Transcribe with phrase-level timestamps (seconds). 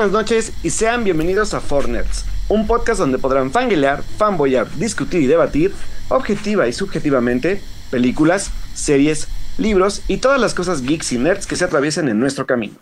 [0.00, 5.26] Buenas noches y sean bienvenidos a Fornerds, un podcast donde podrán fanguelear, fanboyar, discutir y
[5.26, 5.74] debatir,
[6.08, 7.60] objetiva y subjetivamente,
[7.90, 9.28] películas, series,
[9.58, 12.76] libros y todas las cosas geeks y nerds que se atraviesen en nuestro camino.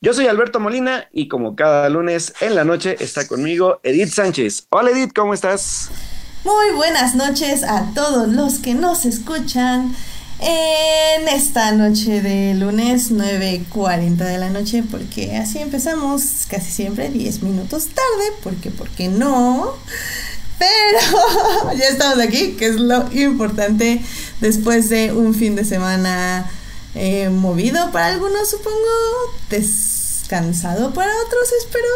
[0.00, 4.68] Yo soy Alberto Molina y como cada lunes en la noche está conmigo Edith Sánchez.
[4.70, 5.90] Hola Edith, ¿cómo estás?
[6.44, 9.96] Muy buenas noches a todos los que nos escuchan
[10.38, 17.42] en esta noche de lunes 9.40 de la noche, porque así empezamos casi siempre 10
[17.42, 19.74] minutos tarde, porque, ¿por qué no?
[20.58, 24.00] Pero ya estamos aquí, que es lo importante
[24.40, 26.50] después de un fin de semana
[26.94, 28.76] eh, movido para algunos, supongo,
[29.50, 31.86] descansado para otros, espero.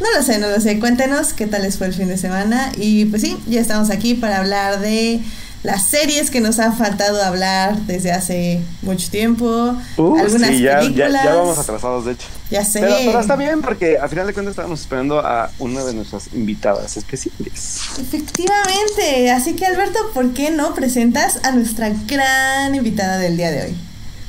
[0.00, 0.78] No lo sé, no lo sé.
[0.78, 2.72] Cuéntenos qué tal les fue el fin de semana.
[2.76, 5.20] Y pues sí, ya estamos aquí para hablar de
[5.62, 10.78] las series que nos han faltado hablar desde hace mucho tiempo, Uh, algunas sí, ya,
[10.78, 11.12] películas.
[11.12, 12.26] ya, ya vamos atrasados, de hecho.
[12.50, 12.80] Ya sé.
[12.80, 16.28] Pero, pero está bien porque a final de cuentas estábamos esperando a una de nuestras
[16.32, 17.80] invitadas especiales.
[18.00, 19.30] Efectivamente.
[19.30, 23.76] Así que Alberto, ¿por qué no presentas a nuestra gran invitada del día de hoy?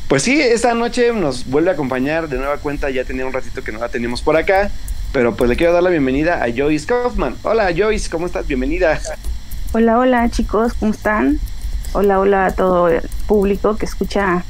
[0.07, 3.63] Pues sí, esta noche nos vuelve a acompañar de nueva cuenta, ya tenía un ratito
[3.63, 4.71] que no la teníamos por acá,
[5.13, 7.35] pero pues le quiero dar la bienvenida a Joyce Kaufman.
[7.43, 8.47] Hola Joyce, ¿cómo estás?
[8.47, 8.99] Bienvenida.
[9.71, 11.39] Hola, hola chicos, ¿cómo están?
[11.93, 14.43] Hola, hola a todo el público que escucha,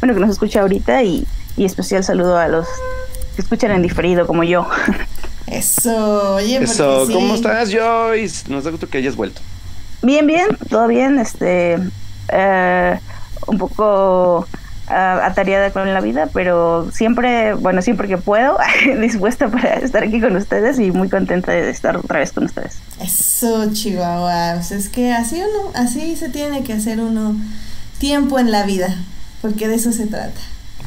[0.00, 2.66] bueno, que nos escucha ahorita y, y especial saludo a los
[3.34, 4.66] que escuchan en diferido como yo.
[5.46, 7.12] Eso, oye, Eso, sí.
[7.12, 8.48] ¿cómo estás Joyce?
[8.50, 9.40] Nos da gusto que hayas vuelto.
[10.02, 11.78] Bien, bien, todo bien, este,
[12.28, 13.00] eh,
[13.46, 14.46] un poco
[14.88, 18.58] atareada con la vida, pero siempre, bueno, siempre que puedo,
[19.00, 22.78] dispuesta para estar aquí con ustedes y muy contenta de estar otra vez con ustedes.
[23.00, 24.54] Eso, Chihuahua.
[24.54, 27.36] Pues es que así uno, así se tiene que hacer uno
[27.98, 28.94] tiempo en la vida,
[29.42, 30.40] porque de eso se trata.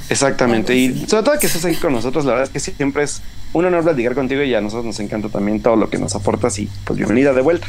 [0.09, 3.21] Exactamente, y sobre todo que estés aquí con nosotros, la verdad es que siempre es
[3.53, 6.57] un honor platicar contigo y a nosotros nos encanta también todo lo que nos aportas
[6.57, 7.67] y pues bienvenida de vuelta.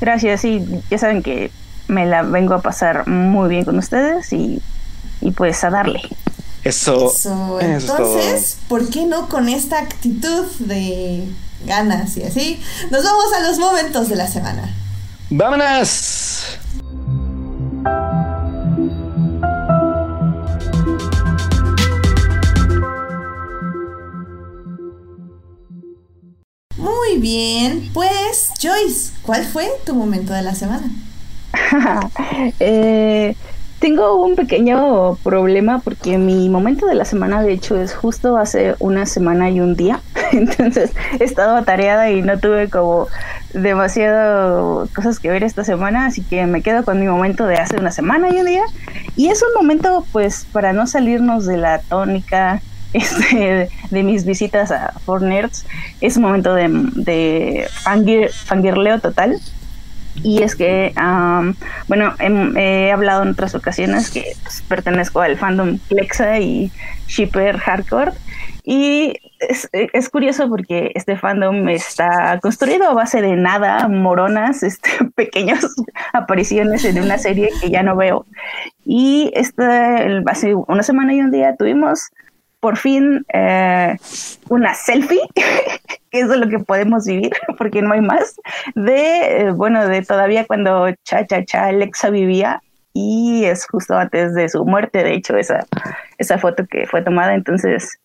[0.00, 1.50] Gracias, y ya saben que
[1.88, 4.62] me la vengo a pasar muy bien con ustedes y,
[5.20, 6.00] y pues a darle.
[6.62, 7.96] Eso, Eso, eso es todo.
[8.20, 11.26] entonces, ¿por qué no con esta actitud de
[11.64, 12.60] ganas y así?
[12.90, 14.74] Nos vamos a los momentos de la semana.
[15.30, 16.58] ¡Vámonos!
[26.76, 30.90] Muy bien, pues Joyce, ¿cuál fue tu momento de la semana?
[32.60, 33.34] Eh,
[33.80, 38.74] tengo un pequeño problema porque mi momento de la semana de hecho es justo hace
[38.78, 40.00] una semana y un día.
[40.32, 43.08] Entonces he estado atareada y no tuve como
[43.54, 47.76] demasiado cosas que ver esta semana, así que me quedo con mi momento de hace
[47.76, 48.62] una semana y un día.
[49.16, 52.60] Y es un momento pues para no salirnos de la tónica
[52.92, 55.64] este, de mis visitas a For Nerds.
[56.00, 59.38] Es un momento de, de fangir- fangirleo total.
[60.22, 61.54] Y es que, am,
[61.88, 66.70] bueno, hem- he hablado en otras ocasiones que pues, pertenezco al fandom Plexa y
[67.06, 68.12] Shipper Hardcore.
[68.62, 74.90] Y es, es curioso porque este fandom está construido a base de nada, moronas, este,
[75.14, 75.66] pequeñas
[76.12, 78.26] apariciones en una serie que ya no veo.
[78.84, 79.64] Y este,
[80.26, 82.10] hace una semana y un día tuvimos
[82.60, 83.96] por fin eh,
[84.48, 85.20] una selfie,
[86.10, 88.36] que es lo que podemos vivir, porque no hay más,
[88.74, 92.62] de, eh, bueno, de todavía cuando Cha Cha Cha Alexa vivía
[92.92, 95.66] y es justo antes de su muerte, de hecho, esa,
[96.18, 97.98] esa foto que fue tomada, entonces,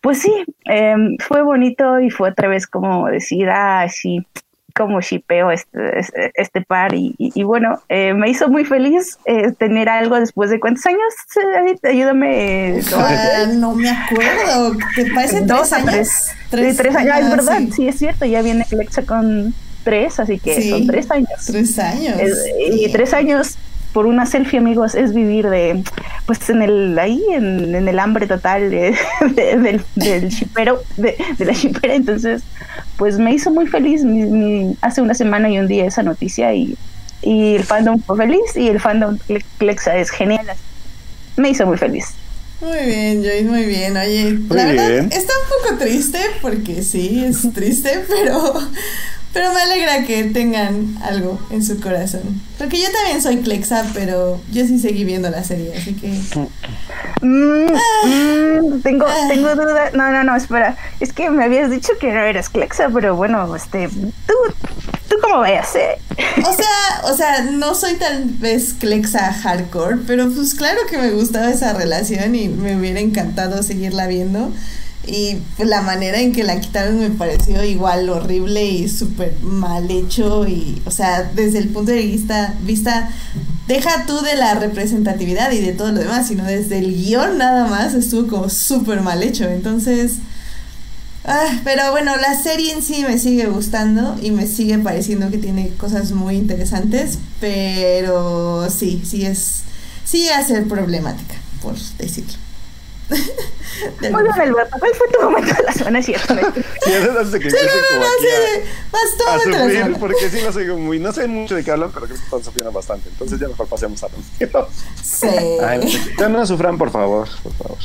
[0.00, 4.26] pues sí, eh, fue bonito y fue otra vez como decir, ah, sí,
[4.72, 9.18] como shipeo este, este, este par y, y- y bueno, eh, me hizo muy feliz
[9.24, 11.00] eh, tener algo después de cuántos años,
[11.36, 12.80] Eh, ayúdame.
[12.94, 14.76] Ah, no me acuerdo.
[14.96, 15.90] ¿Te parece Dos tres a años?
[15.90, 16.30] tres.
[16.50, 17.72] Tres, tres años, ah, es verdad, sí.
[17.72, 17.88] sí.
[17.88, 19.54] es cierto, ya viene Alexa con
[19.84, 20.70] tres, así que Sí.
[20.70, 21.28] son tres años.
[21.46, 22.20] Tres años.
[22.20, 23.56] Es- y tres años
[23.92, 25.82] por una selfie, amigos, es vivir de,
[26.26, 28.94] pues en el, ahí, en, en el hambre total de,
[29.34, 32.42] de- del, del shipero, de, de la shipera, entonces,
[32.96, 36.54] pues me hizo muy feliz mi- mi- hace una semana y un día esa noticia
[36.54, 36.76] y,
[37.22, 40.46] y el fandom fue feliz y el fandom Cle- Clexa es genial.
[41.36, 42.06] Me hizo muy feliz.
[42.60, 43.96] Muy bien, Joyce, muy bien.
[43.96, 45.08] Oye, la Muy verdad bien.
[45.12, 48.54] está un poco triste porque sí, es triste, pero,
[49.32, 52.40] pero me alegra que tengan algo en su corazón.
[52.58, 56.08] Porque yo también soy Clexa, pero yo sí seguí viendo la serie, así que...
[57.22, 58.06] Mm, Ah.
[58.06, 59.90] mm, tengo, tengo duda.
[59.94, 60.76] No, no, no, espera.
[61.00, 64.34] Es que me habías dicho que no eras Clexa, pero bueno, este, tú,
[65.08, 65.98] tú como veas, ¿eh?
[66.44, 71.10] O sea, o sea, no soy tal vez Clexa hardcore, pero pues claro que me
[71.10, 74.52] gustaba esa relación y me hubiera encantado seguirla viendo.
[75.06, 80.46] Y la manera en que la quitaron me pareció igual horrible y súper mal hecho.
[80.46, 83.10] Y, o sea, desde el punto de vista, vista,
[83.66, 87.66] deja tú de la representatividad y de todo lo demás, sino desde el guion nada
[87.66, 89.44] más estuvo como súper mal hecho.
[89.48, 90.18] Entonces,
[91.24, 95.38] ah, pero bueno, la serie en sí me sigue gustando y me sigue pareciendo que
[95.38, 99.62] tiene cosas muy interesantes, pero sí, sí es,
[100.04, 102.51] sí ser problemática, por decirlo.
[104.00, 104.76] Muy bien, Alberto.
[104.78, 106.02] ¿Cuál fue tu momento de la semana?
[106.02, 106.34] Cierto.
[106.34, 110.72] Sí, eso hace que Sí, no, no, no, sí, vas todo a, sufrir, porque sí
[110.76, 110.98] muy...
[110.98, 113.08] No sé mucho de qué hablan, pero creo que están sufriendo bastante.
[113.08, 114.68] Entonces ya mejor pasemos a los...
[115.02, 115.26] Sí.
[115.62, 117.78] Ay, ya no sufran, por favor, por favor.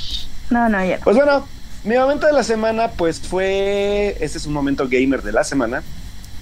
[0.50, 0.98] No, no, ya.
[0.98, 1.04] no.
[1.04, 1.48] Pues bueno,
[1.84, 4.18] mi momento de la semana, pues fue.
[4.20, 5.84] Este es un momento gamer de la semana.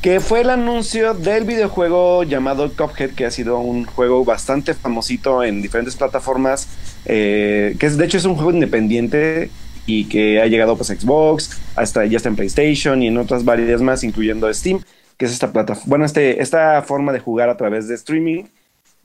[0.05, 5.43] Que fue el anuncio del videojuego llamado Cuphead, que ha sido un juego bastante famosito
[5.43, 6.67] en diferentes plataformas.
[7.05, 9.49] eh, que es, de hecho es un juego independiente
[9.87, 13.45] y que ha llegado pues a Xbox, hasta ya está en PlayStation y en otras
[13.45, 14.79] variedades más, incluyendo Steam,
[15.17, 18.43] que es esta plataforma, bueno, este, esta forma de jugar a través de streaming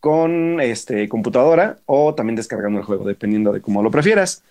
[0.00, 4.42] con este, computadora o también descargando el juego, dependiendo de cómo lo prefieras.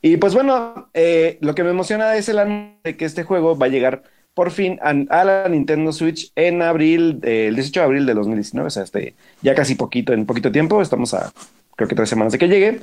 [0.00, 3.56] Y pues bueno, eh, lo que me emociona es el anuncio de que este juego
[3.56, 4.02] va a llegar
[4.34, 8.66] por fin a, la Nintendo Switch en abril, eh, el 18 de abril de 2019,
[8.66, 11.32] o sea, este, ya casi poquito, en poquito tiempo, estamos a
[11.76, 12.80] creo que tres semanas de que llegue.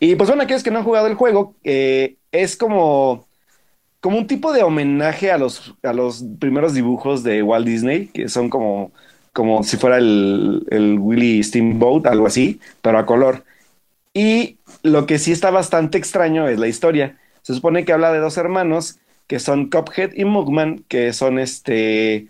[0.00, 3.26] Y pues bueno, aquellos que no han jugado el juego, eh, es como,
[4.00, 8.28] como un tipo de homenaje a los, a los primeros dibujos de Walt Disney, que
[8.28, 8.92] son como,
[9.32, 13.44] como si fuera el, el Willy Steamboat, algo así, pero a color.
[14.14, 17.18] Y lo que sí está bastante extraño es la historia.
[17.42, 18.98] Se supone que habla de dos hermanos
[19.32, 22.28] que son Cuphead y Mugman, que son este,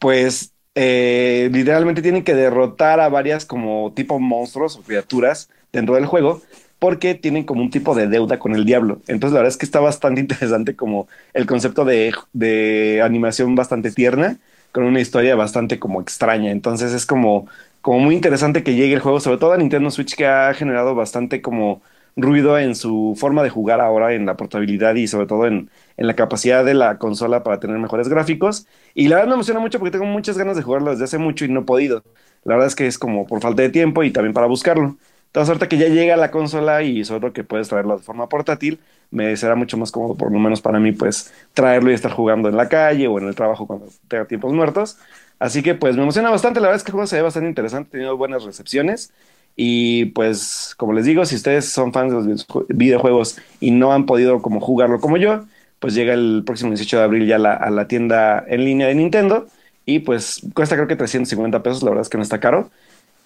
[0.00, 6.06] pues, eh, literalmente tienen que derrotar a varias como tipo monstruos o criaturas dentro del
[6.06, 6.42] juego
[6.80, 9.00] porque tienen como un tipo de deuda con el diablo.
[9.06, 13.92] Entonces la verdad es que está bastante interesante como el concepto de, de animación bastante
[13.92, 14.38] tierna
[14.72, 16.50] con una historia bastante como extraña.
[16.50, 17.46] Entonces es como,
[17.80, 20.96] como muy interesante que llegue el juego, sobre todo a Nintendo Switch que ha generado
[20.96, 21.82] bastante como
[22.16, 26.06] ruido en su forma de jugar ahora, en la portabilidad y sobre todo en, en
[26.06, 28.66] la capacidad de la consola para tener mejores gráficos.
[28.94, 31.44] Y la verdad me emociona mucho porque tengo muchas ganas de jugarlo desde hace mucho
[31.44, 32.04] y no he podido.
[32.44, 34.96] La verdad es que es como por falta de tiempo y también para buscarlo.
[35.26, 38.28] Entonces, ahorita que ya llega la consola y sobre todo que puedes traerlo de forma
[38.28, 38.80] portátil,
[39.10, 42.48] me será mucho más cómodo, por lo menos para mí, pues traerlo y estar jugando
[42.48, 44.98] en la calle o en el trabajo cuando tenga tiempos muertos.
[45.38, 47.48] Así que pues me emociona bastante, la verdad es que el juego se ve bastante
[47.48, 49.12] interesante, ha tenido buenas recepciones.
[49.56, 54.06] Y pues, como les digo, si ustedes son fans de los videojuegos y no han
[54.06, 55.44] podido como jugarlo como yo,
[55.80, 59.46] pues llega el próximo 18 de abril ya a la tienda en línea de Nintendo.
[59.86, 62.70] Y pues cuesta creo que 350 pesos, la verdad es que no está caro.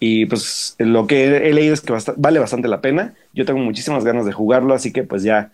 [0.00, 3.14] Y pues lo que he leído es que vale bastante la pena.
[3.32, 5.52] Yo tengo muchísimas ganas de jugarlo, así que pues ya,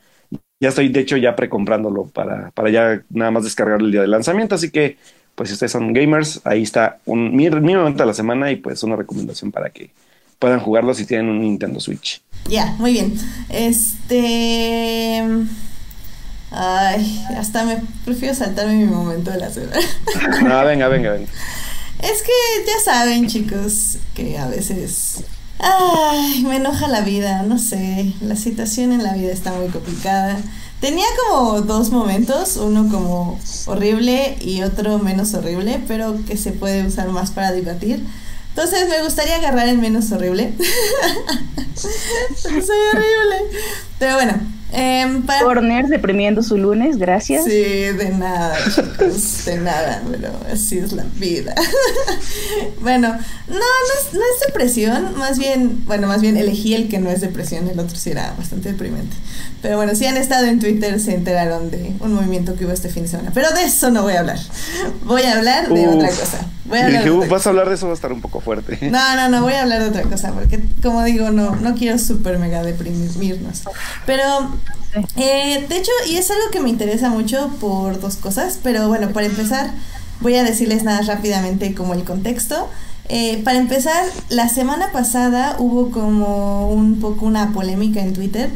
[0.61, 4.11] ya estoy de hecho ya precomprándolo para, para ya nada más descargarlo el día del
[4.11, 4.55] lanzamiento.
[4.55, 4.99] Así que
[5.35, 8.57] pues si ustedes son gamers, ahí está un, mi, mi momento de la semana y
[8.57, 9.91] pues una recomendación para que
[10.41, 12.21] puedan jugarlo si tienen un Nintendo Switch.
[12.49, 13.17] Ya, muy bien.
[13.49, 15.23] Este.
[16.51, 19.81] Ay, hasta me prefiero saltarme mi momento de la semana.
[20.43, 21.29] No, venga, venga, venga.
[22.03, 22.33] Es que
[22.67, 25.23] ya saben, chicos, que a veces.
[25.59, 28.15] Ay, me enoja la vida, no sé.
[28.23, 30.41] La situación en la vida está muy complicada.
[30.81, 36.87] Tenía como dos momentos, uno como horrible y otro menos horrible, pero que se puede
[36.87, 38.03] usar más para debatir.
[38.51, 40.55] Entonces me gustaría agarrar el menos horrible.
[41.75, 43.59] Soy horrible.
[43.99, 44.60] Pero bueno.
[44.73, 45.43] Eh, para...
[45.45, 47.45] Corner deprimiendo su lunes, gracias.
[47.45, 51.55] Sí, de nada, chicos, de nada, pero así es la vida.
[52.81, 56.99] bueno, no, no es, no es depresión, más bien, bueno, más bien elegí el que
[56.99, 59.17] no es depresión, el otro sí era bastante deprimente.
[59.63, 62.89] Pero bueno, si han estado en Twitter se enteraron de un movimiento que hubo este
[62.89, 63.31] fin de semana.
[63.35, 64.39] Pero de eso no voy a hablar.
[65.05, 65.97] Voy a hablar de Uf.
[65.97, 66.47] otra cosa.
[66.65, 68.13] Voy a hablar dije, de "Uh, otra vas a hablar de eso, va a estar
[68.13, 68.79] un poco fuerte.
[68.91, 71.99] no, no, no, voy a hablar de otra cosa, porque como digo, no, no quiero
[71.99, 73.63] súper mega deprimirnos.
[74.07, 74.23] Pero,
[75.17, 79.11] eh, de hecho, y es algo que me interesa mucho por dos cosas, pero bueno,
[79.11, 79.71] para empezar,
[80.21, 82.69] voy a decirles nada rápidamente como el contexto.
[83.09, 88.51] Eh, para empezar, la semana pasada hubo como un poco una polémica en Twitter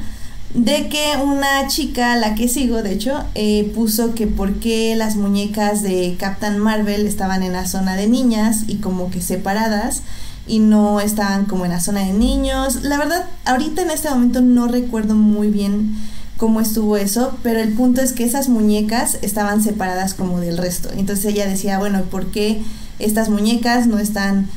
[0.55, 5.17] de que una chica, la que sigo de hecho, eh, puso que por qué las
[5.17, 10.03] muñecas de Captain Marvel estaban en la zona de niñas y como que separadas
[10.47, 12.83] y no estaban como en la zona de niños.
[12.83, 15.97] La verdad, ahorita en este momento no recuerdo muy bien
[16.37, 20.91] cómo estuvo eso, pero el punto es que esas muñecas estaban separadas como del resto.
[20.97, 22.63] Entonces ella decía, bueno, ¿por qué
[22.99, 24.49] estas muñecas no están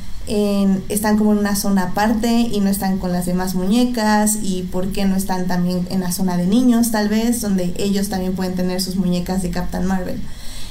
[0.88, 4.88] están como en una zona aparte y no están con las demás muñecas y por
[4.88, 8.54] qué no están también en la zona de niños tal vez, donde ellos también pueden
[8.54, 10.20] tener sus muñecas de Captain Marvel.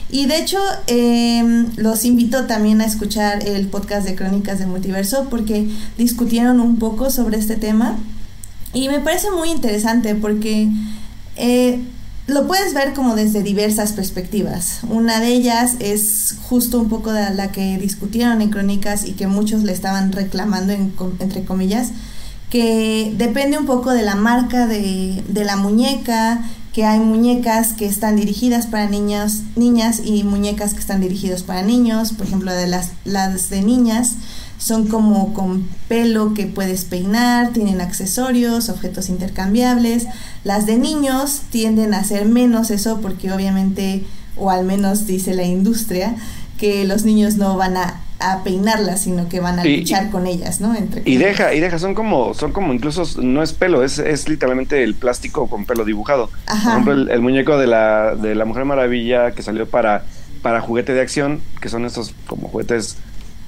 [0.09, 5.27] Y de hecho, em, los invito también a escuchar el podcast de Crónicas de Multiverso
[5.29, 7.97] porque discutieron un poco sobre este tema.
[8.73, 10.69] Y me parece muy interesante porque
[11.35, 11.81] eh,
[12.27, 14.79] lo puedes ver como desde diversas perspectivas.
[14.89, 19.27] Una de ellas es justo un poco de la que discutieron en Crónicas y que
[19.27, 21.91] muchos le estaban reclamando, entre comillas,
[22.49, 26.41] que depende un poco de la marca de, de, la muñeca,
[26.77, 31.63] que hay muñecas que están dirigidas para niños, niñas y muñecas que están dirigidas para
[31.63, 34.13] niños, por ejemplo, las, las de niñas
[34.59, 40.05] son como con pelo que puedes peinar, tienen accesorios, objetos intercambiables.
[40.43, 44.05] Las de niños tienden a hacer menos eso porque obviamente,
[44.35, 46.15] o al menos dice la industria,
[46.59, 48.01] que los niños no van a,
[48.43, 50.75] peinarlas, sino que van a luchar con ellas, ¿no?
[50.75, 54.27] Entre y deja, y deja, son como, son como incluso, no es pelo, es, es
[54.27, 56.29] literalmente el plástico con pelo dibujado.
[56.45, 60.03] Por ejemplo, el, muñeco de la, de la Mujer Maravilla que salió para,
[60.41, 62.97] para juguete de acción, que son estos como juguetes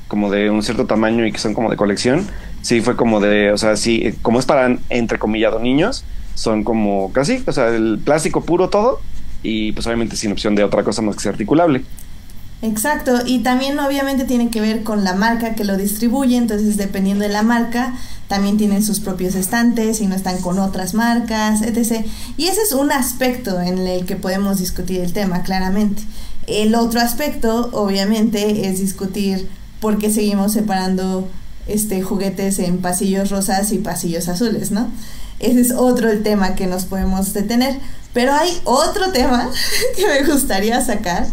[0.07, 2.27] como de un cierto tamaño y que son como de colección,
[2.61, 6.03] sí fue como de, o sea, sí, como es para, entre comillado, niños,
[6.35, 9.01] son como casi, o sea, el plástico puro todo
[9.43, 11.83] y pues obviamente sin opción de otra cosa más que ser articulable.
[12.61, 17.23] Exacto, y también obviamente tiene que ver con la marca que lo distribuye, entonces dependiendo
[17.23, 17.95] de la marca,
[18.27, 22.05] también tienen sus propios estantes y no están con otras marcas, etc.
[22.35, 26.03] Y ese es un aspecto en el que podemos discutir el tema, claramente.
[26.47, 29.47] El otro aspecto, obviamente, es discutir
[29.79, 31.29] por qué seguimos separando
[31.67, 34.89] este, juguetes en pasillos rosas y pasillos azules, ¿no?
[35.39, 37.79] Ese es otro el tema que nos podemos detener.
[38.13, 39.49] Pero hay otro tema
[39.95, 41.27] que me gustaría sacar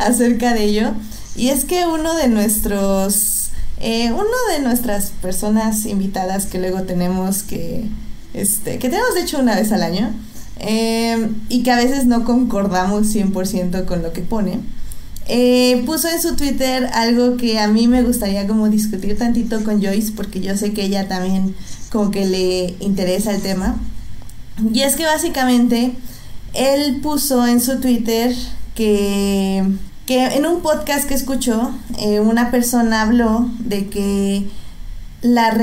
[0.00, 0.92] acerca de ello.
[1.36, 3.50] Y es que uno de nuestros,
[3.80, 7.88] eh, uno de nuestras personas invitadas que luego tenemos que,
[8.32, 10.14] este, que tenemos de hecho una vez al año,
[10.60, 14.60] eh, y que a veces no concordamos 100% con lo que pone,
[15.26, 19.82] eh, puso en su Twitter algo que a mí me gustaría como discutir tantito con
[19.82, 21.56] Joyce porque yo sé que ella también
[21.90, 23.76] como que le interesa el tema.
[24.72, 25.92] Y es que básicamente
[26.54, 28.34] él puso en su Twitter
[28.74, 29.64] que,
[30.06, 34.46] que en un podcast que escuchó eh, una persona habló de que
[35.24, 35.56] la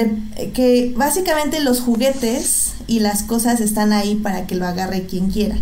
[0.53, 5.55] que básicamente los juguetes y las cosas están ahí para que lo agarre quien quiera.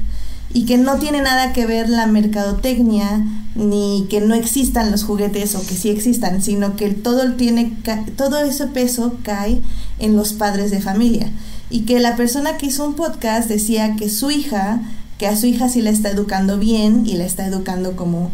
[0.52, 3.24] Y que no tiene nada que ver la mercadotecnia
[3.56, 7.78] ni que no existan los juguetes o que sí existan, sino que todo tiene
[8.16, 9.62] todo ese peso cae
[10.00, 11.30] en los padres de familia.
[11.70, 14.82] Y que la persona que hizo un podcast decía que su hija,
[15.20, 18.32] que a su hija sí la está educando bien y la está educando como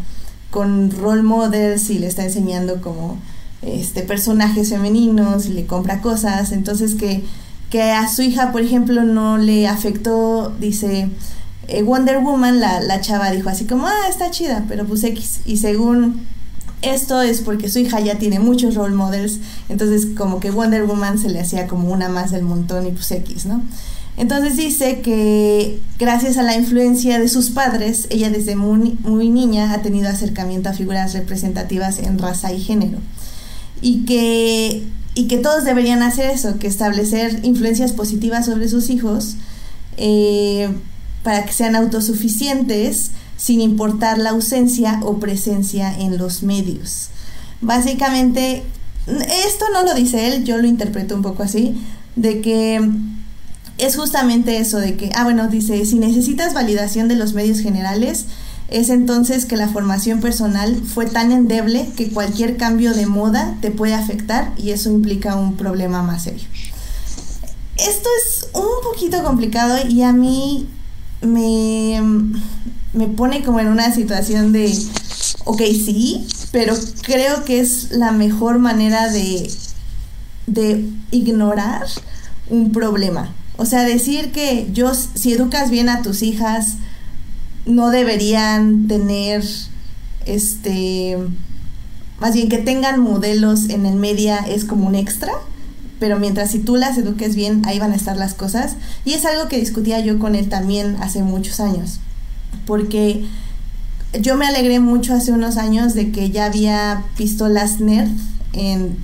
[0.50, 3.18] con role models y le está enseñando como
[3.60, 7.22] este personajes femeninos y le compra cosas, entonces que
[7.70, 11.10] que a su hija, por ejemplo, no le afectó, dice,
[11.68, 15.40] eh, Wonder Woman, la, la chava dijo así como, ah, está chida, pero pues X.
[15.46, 16.26] Y según
[16.82, 21.18] esto es porque su hija ya tiene muchos role models, entonces como que Wonder Woman
[21.18, 23.62] se le hacía como una más del montón y pues X, ¿no?
[24.16, 29.72] Entonces dice que gracias a la influencia de sus padres, ella desde muy, muy niña
[29.72, 32.98] ha tenido acercamiento a figuras representativas en raza y género.
[33.82, 34.82] Y que,
[35.14, 39.36] y que todos deberían hacer eso, que establecer influencias positivas sobre sus hijos.
[39.98, 40.68] Eh,
[41.26, 47.08] para que sean autosuficientes sin importar la ausencia o presencia en los medios.
[47.60, 48.62] Básicamente,
[49.08, 51.74] esto no lo dice él, yo lo interpreto un poco así,
[52.14, 52.80] de que
[53.78, 58.26] es justamente eso de que, ah, bueno, dice, si necesitas validación de los medios generales,
[58.68, 63.70] es entonces que la formación personal fue tan endeble que cualquier cambio de moda te
[63.70, 66.46] puede afectar y eso implica un problema más serio.
[67.76, 70.66] Esto es un poquito complicado y a mí
[71.20, 72.00] me,
[72.92, 74.76] me pone como en una situación de,
[75.44, 79.50] ok, sí, pero creo que es la mejor manera de,
[80.46, 81.86] de ignorar
[82.48, 83.34] un problema.
[83.56, 86.74] O sea, decir que yo, si educas bien a tus hijas,
[87.64, 89.44] no deberían tener,
[90.26, 91.16] este,
[92.20, 95.32] más bien que tengan modelos en el media es como un extra
[95.98, 98.76] pero mientras si tú las eduques bien, ahí van a estar las cosas.
[99.04, 102.00] Y es algo que discutía yo con él también hace muchos años,
[102.66, 103.24] porque
[104.20, 108.10] yo me alegré mucho hace unos años de que ya había pistolas nerd
[108.52, 108.96] en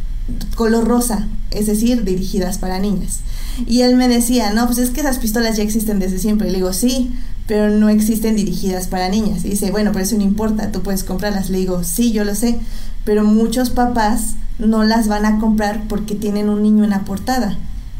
[0.54, 3.20] color rosa, es decir, dirigidas para niñas.
[3.66, 6.48] Y él me decía, no, pues es que esas pistolas ya existen desde siempre.
[6.48, 7.12] Y le digo, sí,
[7.46, 9.44] pero no existen dirigidas para niñas.
[9.44, 11.50] Y dice, bueno, pero eso no importa, tú puedes comprarlas.
[11.50, 12.58] Le digo, sí, yo lo sé,
[13.04, 17.58] pero muchos papás no las van a comprar porque tienen un niño en la portada.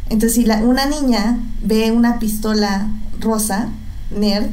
[0.09, 2.89] Entonces, si la, una niña ve una pistola
[3.21, 3.69] rosa,
[4.11, 4.47] nerd,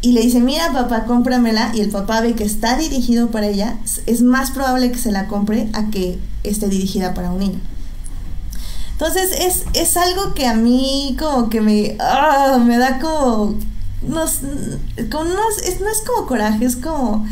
[0.00, 3.76] y le dice, mira papá, cómpramela, y el papá ve que está dirigido para ella,
[4.06, 7.60] es más probable que se la compre a que esté dirigida para un niño.
[8.94, 13.56] Entonces es, es algo que a mí como que me, ah, me da como,
[14.00, 15.30] como
[15.64, 17.26] es, no es como coraje, es como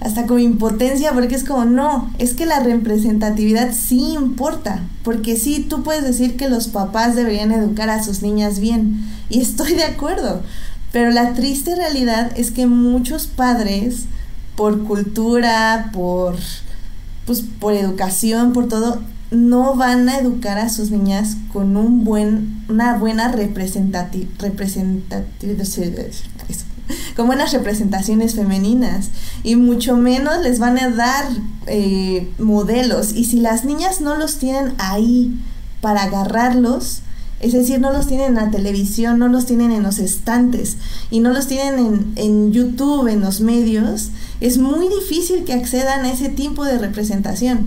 [0.00, 5.60] hasta como impotencia, porque es como, no, es que la representatividad sí importa, porque sí,
[5.68, 9.84] tú puedes decir que los papás deberían educar a sus niñas bien, y estoy de
[9.84, 10.42] acuerdo,
[10.90, 14.06] pero la triste realidad es que muchos padres,
[14.56, 16.34] por cultura, por,
[17.24, 19.00] pues, por educación, por todo,
[19.32, 24.28] no van a educar a sus niñas con un buen, una buena representatividad,
[27.16, 29.08] con buenas representaciones femeninas
[29.42, 31.24] y mucho menos les van a dar
[31.66, 35.38] eh, modelos y si las niñas no los tienen ahí
[35.80, 37.02] para agarrarlos,
[37.40, 40.76] es decir, no los tienen en la televisión, no los tienen en los estantes
[41.10, 44.10] y no los tienen en, YouTube, en los medios.
[44.40, 47.66] Es muy difícil que accedan a ese tipo de representación.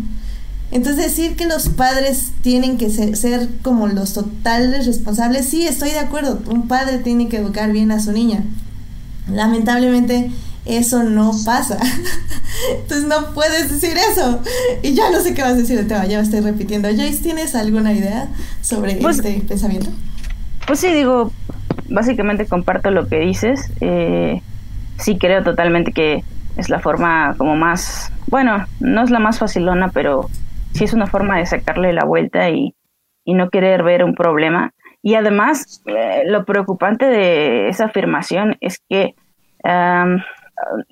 [0.76, 5.92] Entonces decir que los padres tienen que ser, ser, como los totales responsables, sí, estoy
[5.92, 8.44] de acuerdo, un padre tiene que educar bien a su niña.
[9.32, 10.32] Lamentablemente
[10.66, 11.78] eso no pasa.
[12.82, 14.42] Entonces no puedes decir eso.
[14.84, 16.90] Y ya no sé qué vas a decir el tema, ya me estoy repitiendo.
[16.90, 18.28] Joyce, ¿tienes alguna idea
[18.60, 19.92] sobre pues, este pensamiento?
[20.68, 21.32] Pues sí, digo,
[21.88, 23.62] básicamente comparto lo que dices.
[23.80, 24.42] Eh,
[25.00, 26.26] sí creo totalmente que
[26.58, 30.30] es la forma como más, bueno, no es la más facilona, pero
[30.76, 32.76] sí es una forma de sacarle la vuelta y,
[33.26, 34.74] no querer ver un problema.
[35.02, 39.16] Y además, eh, lo preocupante de esa afirmación es que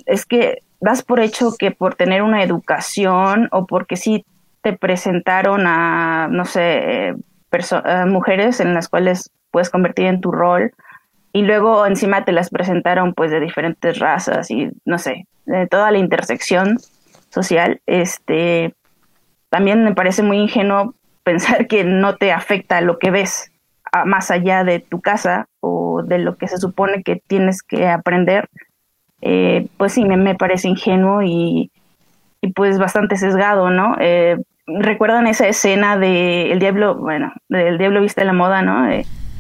[0.07, 4.25] es que das por hecho que por tener una educación o porque sí
[4.61, 7.13] te presentaron a, no sé,
[8.07, 10.72] mujeres en las cuales puedes convertir en tu rol
[11.31, 15.91] y luego encima te las presentaron pues de diferentes razas y no sé, de toda
[15.91, 16.79] la intersección
[17.29, 18.74] social, este,
[19.53, 23.51] también me parece muy ingenuo pensar que no te afecta lo que ves
[24.03, 28.50] más allá de tu casa o de lo que se supone que tienes que aprender
[29.22, 31.72] eh, pues sí, me, parece ingenuo y,
[32.55, 33.96] pues bastante sesgado, ¿no?
[34.01, 38.85] Eh, ¿Recuerdan esa escena de El Diablo, bueno, del Diablo Viste la Moda, ¿no?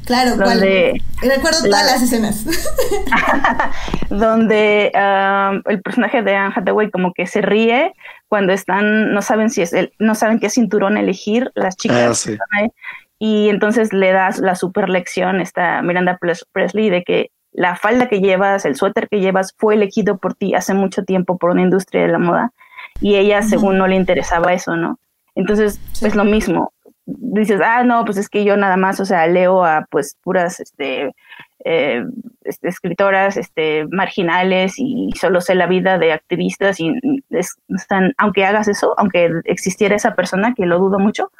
[0.05, 2.45] claro, donde recuerdo todas las escenas.
[4.09, 7.93] donde um, el personaje de Anne Hathaway como que se ríe
[8.33, 12.27] cuando están, no saben si es el, no saben qué cinturón elegir las chicas.
[12.27, 12.65] Ah,
[13.19, 16.19] y entonces le das la super lección esta Miranda
[16.51, 20.55] Presley de que la falda que llevas, el suéter que llevas fue elegido por ti
[20.55, 22.53] hace mucho tiempo por una industria de la moda
[22.99, 24.97] y ella según no le interesaba eso, ¿no?
[25.35, 26.73] Entonces es lo mismo.
[27.05, 30.59] Dices, ah, no, pues es que yo nada más, o sea, leo a pues puras
[30.59, 31.13] este,
[31.65, 32.03] eh,
[32.43, 36.93] este escritoras este, marginales y solo sé la vida de activistas y
[37.69, 41.31] están, aunque hagas eso, aunque existiera esa persona, que lo dudo mucho,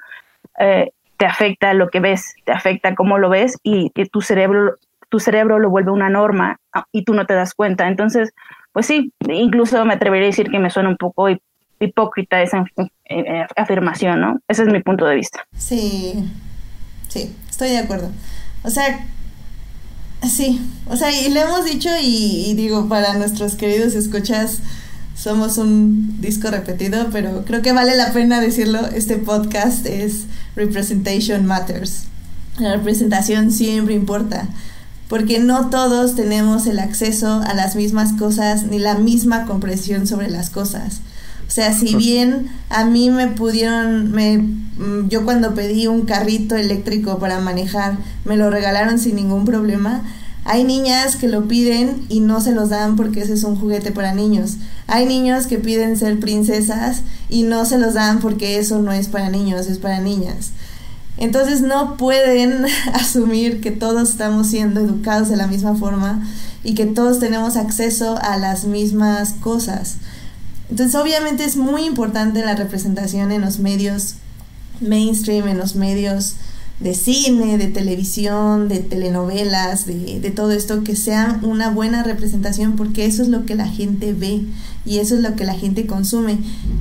[0.59, 4.75] eh, te afecta lo que ves, te afecta cómo lo ves y, y tu cerebro
[5.13, 7.88] tu cerebro lo vuelve una norma ah, y tú no te das cuenta.
[7.88, 8.33] Entonces,
[8.71, 11.27] pues sí, incluso me atrevería a decir que me suena un poco
[11.79, 12.65] hipócrita esa
[13.55, 14.39] afirmación, ¿no?
[14.47, 15.45] Ese es mi punto de vista.
[15.55, 16.15] Sí,
[17.09, 18.09] sí, estoy de acuerdo.
[18.63, 19.05] O sea,
[20.29, 24.59] sí, o sea, y le hemos dicho y, y digo, para nuestros queridos escuchas,
[25.15, 31.45] somos un disco repetido, pero creo que vale la pena decirlo, este podcast es Representation
[31.45, 32.03] Matters.
[32.59, 34.47] La representación siempre importa
[35.13, 40.27] porque no todos tenemos el acceso a las mismas cosas ni la misma comprensión sobre
[40.27, 41.01] las cosas.
[41.47, 46.56] O sea, si bien a mí me pudieron, me, mm, yo cuando pedí un carrito
[46.56, 50.03] eléctrico para manejar, me lo regalaron sin ningún problema,
[50.45, 53.91] hay niñas que lo piden y no se los dan porque ese es un juguete
[53.91, 54.58] para niños.
[54.88, 59.08] Hay niños que piden ser princesas y no se los dan porque eso no es
[59.08, 60.51] para niños, es para niñas.
[61.17, 66.27] Entonces no pueden asumir que todos estamos siendo educados de la misma forma
[66.63, 69.95] y que todos tenemos acceso a las mismas cosas.
[70.73, 74.15] Entonces obviamente es muy importante la representación en los medios
[74.81, 76.33] mainstream, en los medios
[76.79, 82.75] de cine, de televisión, de telenovelas, de, de, todo esto, que sea una buena representación
[82.75, 84.45] porque eso es lo que la gente ve
[84.83, 86.39] y eso es lo que la gente consume.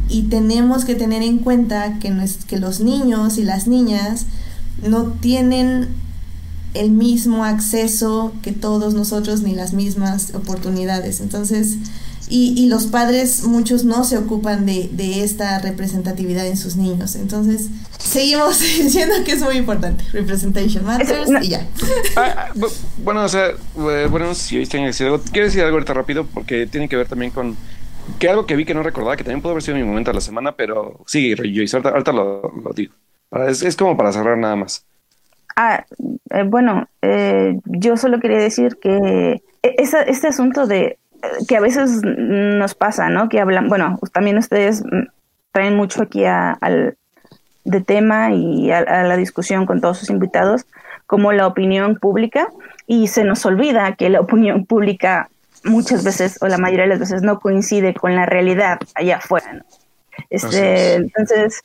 [0.09, 2.14] Y tenemos que tener en cuenta que,
[2.46, 4.24] que los niños y las niñas
[4.88, 5.88] no tienen
[6.72, 11.20] el mismo acceso que todos nosotros ni las mismas oportunidades.
[11.20, 11.76] Entonces,
[12.28, 17.14] y, y los padres, muchos no se ocupan de, de, esta representatividad en sus niños.
[17.16, 20.04] Entonces, seguimos diciendo que es muy importante.
[20.12, 21.66] Representation matters y ya.
[22.16, 22.52] Ah, ah,
[22.98, 25.94] bueno, o sea, eh, bueno, si hoy tengo que decir algo, quiero decir algo ahorita
[25.94, 27.56] rápido porque tiene que ver también con
[28.18, 30.16] que algo que vi que no recordaba, que también pudo haber sido mi momento de
[30.16, 32.94] la semana, pero sí, Joyce, ahorita, ahorita lo, lo, digo.
[33.48, 34.85] Es, es, como para cerrar nada más.
[35.56, 35.85] Ah,
[36.30, 40.98] eh, bueno, eh, yo solo quería decir que e, esa, este asunto de
[41.48, 43.28] que a veces nos pasa, ¿no?
[43.28, 44.82] Que hablan, bueno, también ustedes
[45.52, 46.96] traen mucho aquí a, al
[47.64, 50.66] de tema y a, a, la discusión con todos sus invitados,
[51.06, 52.48] como la opinión pública,
[52.87, 55.28] y se nos olvida que la opinión pública
[55.64, 59.52] muchas veces, o la mayoría de las veces, no coincide con la realidad allá afuera,
[59.52, 59.64] ¿no?
[60.30, 61.62] Este, entonces,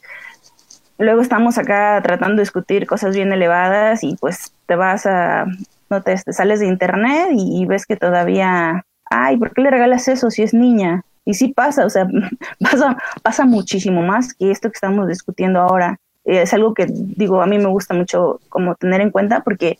[0.97, 5.45] luego estamos acá tratando de discutir cosas bien elevadas y pues te vas a,
[5.89, 9.71] no te, te sales de internet y, y ves que todavía ay, ¿por qué le
[9.71, 11.03] regalas eso si es niña?
[11.25, 12.07] Y sí pasa, o sea,
[12.59, 15.99] pasa, pasa muchísimo más que esto que estamos discutiendo ahora.
[16.25, 19.77] Eh, es algo que, digo, a mí me gusta mucho como tener en cuenta porque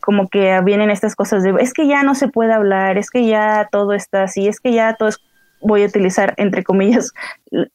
[0.00, 3.26] como que vienen estas cosas de, es que ya no se puede hablar, es que
[3.26, 5.18] ya todo está así, es que ya todo es,
[5.60, 7.12] voy a utilizar entre comillas,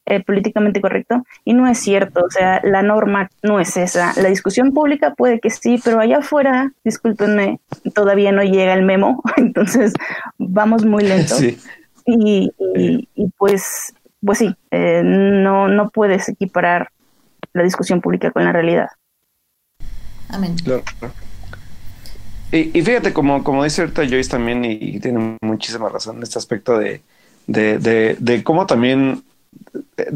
[0.06, 4.12] eh, políticamente correcto, y no es cierto, o sea, la norma no es esa.
[4.20, 7.60] La discusión pública puede que sí, pero allá afuera, discúlpenme,
[7.94, 9.92] todavía no llega el memo, entonces
[10.38, 11.34] vamos muy lento.
[11.34, 11.58] Sí.
[12.06, 13.94] Y, y, y, pues,
[14.24, 16.90] pues sí, eh, no, no puedes equiparar
[17.54, 18.88] la discusión pública con la realidad.
[20.28, 20.56] Amén.
[20.62, 20.82] Claro.
[22.52, 26.24] Y, y, fíjate, como, como dice ahorita Joyce también, y, y, tiene muchísima razón en
[26.24, 27.02] este aspecto de,
[27.46, 29.22] de, de, de cómo también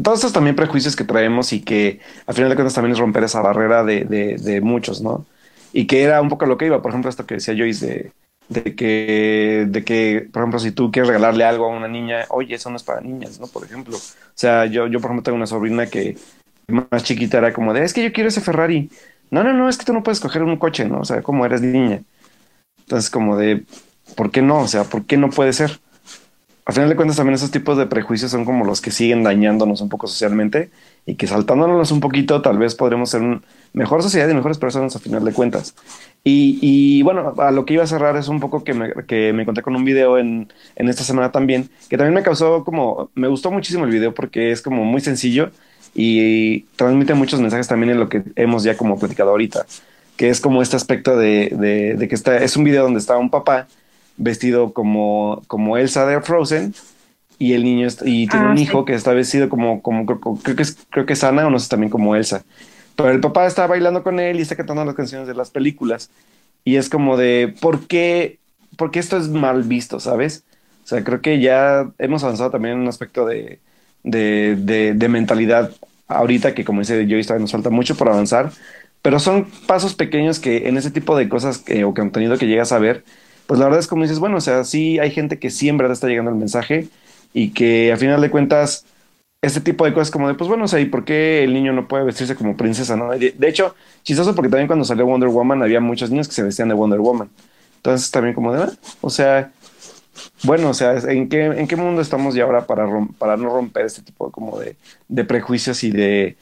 [0.01, 3.23] todos estos también prejuicios que traemos y que al final de cuentas también es romper
[3.23, 5.25] esa barrera de, de, de, muchos, ¿no?
[5.73, 8.63] Y que era un poco lo que iba, por ejemplo, esto que decía Joyce de,
[8.63, 12.55] de que, de que, por ejemplo, si tú quieres regalarle algo a una niña, oye,
[12.55, 13.47] eso no es para niñas, ¿no?
[13.47, 13.97] Por ejemplo.
[13.97, 14.01] O
[14.33, 16.17] sea, yo, yo por ejemplo, tengo una sobrina que
[16.67, 18.89] más chiquita era como de, es que yo quiero ese Ferrari.
[19.31, 21.01] No, no, no, es que tú no puedes coger un coche, ¿no?
[21.01, 22.01] O sea, como eres niña.
[22.79, 23.63] Entonces, como de,
[24.15, 24.59] ¿por qué no?
[24.61, 25.79] O sea, ¿por qué no puede ser?
[26.69, 29.81] Al final de cuentas, también esos tipos de prejuicios son como los que siguen dañándonos
[29.81, 30.69] un poco socialmente
[31.07, 33.41] y que saltándonos un poquito, tal vez podremos ser una
[33.73, 35.73] mejor sociedad y mejores personas a final de cuentas.
[36.23, 39.33] Y, y, bueno, a lo que iba a cerrar es un poco que me, que
[39.33, 43.09] me conté con un video en, en, esta semana también, que también me causó como,
[43.15, 45.49] me gustó muchísimo el video porque es como muy sencillo
[45.95, 49.65] y transmite muchos mensajes también en lo que hemos ya como platicado ahorita,
[50.17, 53.17] que es como este aspecto de, de, de que está, es un video donde está
[53.17, 53.65] un papá
[54.19, 56.75] vestido como, como Elsa de Frozen
[57.39, 58.85] y el niño y tiene ah, un hijo sí.
[58.85, 61.69] que está vestido como, como creo, que es, creo que es Ana o no sé,
[61.69, 62.43] también como Elsa.
[62.95, 66.11] Pero el papá está bailando con él y está cantando las canciones de las películas.
[66.65, 68.39] Y es como de, ¿por qué,
[68.77, 70.43] ¿por qué esto es mal visto, sabes?
[70.83, 73.59] O sea, creo que ya hemos avanzado también en un aspecto de,
[74.03, 75.71] de, de, de mentalidad
[76.09, 78.51] ahorita que, como dice Joyce, todavía nos falta mucho por avanzar.
[79.01, 82.73] Pero son pasos pequeños que en ese tipo de cosas que, o contenido que llegas
[82.73, 83.05] a ver,
[83.49, 85.77] pues la verdad es como dices, bueno, o sea, sí hay gente que sí en
[85.79, 86.87] verdad está llegando el mensaje
[87.33, 88.85] y que a final de cuentas
[89.41, 91.73] este tipo de cosas como de, pues bueno, o sea, ¿y por qué el niño
[91.73, 93.09] no puede vestirse como princesa, no?
[93.09, 96.69] De, hecho, chistoso porque también cuando salió Wonder Woman había muchos niños que se vestían
[96.69, 97.27] de Wonder Woman.
[97.77, 99.51] Entonces también como de, ah, o sea,
[100.43, 103.87] bueno, o sea, ¿en qué, en qué mundo estamos ya ahora para, para no romper
[103.87, 104.75] este tipo como de,
[105.07, 106.37] de prejuicios y de,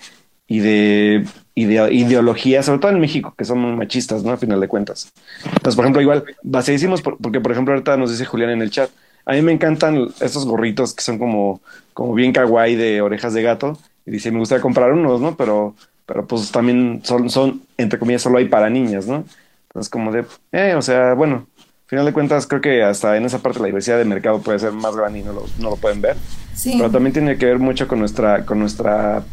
[0.45, 1.25] y de,
[1.57, 4.31] y de ideologías, sobre todo en México, que son muy machistas, ¿no?
[4.31, 5.11] A final de cuentas.
[5.43, 8.91] Entonces, por ejemplo, igual, baseísimos, porque por ejemplo, ahorita nos dice Julián en el chat,
[9.25, 11.59] a mí me encantan estos gorritos que son como,
[11.95, 13.75] como bien kawaii de orejas de gato.
[14.05, 15.35] Y dice, me gustaría comprar unos, ¿no?
[15.35, 15.73] Pero,
[16.05, 19.25] pero pues también son, son, entre comillas, solo hay para niñas, ¿no?
[19.69, 23.25] Entonces, como de, eh, o sea, bueno, al final de cuentas, creo que hasta en
[23.25, 25.75] esa parte la diversidad de mercado puede ser más grande y no lo, no lo
[25.75, 26.17] pueden ver.
[26.53, 26.75] Sí.
[26.77, 29.23] Pero también tiene que ver mucho con nuestra, con nuestra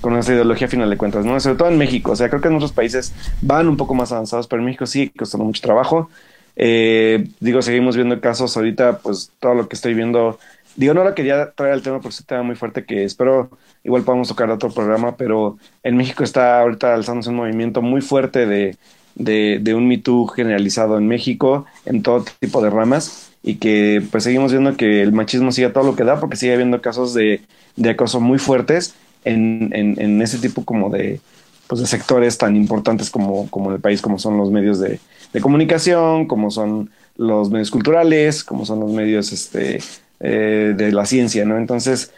[0.00, 1.38] con nuestra ideología a final de cuentas, ¿no?
[1.40, 4.12] Sobre todo en México, o sea, creo que en otros países van un poco más
[4.12, 6.10] avanzados, pero en México sí costando mucho trabajo.
[6.56, 10.38] Eh, digo, seguimos viendo casos ahorita, pues todo lo que estoy viendo,
[10.76, 13.50] digo, no lo quería traer al tema porque es un tema muy fuerte que espero
[13.84, 18.46] igual podamos tocar otro programa, pero en México está ahorita alzándose un movimiento muy fuerte
[18.46, 18.76] de,
[19.14, 24.02] de, de un Me Too generalizado en México, en todo tipo de ramas, y que
[24.10, 27.14] pues seguimos viendo que el machismo sigue todo lo que da porque sigue habiendo casos
[27.14, 27.40] de,
[27.76, 31.20] de acoso muy fuertes en, en, ese tipo como de,
[31.66, 35.00] pues de sectores tan importantes como, como en el país, como son los medios de,
[35.32, 39.80] de, comunicación, como son los medios culturales, como son los medios este,
[40.20, 41.56] eh, de la ciencia, ¿no?
[41.56, 42.12] Entonces,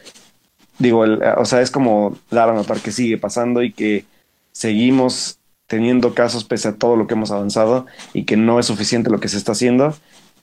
[0.78, 4.04] digo, el, o sea, es como dar a notar que sigue pasando y que
[4.52, 9.10] seguimos teniendo casos pese a todo lo que hemos avanzado y que no es suficiente
[9.10, 9.94] lo que se está haciendo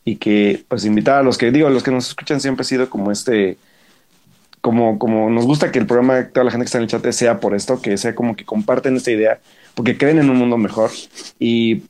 [0.04, 2.90] y que pues invitar a los que digo, los que nos escuchan siempre ha sido
[2.90, 3.58] como este
[4.70, 7.12] como, como nos gusta que el programa, toda la gente que está en el chat
[7.12, 9.40] sea por esto, que sea como que comparten esta idea,
[9.74, 10.92] porque creen en un mundo mejor.
[11.40, 11.82] Y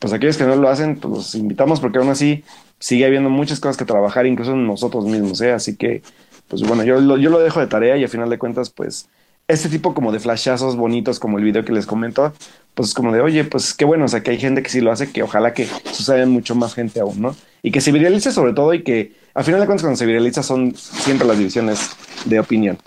[0.00, 2.42] pues aquellos que no lo hacen, pues los invitamos porque aún así
[2.80, 5.52] sigue habiendo muchas cosas que trabajar, incluso en nosotros mismos, ¿eh?
[5.52, 6.02] Así que,
[6.48, 9.08] pues bueno, yo lo, yo lo dejo de tarea y a final de cuentas, pues
[9.46, 12.32] este tipo como de flashazos bonitos como el video que les comento,
[12.74, 14.90] pues como de, oye, pues qué bueno, o sea, que hay gente que sí lo
[14.90, 17.36] hace, que ojalá que suceda mucho más gente aún, ¿no?
[17.62, 20.42] Y que se viralice sobre todo y que al final de cuentas cuando se viraliza
[20.42, 21.90] son siempre las divisiones
[22.24, 22.78] de opinión.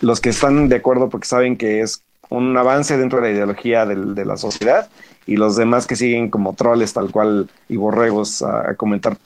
[0.00, 3.86] Los que están de acuerdo porque saben que es un avance dentro de la ideología
[3.86, 4.88] de la sociedad
[5.26, 9.18] y los demás que siguen como troles tal cual y borregos a, comentar,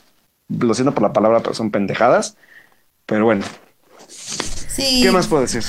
[0.48, 2.36] lo siento por la palabra, pero son pendejadas.
[3.06, 3.44] Pero bueno.
[4.08, 5.00] Sí.
[5.02, 5.62] ¿Qué más puedo decir?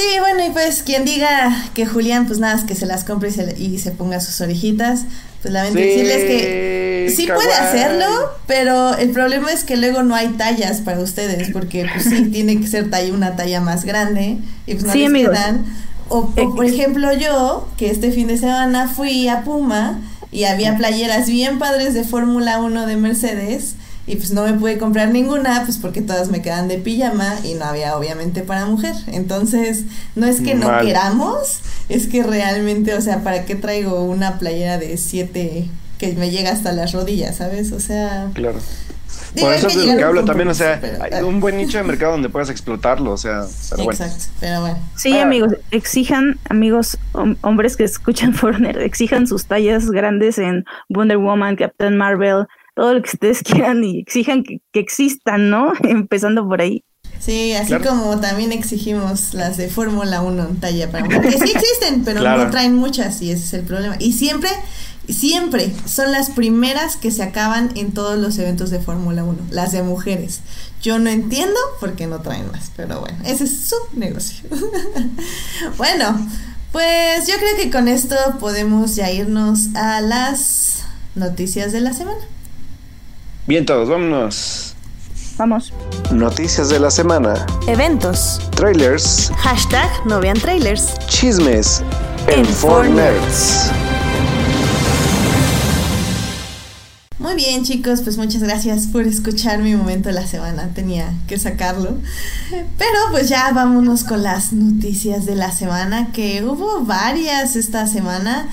[0.00, 3.28] Sí, bueno, y pues quien diga que Julián, pues nada, es que se las compre
[3.28, 5.02] y se, y se ponga sus orejitas,
[5.42, 8.06] pues lamento decirles que sí puede hacerlo,
[8.46, 12.58] pero el problema es que luego no hay tallas para ustedes, porque pues sí, tiene
[12.58, 15.66] que ser talla, una talla más grande, y pues no sí, les quedan.
[16.08, 20.00] O, o, por ejemplo yo, que este fin de semana fui a Puma
[20.32, 23.74] y había playeras bien padres de Fórmula 1 de Mercedes,
[24.10, 27.54] y pues no me pude comprar ninguna, pues porque todas me quedan de pijama y
[27.54, 28.96] no había obviamente para mujer.
[29.06, 29.84] Entonces,
[30.16, 34.78] no es que no queramos, es que realmente, o sea, ¿para qué traigo una playera
[34.78, 35.68] de siete
[35.98, 37.70] que me llega hasta las rodillas, ¿sabes?
[37.70, 38.30] O sea...
[38.34, 38.58] Claro.
[39.38, 41.84] Por eso es de lo que hablo también, o sea, hay un buen nicho de
[41.84, 44.78] mercado donde puedas explotarlo, o sea, pero Exacto, pero bueno.
[44.96, 46.98] Sí, amigos, exijan, amigos
[47.42, 52.46] hombres que escuchan Forner, exijan sus tallas grandes en Wonder Woman, Captain Marvel,
[52.80, 55.72] todo lo que ustedes quieran y exijan que, existan, ¿no?
[55.82, 56.82] Empezando por ahí.
[57.18, 62.02] Sí, así como también exigimos las de Fórmula 1 en talla para que sí existen,
[62.02, 63.96] pero no traen muchas y ese es el problema.
[63.98, 64.48] Y siempre,
[65.06, 69.72] siempre son las primeras que se acaban en todos los eventos de Fórmula 1, las
[69.72, 70.40] de mujeres.
[70.80, 74.48] Yo no entiendo por qué no traen más, pero bueno, ese es su negocio.
[75.76, 76.26] bueno,
[76.72, 82.20] pues yo creo que con esto podemos ya irnos a las noticias de la semana.
[83.50, 84.76] Bien todos, vámonos.
[85.36, 85.72] Vamos.
[86.12, 87.34] Noticias de la semana.
[87.66, 88.40] Eventos.
[88.54, 89.32] Trailers.
[89.38, 90.96] Hashtag no vean trailers.
[91.08, 91.82] Chismes.
[92.28, 92.42] En,
[92.94, 93.72] Nerds.
[97.18, 101.36] Muy bien chicos, pues muchas gracias por escuchar mi momento de la semana, tenía que
[101.36, 101.96] sacarlo.
[102.78, 108.48] Pero pues ya vámonos con las noticias de la semana, que hubo varias esta semana.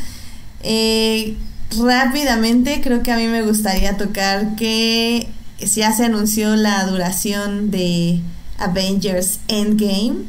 [0.63, 1.38] Eh,
[1.75, 5.27] rápidamente creo que a mí me gustaría tocar que
[5.60, 8.21] ya se anunció la duración de
[8.58, 10.25] Avengers Endgame.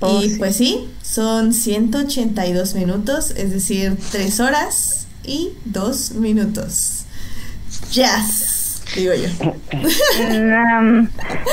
[0.00, 7.04] Oh, y pues sí, son 182 minutos, es decir, 3 horas y 2 minutos.
[7.92, 9.28] Yes, digo yo.
[10.18, 11.08] Um,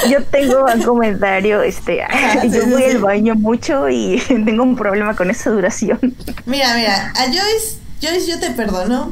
[0.10, 5.15] yo tengo un comentario, este, ah, yo voy al baño mucho y tengo un problema
[5.15, 5.99] con esa duración.
[6.47, 9.12] Mira, mira, a Joyce Joyce, yo te perdono,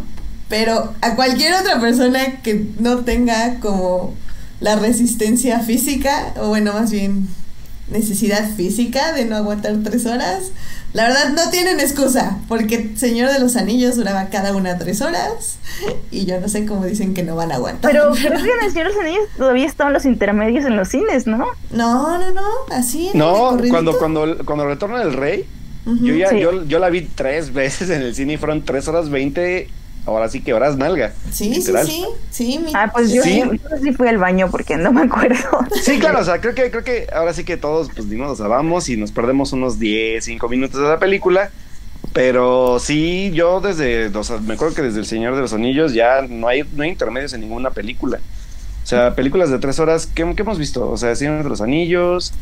[0.50, 4.14] pero a cualquier otra persona que no tenga como
[4.60, 7.28] la resistencia física, o bueno, más bien
[7.90, 10.52] necesidad física de no aguantar tres horas,
[10.94, 15.58] la verdad no tienen excusa, porque Señor de los Anillos duraba cada una tres horas
[16.12, 17.92] y yo no sé cómo dicen que no van a aguantar.
[17.92, 20.90] Pero creo que en el Señor de los Anillos todavía estaban los intermedios en los
[20.90, 21.46] cines, ¿no?
[21.72, 23.12] No, no, no, así.
[23.14, 25.46] No, cuando, cuando, cuando retorna el rey,
[26.02, 29.10] yo ya, yo, yo la vi tres veces en el cine y fueron tres horas
[29.10, 29.70] veinte
[30.08, 31.14] ahora sí que horas nalga.
[31.32, 32.66] Sí, sí, sí, sí.
[32.74, 33.44] Ah, pues yo sí.
[33.84, 35.60] sí fui al baño porque no me acuerdo.
[35.82, 38.36] Sí, claro, o sea, creo que, creo que ahora sí que todos, pues dimos, o
[38.36, 41.52] sea, vamos y nos perdemos unos 10, 5 minutos de la película.
[42.14, 45.94] Pero sí, yo desde, o sea, me acuerdo que desde El Señor de los Anillos
[45.94, 48.20] ya no hay, no hay intermedios en ninguna película.
[48.84, 50.90] O sea, películas de tres horas, ¿qué, qué hemos visto?
[50.90, 52.34] O sea, Señor de los Anillos,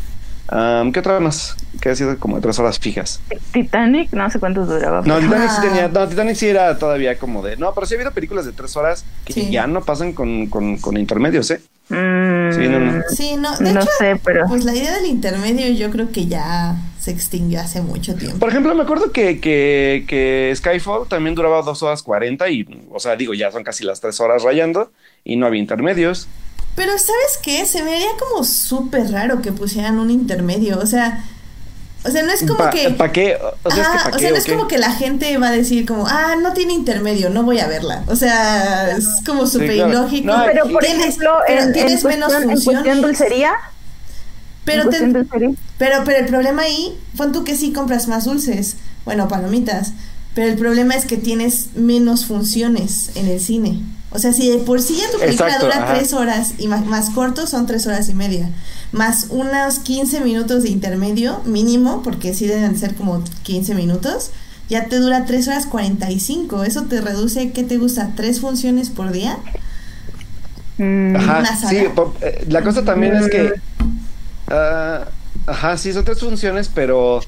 [0.47, 1.55] ¿Qué otra más?
[1.81, 3.19] Que ha sido como de tres horas fijas.
[3.51, 5.01] Titanic, no sé cuántos duraba.
[5.01, 5.87] No, Titanic sí tenía.
[5.87, 7.57] No, Titanic sí era todavía como de.
[7.57, 10.77] No, pero sí ha habido películas de tres horas que ya no pasan con, con,
[10.77, 11.61] con intermedios, ¿eh?
[11.89, 13.03] Mm, sí, no, no.
[13.09, 14.45] Sí, no, de no hecho, sé, pero.
[14.47, 18.39] Pues la idea del intermedio yo creo que ya se extinguió hace mucho tiempo.
[18.39, 22.99] Por ejemplo, me acuerdo que, que, que Skyfall también duraba dos horas cuarenta y, o
[22.99, 24.91] sea, digo, ya son casi las tres horas rayando
[25.23, 26.27] y no había intermedios.
[26.75, 27.65] Pero ¿sabes qué?
[27.65, 30.79] Se me haría como súper raro que pusieran un intermedio.
[30.79, 31.23] O sea,
[32.05, 32.91] o sea, no es como que...
[32.91, 33.37] ¿Para qué?
[33.63, 35.87] O sea, es que o sea no es como que la gente va a decir
[35.87, 38.03] como, ah, no tiene intermedio, no voy a verla.
[38.07, 40.31] O sea, es como súper ilógico.
[40.45, 41.31] pero por ejemplo,
[41.73, 42.85] tienes menos funciones.
[42.85, 43.53] ¿En dulcería?
[44.65, 44.89] Pero,
[45.77, 49.93] pero, pero el problema ahí, pon tú que sí compras más dulces, bueno, palomitas,
[50.33, 53.79] Pero el problema es que tienes menos funciones en el cine.
[54.15, 57.09] O sea, si de por sí ya tu película dura tres horas y más, más
[57.09, 58.49] corto son tres horas y media,
[58.91, 64.31] más unos 15 minutos de intermedio mínimo, porque sí deben ser como 15 minutos,
[64.69, 66.63] ya te dura tres horas 45.
[66.63, 68.13] Eso te reduce, ¿qué te gusta?
[68.15, 69.37] ¿Tres funciones por día?
[70.77, 71.15] Mm.
[71.15, 71.77] Ajá, sí,
[72.21, 73.53] eh, la cosa también es que...
[74.47, 75.05] Uh,
[75.47, 77.19] ajá, sí, son tres funciones, pero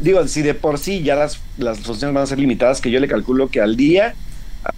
[0.00, 3.00] digo, si de por sí ya las, las funciones van a ser limitadas, que yo
[3.00, 4.14] le calculo que al día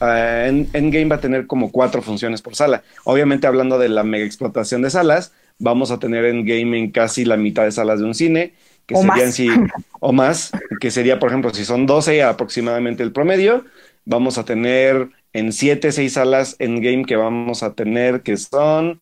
[0.01, 2.83] uh, en, Endgame va a tener como cuatro funciones por sala.
[3.05, 7.37] Obviamente hablando de la mega explotación de salas, vamos a tener Endgame en casi la
[7.37, 8.55] mitad de salas de un cine,
[8.87, 9.73] que o serían más.
[10.01, 13.65] o más, que sería, por ejemplo, si son 12 aproximadamente el promedio,
[14.05, 19.01] vamos a tener en 7, 6 salas Endgame que vamos a tener, que son...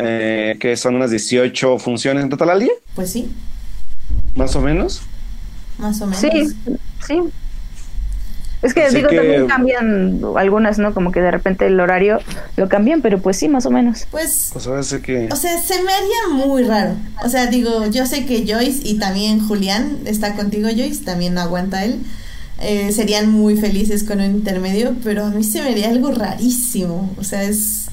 [0.00, 2.72] Eh, que son unas 18 funciones en total al día.
[2.94, 3.32] Pues sí.
[4.36, 5.02] Más o menos.
[5.76, 6.20] Más o menos.
[6.20, 6.56] Sí,
[7.04, 7.20] sí.
[8.60, 10.92] Es que digo, también cambian algunas, ¿no?
[10.92, 12.18] Como que de repente el horario
[12.56, 14.06] lo cambian, pero pues sí, más o menos.
[14.10, 14.50] Pues.
[14.52, 15.28] pues o sea, que...
[15.30, 16.94] o sea, se me haría muy raro.
[17.24, 21.84] O sea, digo, yo sé que Joyce y también Julián está contigo, Joyce, también aguanta
[21.84, 22.00] él.
[22.60, 27.14] Eh, serían muy felices con un intermedio, pero a mí se me haría algo rarísimo.
[27.16, 27.86] O sea, es.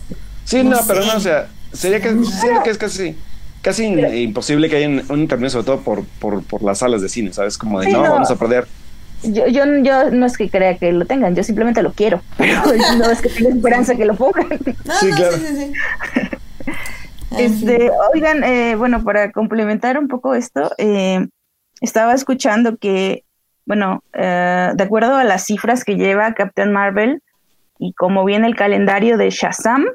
[0.45, 3.15] Sí, no, pero no, o sea, sería que, sería que es casi
[3.61, 7.33] casi imposible que haya un intermedio, sobre todo por, por, por, las salas de cine,
[7.33, 7.57] ¿sabes?
[7.57, 8.67] Como de no, vamos a perder.
[9.23, 12.61] Yo, yo, yo no es que crea que lo tengan, yo simplemente lo quiero, pero
[12.97, 14.47] no es que tenga esperanza que lo pongan.
[14.99, 15.37] sí, claro.
[17.37, 21.27] este, oigan, eh, bueno, para complementar un poco esto, eh,
[21.81, 23.23] estaba escuchando que,
[23.65, 27.21] bueno, eh, de acuerdo a las cifras que lleva Captain Marvel
[27.79, 29.85] y como viene el calendario de Shazam,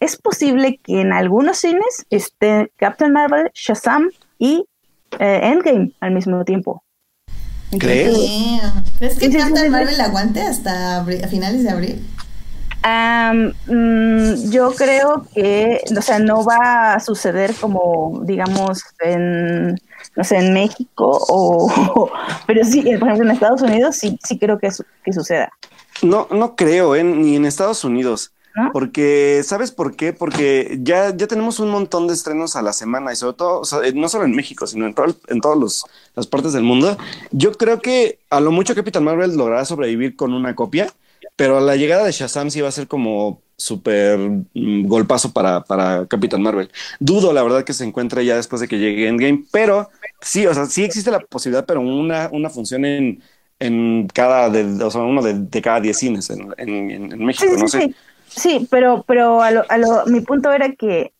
[0.00, 4.66] es posible que en algunos cines esté Captain Marvel, Shazam y
[5.18, 6.82] eh, Endgame al mismo tiempo.
[7.78, 8.16] ¿Crees?
[8.98, 12.06] ¿Crees que Captain Marvel aguante hasta a finales de abril?
[12.82, 19.78] Mm, yo creo que, o sea, no va a suceder como, digamos, en,
[20.16, 22.10] no sé, en México o,
[22.46, 24.70] pero sí, por ejemplo, en Estados Unidos sí, sí creo que,
[25.04, 25.52] que suceda.
[26.02, 27.04] No, no creo, ¿eh?
[27.04, 28.32] ni en Estados Unidos.
[28.72, 30.12] Porque, ¿sabes por qué?
[30.12, 33.92] Porque ya, ya tenemos un montón de estrenos a la semana y sobre todo, eh,
[33.94, 35.84] no solo en México, sino en, todo, en todas
[36.14, 36.96] las partes del mundo.
[37.30, 40.92] Yo creo que a lo mucho Capitán Marvel logrará sobrevivir con una copia,
[41.36, 45.62] pero a la llegada de Shazam sí va a ser como súper mm, golpazo para,
[45.62, 46.70] para Capitán Marvel.
[46.98, 50.54] Dudo, la verdad, que se encuentre ya después de que llegue Endgame, pero sí, o
[50.54, 53.22] sea, sí existe la posibilidad, pero una, una función en,
[53.58, 57.82] en cada, de, o sea, uno de, cada diez cines en, en, México, no sé.
[57.82, 57.94] Sí,
[58.70, 61.12] pero, pero a lo, a lo, mi punto era que,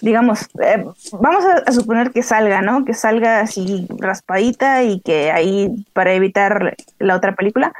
[0.00, 2.84] digamos, eh, vamos a, suponer que salga, ¿no?
[2.84, 7.72] Que salga así raspadita y que ahí para evitar la otra película.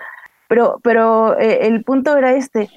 [0.49, 2.69] Pero, pero eh, el punto era este.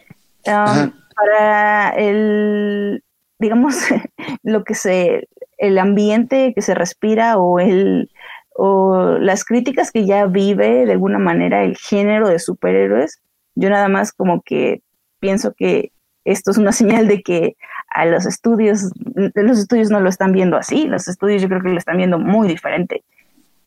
[0.44, 3.04] para el,
[3.40, 3.76] digamos,
[4.44, 8.10] lo que se, el ambiente que se respira o el,
[8.56, 13.22] o las críticas que ya vive de alguna manera el género de superhéroes,
[13.56, 14.82] yo nada más como que
[15.20, 15.92] pienso que
[16.24, 17.56] esto es una señal de que
[17.90, 18.90] a los estudios,
[19.36, 22.20] los estudios no lo están viendo así, los estudios yo creo que lo están viendo
[22.20, 23.04] muy diferente.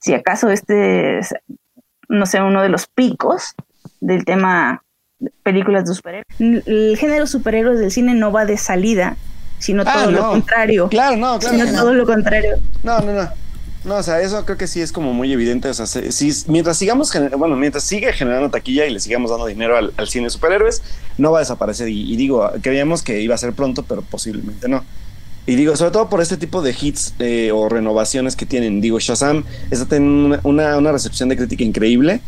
[0.00, 1.34] Si acaso este es,
[2.08, 3.54] no sé, uno de los picos
[4.00, 4.82] del tema
[5.42, 6.26] películas de superhéroes.
[6.38, 9.16] El género superhéroes del cine no va de salida,
[9.58, 10.88] sino ah, todo lo contrario.
[10.88, 11.56] Claro, no, claro.
[11.56, 12.58] Sino todo lo contrario.
[12.82, 13.28] No, no, no.
[13.88, 15.66] No, o sea, eso creo que sí es como muy evidente.
[15.66, 19.79] O sea, si, mientras sigamos, bueno, mientras sigue generando taquilla y le sigamos dando dinero
[19.79, 20.83] al, cine de superhéroes,
[21.16, 21.88] no va a desaparecer.
[21.88, 24.85] Y, digo, creíamos que iba a ser pronto, pero posiblemente no.
[25.46, 28.83] Y digo, sobre todo por este tipo de hits eh, o renovaciones que tienen.
[28.83, 32.20] Digo, Shazam está teniendo una, una, recepción de crítica increíble.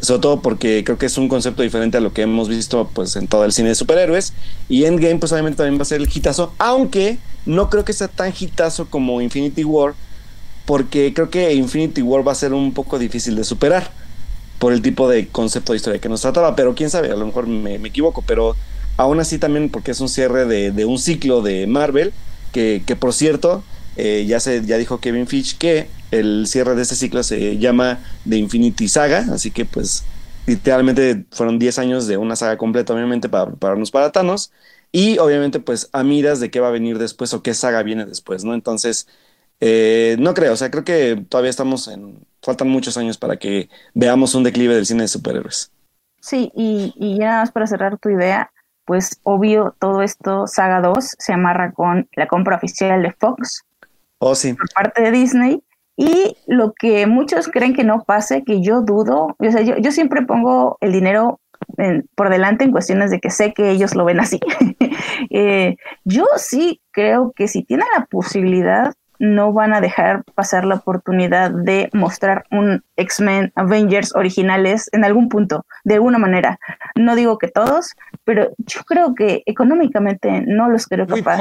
[0.00, 3.14] Sobre todo porque creo que es un concepto diferente a lo que hemos visto pues
[3.16, 4.32] en todo el cine de superhéroes.
[4.70, 6.54] Y Endgame pues obviamente también va a ser el hitazo.
[6.56, 9.94] Aunque no creo que sea tan hitazo como Infinity War
[10.64, 13.90] porque creo que Infinity War va a ser un poco difícil de superar
[14.58, 17.26] por el tipo de concepto de historia que nos trataba, pero quién sabe, a lo
[17.26, 18.54] mejor me, equivoco, pero
[18.96, 22.12] aún así también porque es un cierre de, un ciclo de Marvel,
[22.52, 23.64] que, que por cierto,
[23.96, 27.98] eh, ya, se, ya dijo Kevin Fitch que el cierre de este ciclo se llama
[28.28, 30.04] The Infinity Saga, así que pues
[30.46, 34.52] literalmente fueron 10 años de una saga completa, obviamente, para prepararnos para Thanos,
[34.92, 38.06] y obviamente pues a miras de qué va a venir después o qué saga viene
[38.06, 38.54] después, ¿no?
[38.54, 39.08] Entonces
[39.64, 42.18] eh, no creo, o sea, creo que todavía estamos en.
[42.42, 45.70] Faltan muchos años para que veamos un declive del cine de superhéroes.
[46.20, 48.50] Sí, y, y ya nada más para cerrar tu idea,
[48.84, 53.62] pues obvio todo esto, Saga 2, se amarra con la compra oficial de Fox.
[54.18, 54.54] Oh, sí.
[54.54, 55.62] Por parte de Disney.
[55.96, 59.92] Y lo que muchos creen que no pase, que yo dudo, o sea, yo, yo
[59.92, 61.38] siempre pongo el dinero
[62.16, 64.40] por delante en cuestiones de que sé que ellos lo ven así.
[65.30, 68.92] Eh, yo sí creo que si tienen la posibilidad
[69.22, 75.28] no van a dejar pasar la oportunidad de mostrar un X-Men Avengers originales en algún
[75.28, 76.58] punto, de alguna manera.
[76.96, 77.92] No digo que todos,
[78.24, 81.38] pero yo creo que económicamente no los creo capaz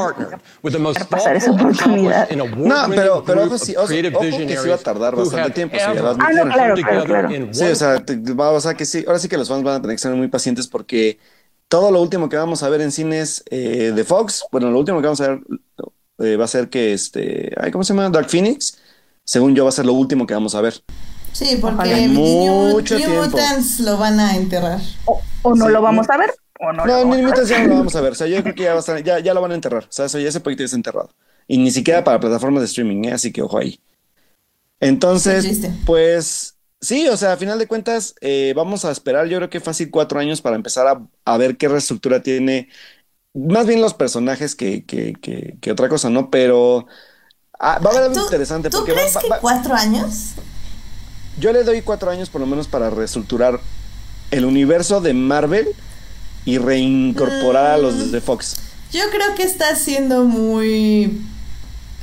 [0.62, 2.30] de pasar esa oportunidad.
[2.30, 5.76] No, pero, pero ojo, sí, ojo, que sí va a tardar bastante tiempo.
[5.76, 7.30] Sí, ah, no, claro, claro, claro.
[7.52, 8.04] Sí, o sea,
[8.38, 10.28] o sea que sí, ahora sí que los fans van a tener que ser muy
[10.28, 11.18] pacientes porque
[11.68, 15.02] todo lo último que vamos a ver en cines eh, de Fox, bueno, lo último
[15.02, 15.40] que vamos a ver
[16.24, 18.10] eh, va a ser que este, ¿cómo se llama?
[18.10, 18.78] Dark Phoenix,
[19.24, 20.82] según yo va a ser lo último que vamos a ver.
[21.34, 24.80] Sí, porque mucho New, Mutants lo van a enterrar.
[25.06, 26.34] O, no lo vamos a ver.
[26.60, 28.12] O no, no New Mutants ya no lo vamos a ver.
[28.12, 29.84] O sea, yo creo que ya, va a estar, ya, ya lo van a enterrar.
[29.84, 31.10] O sea, eso ya ese proyecto ya está enterrado.
[31.48, 33.14] Y ni siquiera para plataformas de streaming, ¿eh?
[33.14, 33.80] así que ojo ahí.
[34.80, 39.50] Entonces, pues sí, o sea, a final de cuentas, eh, vamos a esperar, yo creo
[39.50, 42.68] que fácil cuatro años para empezar a, a ver qué reestructura tiene
[43.34, 45.14] más bien los personajes que, que,
[45.60, 46.30] que, otra cosa, ¿no?
[46.30, 46.88] Pero
[47.60, 48.70] ah, va a haber algo interesante.
[48.70, 50.32] ¿Tú crees que cuatro años?
[51.40, 53.60] Yo le doy cuatro años por lo menos para reestructurar
[54.32, 55.68] el universo de Marvel
[56.46, 58.58] y reincorporar a los mm, de Fox.
[58.92, 61.22] Yo creo que está siendo muy...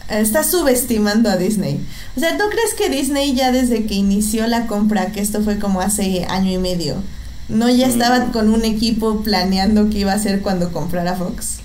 [0.09, 1.87] Está subestimando a Disney.
[2.17, 5.59] O sea, ¿tú crees que Disney ya desde que inició la compra, que esto fue
[5.59, 7.03] como hace año y medio,
[7.49, 8.33] ¿No ya estaba mm.
[8.33, 11.61] con un equipo planeando qué iba a hacer cuando comprara Fox?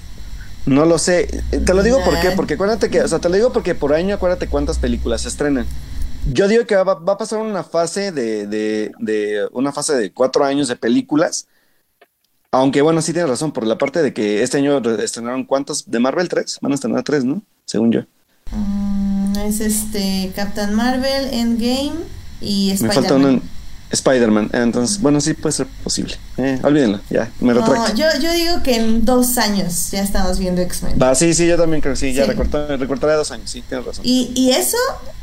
[0.65, 1.43] No lo sé.
[1.65, 3.93] Te lo digo por qué, porque acuérdate que, o sea, te lo digo porque por
[3.93, 5.65] año acuérdate cuántas películas se estrenan.
[6.31, 10.45] Yo digo que va, a pasar una fase de, de, de, una fase de cuatro
[10.45, 11.47] años de películas.
[12.51, 15.99] Aunque bueno, sí tienes razón, por la parte de que este año estrenaron cuántas de
[15.99, 17.41] Marvel, tres, van a estrenar tres, ¿no?
[17.65, 18.01] Según yo.
[18.51, 21.95] Mm, es este Captain Marvel, Endgame
[22.39, 23.41] y Spider-Man.
[23.93, 24.49] Spider-Man.
[24.53, 26.15] Entonces, bueno, sí puede ser posible.
[26.37, 27.89] Eh, olvídenlo, ya, me retracto.
[27.89, 30.97] No, yo, yo digo que en dos años ya estamos viendo X-Men.
[31.01, 34.03] Va, sí, sí, yo también creo que sí, ya recortaré, dos años, sí, tienes razón.
[34.05, 34.77] Y, y eso,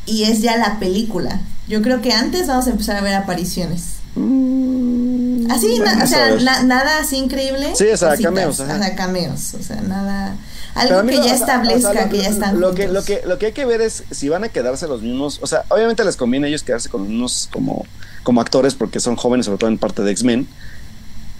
[0.06, 1.40] y es ya la película.
[1.68, 3.96] Yo creo que antes vamos a empezar a ver apariciones.
[4.14, 7.72] Mm, así, o sea, nada así increíble.
[7.74, 8.60] Sí, o sea, cameos.
[8.60, 10.36] O sea, cameos, o sea, nada
[10.80, 13.64] algo que ya establezca que ya están lo que lo que lo que hay que
[13.64, 16.62] ver es si van a quedarse los mismos o sea obviamente les conviene a ellos
[16.62, 17.86] quedarse con unos como
[18.22, 20.46] como actores porque son jóvenes, sobre todo en parte de X-Men.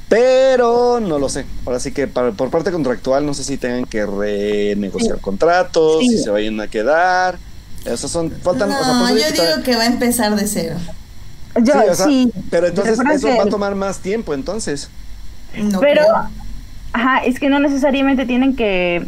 [0.09, 1.47] Pero no lo sé.
[1.65, 6.31] Ahora sí que por parte contractual no sé si tengan que renegociar contratos, si se
[6.31, 7.39] vayan a quedar.
[7.85, 8.71] Esos son faltan.
[8.71, 10.77] No, yo digo que va a empezar de cero.
[11.63, 14.89] Yo, sí, Pero entonces eso va a tomar más tiempo, entonces.
[15.81, 16.03] pero,
[16.93, 19.05] ajá, es que no necesariamente tienen que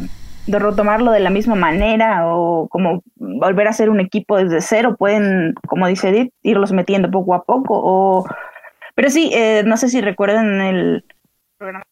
[0.47, 4.95] de retomarlo de la misma manera o como volver a hacer un equipo desde cero,
[4.97, 7.79] pueden, como dice Edith, irlos metiendo poco a poco.
[7.83, 8.25] O...
[8.95, 11.05] Pero sí, eh, no sé si recuerdan el
[11.57, 11.85] programa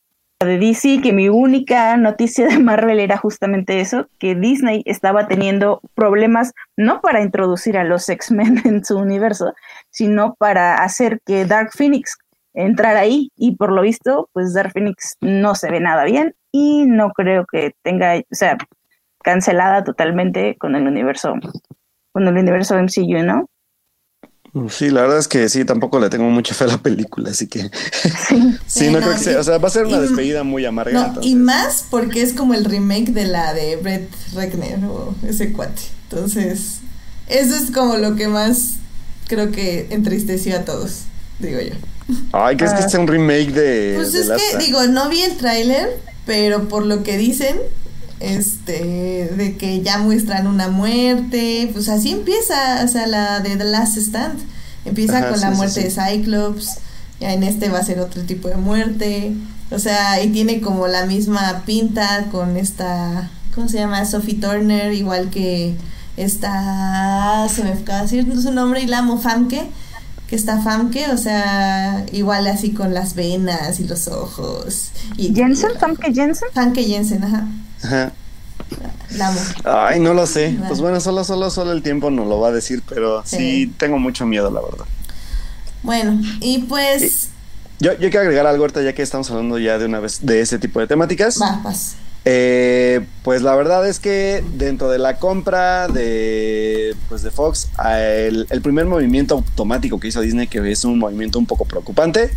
[0.45, 5.81] de DC que mi única noticia de Marvel era justamente eso, que Disney estaba teniendo
[5.93, 9.53] problemas no para introducir a los X-Men en su universo,
[9.89, 12.17] sino para hacer que Dark Phoenix
[12.53, 16.85] entrar ahí y por lo visto pues Dark Phoenix no se ve nada bien y
[16.85, 18.57] no creo que tenga, o sea,
[19.23, 21.33] cancelada totalmente con el universo,
[22.11, 23.47] con el universo MCU, ¿no?
[24.69, 27.47] Sí, la verdad es que sí, tampoco le tengo mucha fe a la película, así
[27.47, 27.71] que
[28.67, 31.13] sí, no, creo que sea, o sea, va a ser una despedida muy amarga.
[31.21, 35.81] y más porque es como el remake de la de Brett Regner o ese cuate.
[36.09, 36.81] Entonces,
[37.27, 38.75] eso es como lo que más
[39.29, 41.03] creo que entristeció a todos,
[41.39, 41.73] digo yo.
[42.31, 43.93] Ay, ¿crees que es un remake de.?
[43.97, 47.57] Pues es que, digo, no vi el tráiler, pero por lo que dicen,
[48.19, 53.65] este, de que ya muestran una muerte, pues así empieza, o sea, la de The
[53.65, 54.39] Last Stand.
[54.85, 56.77] Empieza con la muerte de Cyclops,
[57.19, 59.33] ya en este va a ser otro tipo de muerte.
[59.69, 64.05] O sea, y tiene como la misma pinta con esta, ¿cómo se llama?
[64.05, 65.75] Sophie Turner, igual que
[66.17, 69.69] esta, se me acaba de decir su nombre, y la Famke
[70.31, 74.91] que está Famke, o sea, igual así con las venas y los ojos.
[75.17, 75.71] Y, ¿Jensen?
[75.77, 76.47] ¿Famke Jensen?
[76.53, 77.47] Famke Jensen, ajá.
[77.83, 78.13] Ajá.
[79.17, 79.39] La amo.
[79.65, 80.57] Ay, no lo sé.
[80.69, 83.99] Pues bueno, solo, solo, solo el tiempo nos lo va a decir, pero sí, tengo
[83.99, 84.85] mucho miedo, la verdad.
[85.83, 87.27] Bueno, y pues...
[87.81, 90.39] Yo, yo quiero agregar algo ahorita, ya que estamos hablando ya de una vez de
[90.39, 91.41] ese tipo de temáticas.
[91.41, 91.95] Va, vas.
[92.23, 98.45] Eh, pues la verdad es que dentro de la compra de, pues de Fox, el,
[98.61, 102.31] primer movimiento automático que hizo Disney, que es un movimiento un poco preocupante,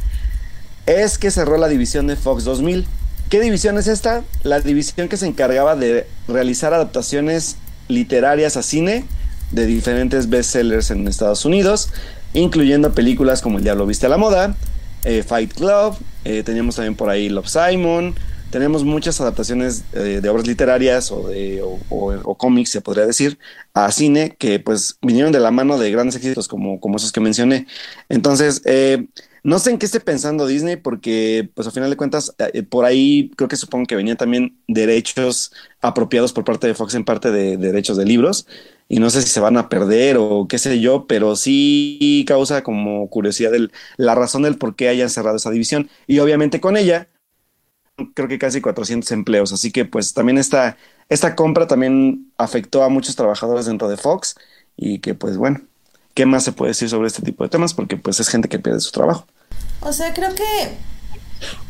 [0.86, 2.86] es que cerró la división de Fox 2000.
[3.28, 4.22] ¿Qué división es esta?
[4.42, 7.56] La división que se encargaba de realizar adaptaciones
[7.88, 9.04] literarias a cine
[9.50, 11.90] de diferentes bestsellers en Estados Unidos,
[12.32, 14.56] incluyendo películas como El Diablo Viste a la Moda,
[15.04, 18.14] eh, Fight Club, eh, teníamos también por ahí Love Simon,
[18.54, 23.36] tenemos muchas adaptaciones eh, de obras literarias o, de, o, cómics, se podría decir,
[23.74, 27.18] a cine, que pues vinieron de la mano de grandes éxitos como, como esos que
[27.18, 27.66] mencioné.
[28.08, 28.62] Entonces,
[29.42, 32.32] no sé en qué esté pensando Disney, porque pues al final de cuentas,
[32.68, 37.04] por ahí creo que supongo que venían también derechos apropiados por parte de Fox en
[37.04, 38.46] parte de derechos de libros
[38.88, 42.62] y no sé si se van a perder o qué sé yo, pero sí causa
[42.62, 43.52] como curiosidad
[43.96, 45.88] la razón del por qué hayan cerrado esa división.
[46.06, 47.08] Y obviamente con ella,
[48.14, 49.52] creo que casi 400 empleos.
[49.52, 50.76] Así que pues también esta,
[51.08, 54.34] esta compra también afectó a muchos trabajadores dentro de Fox
[54.76, 55.60] y que pues bueno,
[56.14, 57.74] ¿qué más se puede decir sobre este tipo de temas?
[57.74, 59.26] Porque pues es gente que pierde su trabajo.
[59.80, 60.44] O sea, creo que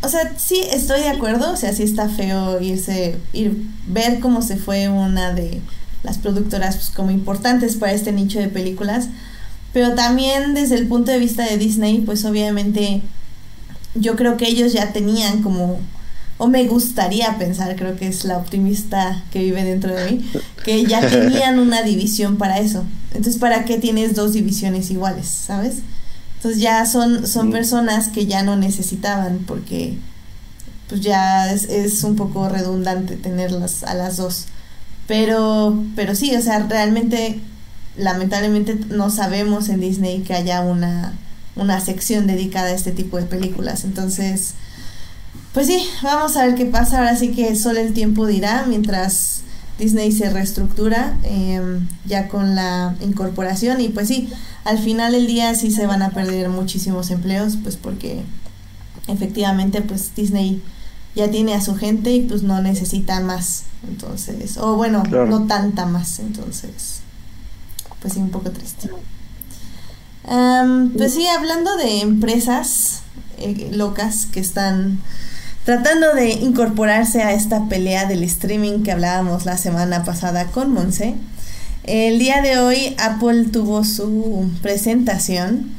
[0.03, 3.57] o sea, sí estoy de acuerdo, o sea, sí está feo irse, ir,
[3.87, 5.61] ver cómo se fue una de
[6.03, 9.09] las productoras pues, como importantes para este nicho de películas.
[9.73, 13.03] Pero también desde el punto de vista de Disney, pues obviamente
[13.95, 15.81] yo creo que ellos ya tenían como,
[16.37, 20.31] o me gustaría pensar, creo que es la optimista que vive dentro de mí,
[20.65, 22.85] que ya tenían una división para eso.
[23.13, 25.77] Entonces, ¿para qué tienes dos divisiones iguales, sabes?
[26.37, 27.53] Entonces ya son, son mm.
[27.53, 29.97] personas que ya no necesitaban porque
[30.89, 34.47] pues ya es, es un poco redundante tenerlas a las dos.
[35.07, 37.41] Pero, pero sí, o sea, realmente,
[37.97, 41.15] lamentablemente no sabemos en Disney que haya una,
[41.57, 43.85] una sección dedicada a este tipo de películas.
[43.85, 44.55] Entonces,
[45.55, 46.99] pues sí, vamos a ver qué pasa.
[46.99, 49.43] Ahora sí que solo el tiempo dirá mientras
[49.79, 53.81] Disney se reestructura em, ya con la incorporación.
[53.81, 54.29] Y pues sí,
[54.65, 58.23] al final del día sí se van a perder muchísimos empleos, pues porque
[59.07, 60.61] efectivamente pues Disney
[61.15, 63.63] ya tiene a su gente y pues no necesita más.
[63.87, 66.19] Entonces, o bueno, no tanta más.
[66.19, 67.01] Entonces,
[68.01, 68.91] pues sí, un poco triste.
[70.97, 73.03] pues sí, hablando de empresas
[73.39, 74.99] eh, locas que están
[75.65, 81.15] tratando de incorporarse a esta pelea del streaming que hablábamos la semana pasada con Monse.
[81.85, 85.71] El día de hoy Apple tuvo su presentación.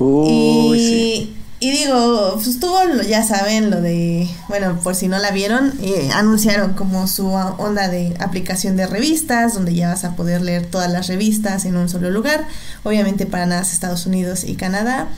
[0.00, 5.72] y y digo, pues tuvo, ya saben, lo de, bueno, por si no la vieron,
[5.82, 10.66] eh, anunciaron como su onda de aplicación de revistas, donde ya vas a poder leer
[10.66, 12.46] todas las revistas en un solo lugar,
[12.84, 15.08] obviamente para nada Estados Unidos y Canadá.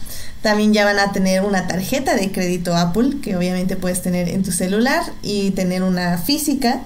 [0.43, 4.43] También ya van a tener una tarjeta de crédito Apple, que obviamente puedes tener en
[4.43, 6.80] tu celular y tener una física.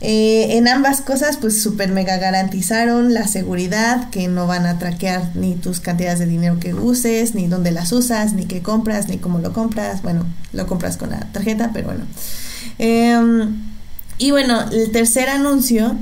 [0.00, 5.34] Eh, en ambas cosas, pues super mega garantizaron la seguridad, que no van a traquear
[5.34, 9.18] ni tus cantidades de dinero que uses, ni dónde las usas, ni qué compras, ni
[9.18, 10.02] cómo lo compras.
[10.02, 12.04] Bueno, lo compras con la tarjeta, pero bueno.
[12.78, 13.56] Em,
[14.18, 15.96] y bueno, el tercer anuncio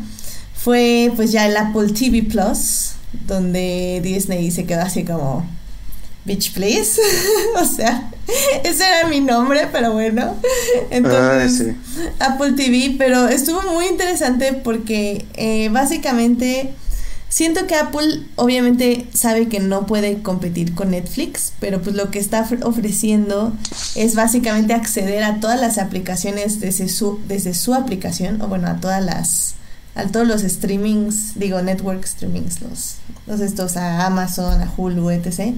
[0.55, 2.93] fue pues ya el Apple TV Plus,
[3.27, 5.47] donde Disney se quedó así como,
[6.27, 7.01] Bitch Please.
[7.57, 8.11] o sea,
[8.65, 10.35] ese era mi nombre, pero bueno.
[10.91, 11.75] Entonces,
[12.19, 16.75] Apple TV, pero estuvo muy interesante porque eh, básicamente
[17.29, 22.19] siento que Apple obviamente sabe que no puede competir con Netflix, pero pues lo que
[22.19, 23.53] está ofreciendo
[23.95, 28.81] es básicamente acceder a todas las aplicaciones desde su, desde su aplicación, o bueno, a
[28.81, 29.55] todas las
[29.95, 32.97] a todos los streamings, digo network streamings, los,
[33.27, 35.55] los estos a Amazon, a Hulu, etc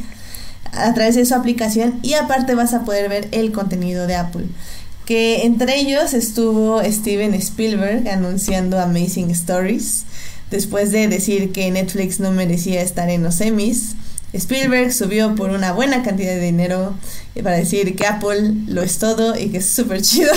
[0.73, 4.47] a través de su aplicación y aparte vas a poder ver el contenido de Apple.
[5.05, 10.05] Que entre ellos estuvo Steven Spielberg anunciando Amazing Stories.
[10.51, 13.97] Después de decir que Netflix no merecía estar en los Emmys,
[14.33, 16.95] Spielberg subió por una buena cantidad de dinero
[17.43, 20.33] para decir que Apple lo es todo y que es súper chido.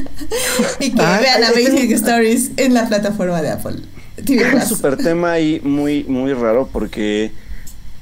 [0.80, 3.76] y que vean Amazing Stories en la plataforma de Apple.
[4.16, 7.32] Es un super tema ahí muy, muy raro porque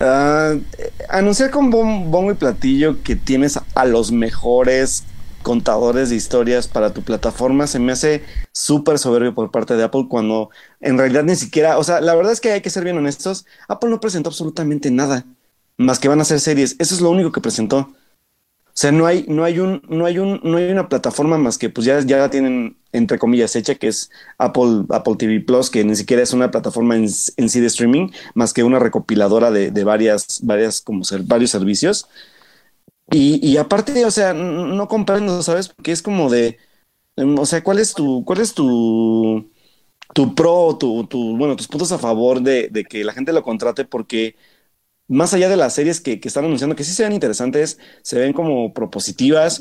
[0.00, 0.60] Uh,
[1.08, 5.04] anunciar con bombo y platillo que tienes a los mejores
[5.42, 10.06] contadores de historias para tu plataforma se me hace súper soberbio por parte de Apple
[10.08, 12.98] cuando en realidad ni siquiera, o sea, la verdad es que hay que ser bien
[12.98, 15.24] honestos, Apple no presentó absolutamente nada
[15.76, 17.92] más que van a hacer series, eso es lo único que presentó.
[18.74, 21.58] O sea, no hay, no hay un, no hay un, no hay una plataforma más
[21.58, 25.70] que pues ya, ya la tienen entre comillas hecha, que es Apple, Apple TV Plus,
[25.70, 29.84] que ni siquiera es una plataforma en, sí de streaming, más que una recopiladora de,
[29.84, 32.08] varias, varias, como ser, varios servicios.
[33.10, 35.68] Y, y, aparte, o sea, no comprendo, ¿sabes?
[35.68, 36.58] Porque es como de,
[37.16, 39.50] em, o sea, ¿cuál es tu, cuál es tu,
[40.14, 43.42] tu pro, tu, tu, bueno, tus puntos a favor de, de que la gente lo
[43.42, 43.84] contrate?
[43.84, 44.36] Porque
[45.08, 48.18] más allá de las series que, que, están anunciando, que sí se ven interesantes, se
[48.18, 49.60] ven como propositivas,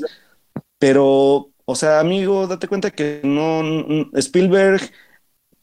[0.78, 3.62] pero, o sea, amigo, date cuenta que no,
[4.14, 4.80] Spielberg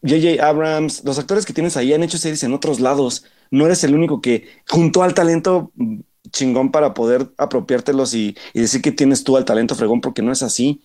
[0.03, 0.43] J.J.
[0.43, 3.25] Abrams, los actores que tienes ahí han hecho series en otros lados.
[3.51, 5.71] No eres el único que juntó al talento
[6.31, 10.41] chingón para poder apropiártelos y, decir que tienes tú al talento fregón, porque no es
[10.41, 10.81] así.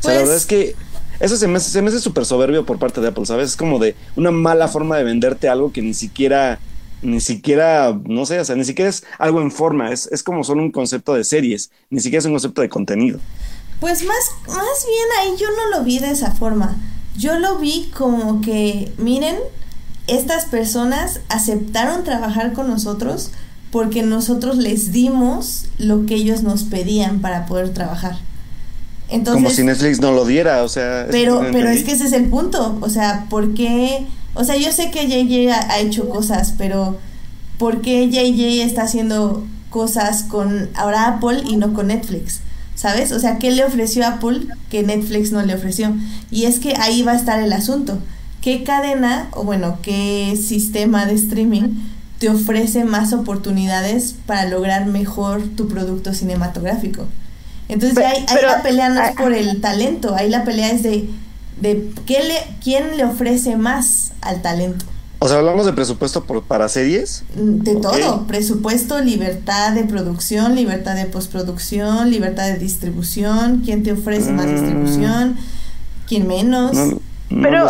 [0.00, 0.74] O sea, la verdad es que
[1.20, 3.50] eso se me, se me hace súper soberbio por parte de Apple, ¿sabes?
[3.50, 6.58] Es como de una mala forma de venderte algo que ni siquiera,
[7.02, 10.44] ni siquiera, no sé, o sea, ni siquiera es algo en forma, es, es como
[10.44, 13.18] solo un concepto de series, ni siquiera es un concepto de contenido.
[13.80, 16.76] Pues más, más bien ahí yo no lo vi de esa forma.
[17.16, 19.36] Yo lo vi como que, miren,
[20.06, 23.30] estas personas aceptaron trabajar con nosotros
[23.70, 28.18] porque nosotros les dimos lo que ellos nos pedían para poder trabajar.
[29.08, 31.06] Entonces, Como si Netflix no lo diera, o sea.
[31.10, 32.78] Pero, pero es que ese es el punto.
[32.80, 34.06] O sea, ¿por qué?
[34.36, 36.98] O sea, yo sé que JJ ha, ha hecho cosas, pero
[37.58, 42.40] ¿por qué JJ está haciendo cosas con ahora Apple y no con Netflix?
[42.74, 43.10] ¿Sabes?
[43.12, 45.96] O sea, ¿qué le ofreció Apple que Netflix no le ofreció?
[46.30, 47.98] Y es que ahí va a estar el asunto.
[48.42, 51.80] ¿Qué cadena, o bueno, qué sistema de streaming
[52.18, 57.06] te ofrece más oportunidades para lograr mejor tu producto cinematográfico?
[57.68, 61.08] Entonces ahí, la pelea no es por el talento, ahí la pelea es de,
[61.60, 64.84] de ¿qué le, quién le ofrece más al talento.
[65.18, 67.24] O sea, hablamos de presupuesto por, para series.
[67.34, 73.92] Mm, de todo, presupuesto, libertad de producción, libertad de postproducción, libertad de distribución, quién te
[73.92, 74.50] ofrece más mm.
[74.50, 75.36] distribución,
[76.06, 76.76] quién menos.
[77.28, 77.68] Pero,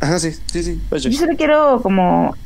[0.00, 0.80] Ajá, sí, sí, sí.
[0.90, 2.36] Yo solo quiero como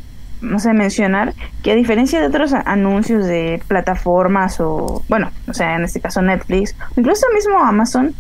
[0.43, 5.77] no sé, mencionar que a diferencia de otros anuncios de plataformas o, bueno, o sea,
[5.77, 8.15] en este caso Netflix, incluso mismo Amazon,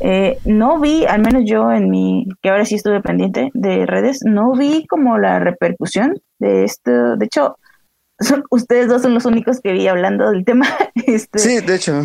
[0.00, 4.20] eh, no vi, al menos yo en mi, que ahora sí estuve pendiente de redes,
[4.24, 7.16] no vi como la repercusión de esto.
[7.16, 7.58] De hecho,
[8.20, 10.66] son, ustedes dos son los únicos que vi hablando del tema.
[11.06, 12.02] Este, sí, de hecho.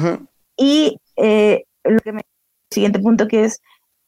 [0.57, 3.61] Y eh, lo que me, el siguiente punto que es,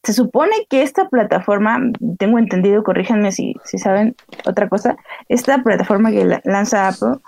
[0.03, 1.79] se supone que esta plataforma,
[2.19, 4.15] tengo entendido, corríjanme si, si saben
[4.45, 4.97] otra cosa,
[5.29, 7.19] esta plataforma que lanza Apple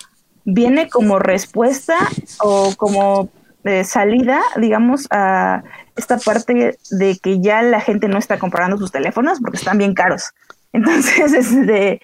[0.43, 1.97] viene como respuesta
[2.41, 3.29] o como
[3.63, 5.63] eh, salida, digamos, a
[5.95, 9.93] esta parte de que ya la gente no está comprando sus teléfonos porque están bien
[9.93, 10.33] caros.
[10.73, 12.01] Entonces, este,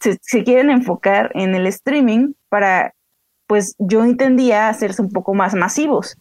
[0.00, 2.94] se, quieren enfocar en el streaming para,
[3.46, 6.16] pues yo entendía hacerse un poco más masivos.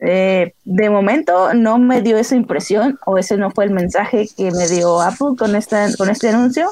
[0.00, 4.50] Eh, de momento no me dio esa impresión o ese no fue el mensaje que
[4.50, 6.70] me dio Apple con, esta, con este anuncio.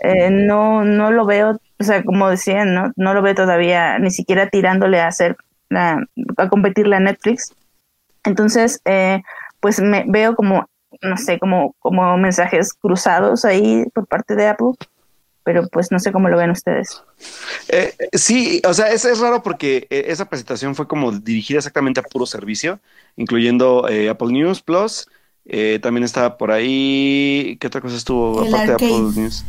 [0.00, 2.92] Eh, no, no lo veo, o sea, como decían, ¿no?
[2.96, 5.36] no lo veo todavía ni siquiera tirándole a hacer,
[5.70, 5.98] a,
[6.38, 7.54] a competirle a Netflix.
[8.24, 9.22] Entonces, eh,
[9.60, 10.68] pues me veo como,
[11.02, 14.74] no sé, como, como mensajes cruzados ahí por parte de Apple
[15.42, 17.02] pero pues no sé cómo lo ven ustedes.
[17.68, 22.00] Eh, sí, o sea, es, es raro porque eh, esa presentación fue como dirigida exactamente
[22.00, 22.80] a puro servicio,
[23.16, 25.08] incluyendo eh, Apple News Plus.
[25.82, 27.56] también estaba por ahí.
[27.60, 29.44] ¿Qué otra cosa estuvo aparte de Apple News?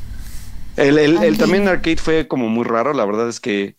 [0.78, 2.94] El, el, también Arcade fue como muy raro.
[2.94, 3.76] La verdad es que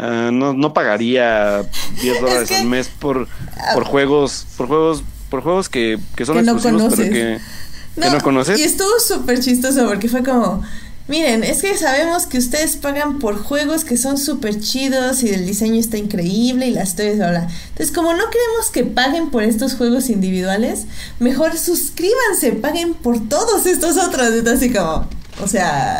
[0.00, 1.64] ah, no, no pagaría
[2.00, 3.28] 10 dólares al mes por,
[3.74, 7.40] por juegos, por juegos, por juegos que, que son exclusivos, pero que,
[8.00, 8.58] que no conoces.
[8.58, 10.62] Y estuvo súper chistoso porque fue como
[11.10, 15.44] Miren, es que sabemos que ustedes pagan por juegos que son súper chidos y el
[15.44, 19.74] diseño está increíble y las historias, bla, Entonces, como no queremos que paguen por estos
[19.74, 20.86] juegos individuales,
[21.18, 24.28] mejor suscríbanse, paguen por todos estos otros.
[24.28, 25.08] Entonces, así como,
[25.42, 25.98] o sea,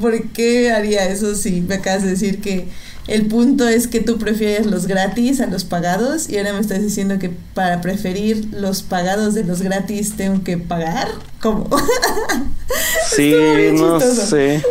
[0.00, 2.66] ¿por qué haría eso si me acabas de decir que
[3.06, 6.82] el punto es que tú prefieres los gratis a los pagados y ahora me estás
[6.82, 11.08] diciendo que para preferir los pagados de los gratis tengo que pagar.
[11.40, 11.68] ¿Cómo?
[13.10, 13.34] sí,
[13.72, 14.62] no sé.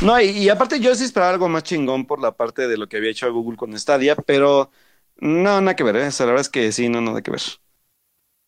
[0.00, 2.96] No, y, aparte yo sí esperaba algo más chingón por la parte de lo que
[2.98, 4.70] había hecho Google con Stadia, pero
[5.18, 6.08] no, nada que ver, ¿eh?
[6.08, 7.42] O sea, la verdad es que sí, no, nada que ver.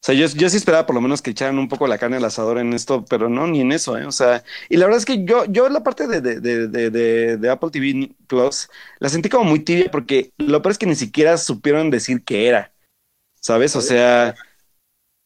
[0.00, 2.18] O sea, yo, yo sí esperaba por lo menos que echaran un poco la carne
[2.18, 4.06] al asador en esto, pero no, ni en eso, ¿eh?
[4.06, 7.50] O sea, y la verdad es que yo, yo la parte de, de, de, de,
[7.50, 8.68] Apple TV Plus
[9.00, 12.46] la sentí como muy tibia porque lo peor es que ni siquiera supieron decir qué
[12.46, 12.72] era,
[13.40, 13.74] ¿sabes?
[13.74, 14.36] O sea,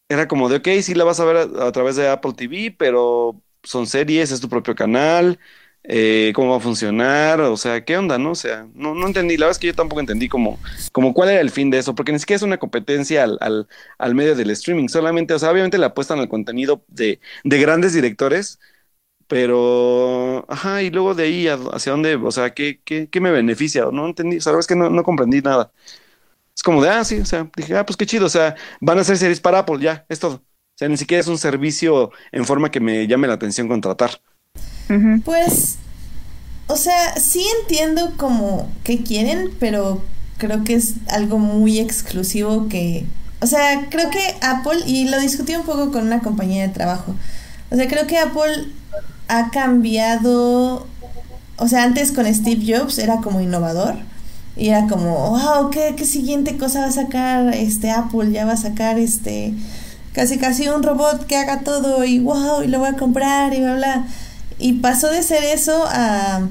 [0.09, 3.43] era como de, ok, sí la vas a ver a través de Apple TV, pero
[3.63, 5.39] son series, es tu propio canal,
[5.85, 8.33] eh, cómo va a funcionar, o sea, qué onda, ¿no?
[8.33, 10.61] O sea, no, no entendí, la verdad es que yo tampoco entendí como,
[10.93, 13.69] como cuál era el fin de eso, porque ni siquiera es una competencia al, al,
[13.99, 17.93] al medio del streaming, solamente, o sea, obviamente le apuestan al contenido de, de grandes
[17.95, 18.59] directores,
[19.29, 23.87] pero, ajá, y luego de ahí hacia dónde, o sea, ¿qué, qué, qué me beneficia?
[23.93, 25.73] No entendí, o sea, la verdad es que no, no comprendí nada.
[26.57, 28.99] Es como de, ah, sí, o sea, dije, ah, pues qué chido, o sea, van
[28.99, 30.37] a hacer series para Apple, ya, es todo.
[30.37, 30.45] O
[30.79, 34.21] sea, ni siquiera es un servicio en forma que me llame la atención contratar.
[35.25, 35.77] Pues,
[36.67, 40.03] o sea, sí entiendo como que quieren, pero
[40.37, 43.07] creo que es algo muy exclusivo que
[43.43, 47.17] o sea, creo que Apple, y lo discutí un poco con una compañía de trabajo,
[47.71, 48.69] o sea, creo que Apple
[49.27, 50.87] ha cambiado,
[51.57, 53.97] o sea, antes con Steve Jobs era como innovador.
[54.55, 58.31] Y era como, wow, ¿qué, qué siguiente cosa va a sacar este Apple?
[58.33, 59.55] Ya va a sacar este
[60.13, 63.61] casi casi un robot que haga todo y wow, y lo voy a comprar y
[63.61, 64.07] bla bla.
[64.63, 66.47] Y pasó de ser eso a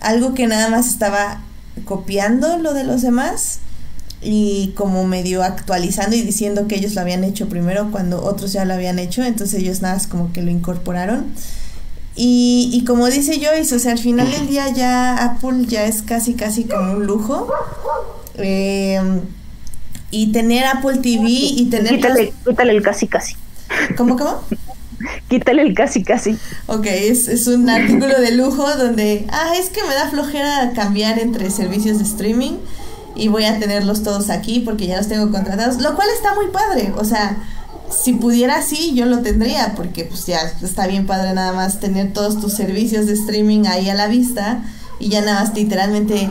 [0.00, 1.42] algo que nada más estaba
[1.84, 3.58] copiando lo de los demás
[4.20, 8.64] y como medio actualizando y diciendo que ellos lo habían hecho primero cuando otros ya
[8.64, 11.26] lo habían hecho, entonces ellos nada más como que lo incorporaron.
[12.14, 16.02] Y, y como dice Joyce, o sea, al final del día ya Apple ya es
[16.02, 17.48] casi casi como un lujo.
[18.36, 19.00] Eh,
[20.12, 21.96] y tener Apple TV y tener...
[21.96, 23.34] Quítale, quítale el casi casi.
[23.96, 24.42] ¿Cómo, cómo?
[25.28, 26.38] Quítale el casi casi.
[26.66, 31.18] Ok, es, es un artículo de lujo donde, ah, es que me da flojera cambiar
[31.18, 32.52] entre servicios de streaming
[33.14, 36.48] y voy a tenerlos todos aquí porque ya los tengo contratados, lo cual está muy
[36.48, 37.36] padre, o sea,
[37.90, 42.12] si pudiera así yo lo tendría porque pues ya está bien padre nada más tener
[42.12, 44.64] todos tus servicios de streaming ahí a la vista
[44.98, 46.30] y ya nada más literalmente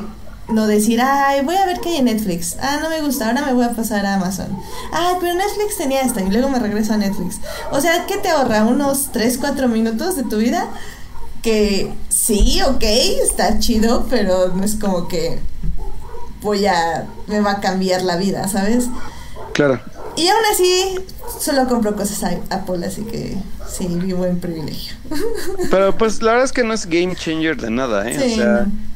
[0.52, 2.58] no decir, ay, voy a ver qué hay en Netflix.
[2.62, 4.48] Ah, no me gusta, ahora me voy a pasar a Amazon.
[4.92, 7.40] Ay, pero Netflix tenía esto y luego me regreso a Netflix.
[7.72, 8.64] O sea, ¿qué te ahorra?
[8.64, 10.68] ¿Unos 3, 4 minutos de tu vida?
[11.42, 15.40] Que sí, ok, está chido, pero no es como que
[16.42, 18.86] voy a, me va a cambiar la vida, ¿sabes?
[19.54, 19.80] Claro.
[20.16, 21.00] Y aún así,
[21.40, 23.38] solo compro cosas a Apple, así que
[23.70, 24.96] sí, vivo en privilegio.
[25.70, 28.20] Pero pues la verdad es que no es game changer de nada, ¿eh?
[28.20, 28.91] Sí, o sea, no.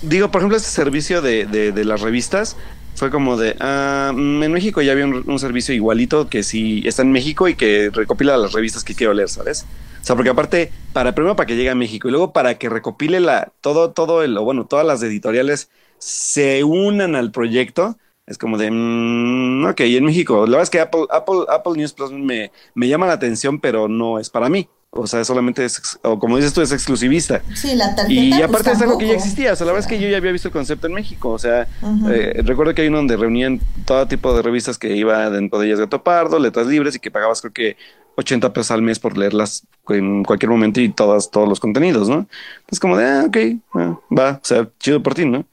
[0.00, 2.56] Digo, por ejemplo, este servicio de, de, de las revistas
[2.94, 6.86] fue como de, ah, mm, en México ya había un, un servicio igualito que si
[6.86, 9.68] está en México y que recopila las revistas que quiero leer, ¿sabes?
[10.02, 12.68] O sea, porque aparte, para primero para que llegue a México y luego para que
[12.68, 18.58] recopile la, todo, todo el, bueno, todas las editoriales se unan al proyecto, es como
[18.58, 22.52] de, mm, ok, en México, la verdad es que Apple, Apple, Apple News Plus me,
[22.74, 24.68] me llama la atención, pero no es para mí.
[24.92, 27.42] O sea, solamente es, o como dices tú, es exclusivista.
[27.54, 28.12] Sí, la tarjeta.
[28.12, 29.52] Y pues, aparte es algo que ya existía.
[29.52, 31.30] O sea, la verdad es que yo ya había visto el concepto en México.
[31.30, 31.68] O sea,
[32.10, 35.68] eh, recuerdo que hay uno donde reunían todo tipo de revistas que iba dentro de
[35.68, 37.76] ellas Gato Pardo, letras libres y que pagabas creo que
[38.16, 42.26] 80 pesos al mes por leerlas en cualquier momento y todas, todos los contenidos, ¿no?
[42.68, 43.36] Es como de, ah, ok,
[43.74, 45.44] ah, va, o sea, chido por ti, ¿no?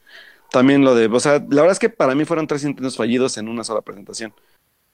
[0.52, 3.38] También lo de, o sea, la verdad es que para mí fueron tres intentos fallidos
[3.38, 4.34] en una sola presentación.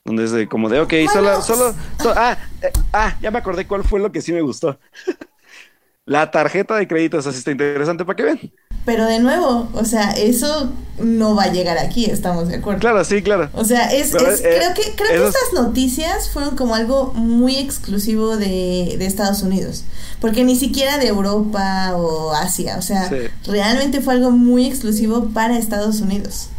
[0.06, 3.66] Donde es de como de, ok, solo, solo, so- ah, eh, ah, ya me acordé
[3.66, 4.78] cuál fue lo que sí me gustó.
[6.06, 8.40] La tarjeta de créditos así está interesante para que vean.
[8.84, 12.82] Pero de nuevo, o sea, eso no va a llegar aquí, estamos de acuerdo.
[12.82, 13.50] Claro, sí, claro.
[13.54, 16.76] O sea, es, es- eh, creo que, creo que eso es- estas noticias fueron como
[16.76, 19.86] algo muy exclusivo de, de Estados Unidos.
[20.20, 22.76] Porque ni siquiera de Europa o Asia.
[22.78, 23.16] O sea, Sí.
[23.50, 26.50] realmente fue algo muy exclusivo para Estados Unidos.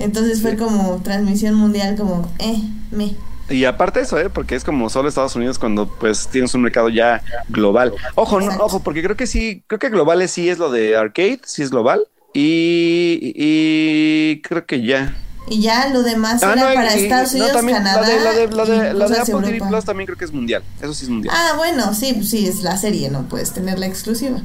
[0.00, 0.56] Entonces fue Sí.
[0.56, 3.14] como transmisión mundial, como, eh, me.
[3.48, 4.30] Y aparte eso, ¿eh?
[4.30, 7.92] porque es como solo Estados Unidos cuando pues tienes un mercado ya global.
[8.14, 11.40] Ojo, no, ojo, porque creo que sí, creo que globales sí es lo de arcade,
[11.44, 12.02] sí es global.
[12.32, 15.16] Y, y creo que ya.
[15.48, 18.00] Y ya lo demás Ah, era no, para y- Estados no, Unidos, también Canadá.
[18.00, 19.68] Lo de, Apple TV.
[19.68, 20.62] Plus también creo que es mundial.
[20.80, 21.34] Eso sí es mundial.
[21.36, 24.38] Ah, bueno, sí, sí, es la serie, no puedes tener la exclusiva.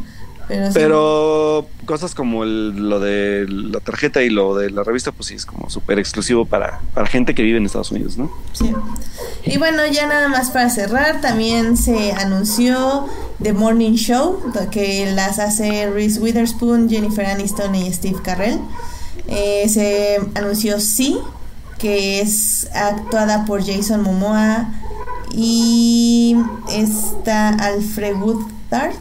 [0.48, 1.86] Pero, sí.
[1.86, 5.46] Cosas como el- lo de la tarjeta y lo de la revista, pues sí es
[5.46, 8.32] como súper exclusivo para, para gente que vive en Estados Unidos, ¿no?
[8.54, 8.72] Sí.
[9.46, 13.08] Y bueno, ya nada más para cerrar, también se anunció
[13.41, 14.39] The Morning Show,
[14.72, 18.60] que las hace Reese Witherspoon, Jennifer Aniston y Steve Carell.
[19.28, 21.18] Eh, se anunció Sí,
[21.78, 24.70] que es actuada por Jason Momoa
[25.32, 26.36] y
[26.72, 28.93] está Alfred Woodard.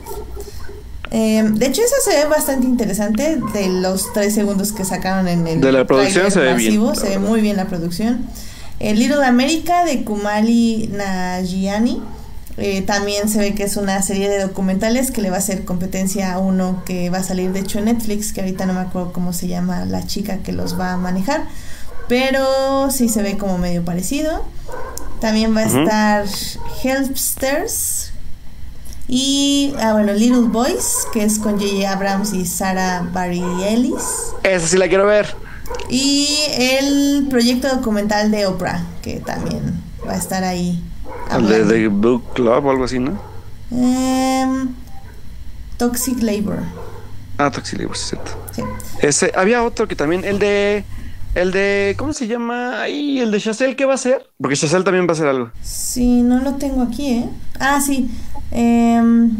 [1.16, 5.46] Eh, de hecho, eso se ve bastante interesante de los tres segundos que sacaron en
[5.46, 8.26] el De la producción se ve bien, masivo, se ve muy bien la producción.
[8.80, 12.02] El Little America de Kumali Nagiani.
[12.56, 15.64] eh, también se ve que es una serie de documentales que le va a hacer
[15.64, 18.80] competencia a uno que va a salir de hecho en Netflix, que ahorita no me
[18.80, 21.44] acuerdo cómo se llama la chica que los va a manejar,
[22.08, 24.44] pero sí se ve como medio parecido.
[25.20, 26.26] También va a estar
[26.82, 28.13] Helpsters
[29.08, 31.90] y, ah, bueno, Little Boys, que es con J.J.
[31.90, 34.32] Abrams y Sarah Bareilles.
[34.42, 35.34] Esa sí la quiero ver.
[35.88, 36.28] Y
[36.58, 40.82] el proyecto documental de Oprah, que también va a estar ahí.
[41.30, 43.18] El de, de Book Club o algo así, ¿no?
[43.70, 44.74] Em,
[45.76, 46.60] Toxic Labor.
[47.38, 48.30] Ah, Taxi Libre, sí, cierto.
[48.52, 48.62] Sí.
[49.00, 50.84] Ese, había otro que también, el de,
[51.34, 52.80] el de, ¿cómo se llama?
[52.80, 54.30] Ahí, el de Chazelle, ¿qué va a hacer?
[54.40, 55.50] Porque Chazelle también va a hacer algo.
[55.62, 57.28] Sí, no lo tengo aquí, ¿eh?
[57.58, 58.08] Ah, sí.
[58.54, 59.30] Em,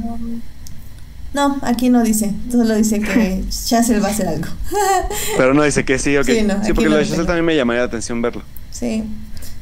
[1.33, 2.33] no, aquí no dice.
[2.51, 4.49] Solo dice que Chazelle va a hacer algo.
[5.37, 6.27] Pero no dice que sí, ok.
[6.27, 8.43] Sí, Sí, no, aquí porque no lo de Chazelle también me llamaría la atención verlo.
[8.71, 9.05] sí.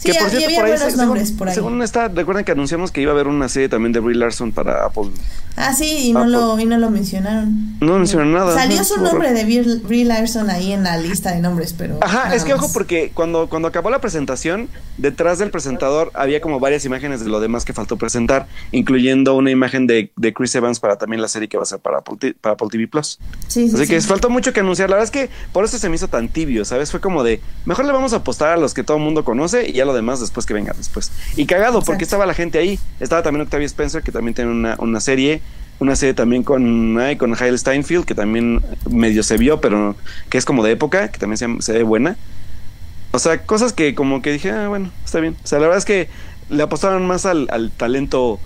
[0.03, 1.55] Sí, que por cierto, había por ahí, según, nombres por ahí.
[1.55, 4.51] Según esta, recuerden que anunciamos que iba a haber una serie también de Brie Larson
[4.51, 5.11] para Apple.
[5.55, 7.79] Ah, sí, y no, lo, y no lo mencionaron.
[7.81, 8.53] No mencionaron nada.
[8.53, 11.99] Salió su nombre de Brie Larson ahí en la lista de nombres, pero.
[12.01, 16.59] Ajá, es que ojo, porque cuando, cuando acabó la presentación, detrás del presentador había como
[16.59, 20.81] varias imágenes de lo demás que faltó presentar, incluyendo una imagen de, de Chris Evans
[20.81, 23.21] para también la serie que va a ser para Apple, para Apple TV Plus.
[23.47, 24.91] Sí, sí, Así que faltó mucho que anunciar.
[24.91, 26.91] La verdad es que por eso se me hizo tan tibio, ¿sabes?
[26.91, 29.69] Fue como de, mejor le vamos a apostar a los que todo el mundo conoce
[29.69, 31.13] y ya lo demás después que venga después.
[31.37, 32.79] Y cagado, porque estaba la gente ahí.
[33.01, 35.43] Estaba también Octavia Spencer, que también tiene una, una serie.
[35.79, 39.97] Una serie también con, con Haile Steinfeld, que también medio se vio, pero
[40.29, 42.17] que es como de época, que también se, ve buena.
[43.11, 45.37] O sea, cosas que como que dije, ah, bueno, está bien.
[45.43, 46.09] O sea, la verdad es que
[46.51, 48.39] le apostaron más al, al talento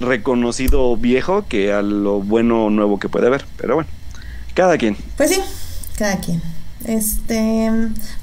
[0.00, 3.44] reconocido viejo que a lo bueno nuevo que puede haber.
[3.58, 3.90] Pero bueno,
[4.54, 4.96] cada quien.
[5.16, 5.40] Pues sí,
[5.98, 6.40] cada quien.
[6.84, 7.70] Este,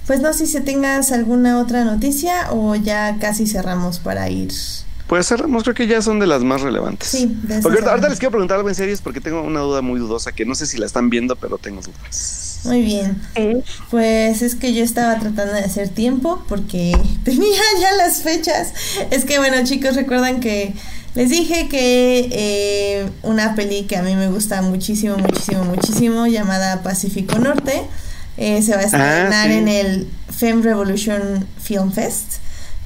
[0.07, 4.51] pues no sé si tengas alguna otra noticia o ya casi cerramos para ir.
[5.07, 7.10] Pues cerramos, creo que ya son de las más relevantes.
[7.10, 10.32] Sí, porque ahorita, les quiero preguntar algo en series porque tengo una duda muy dudosa
[10.32, 12.60] que no sé si la están viendo, pero tengo dudas.
[12.66, 13.20] Muy bien.
[13.89, 18.74] Pues es que yo estaba tratando de hacer tiempo porque tenía ya las fechas.
[19.10, 20.74] Es que bueno, chicos, recuerdan que
[21.16, 26.84] les dije que eh, una peli que a mí me gusta muchísimo, muchísimo, muchísimo, llamada
[26.84, 27.82] Pacífico Norte
[28.41, 32.35] eh, se va a estrenar ah, en el Femme Revolution Film Fest.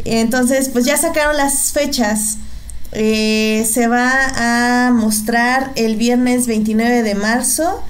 [0.03, 2.37] Entonces, pues ya sacaron las fechas.
[2.91, 7.83] Eh, se va a mostrar el viernes 29 de marzo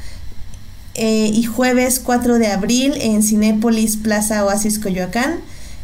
[0.96, 5.36] eh, y jueves 4 de abril en Cinépolis Plaza Oasis Coyoacán.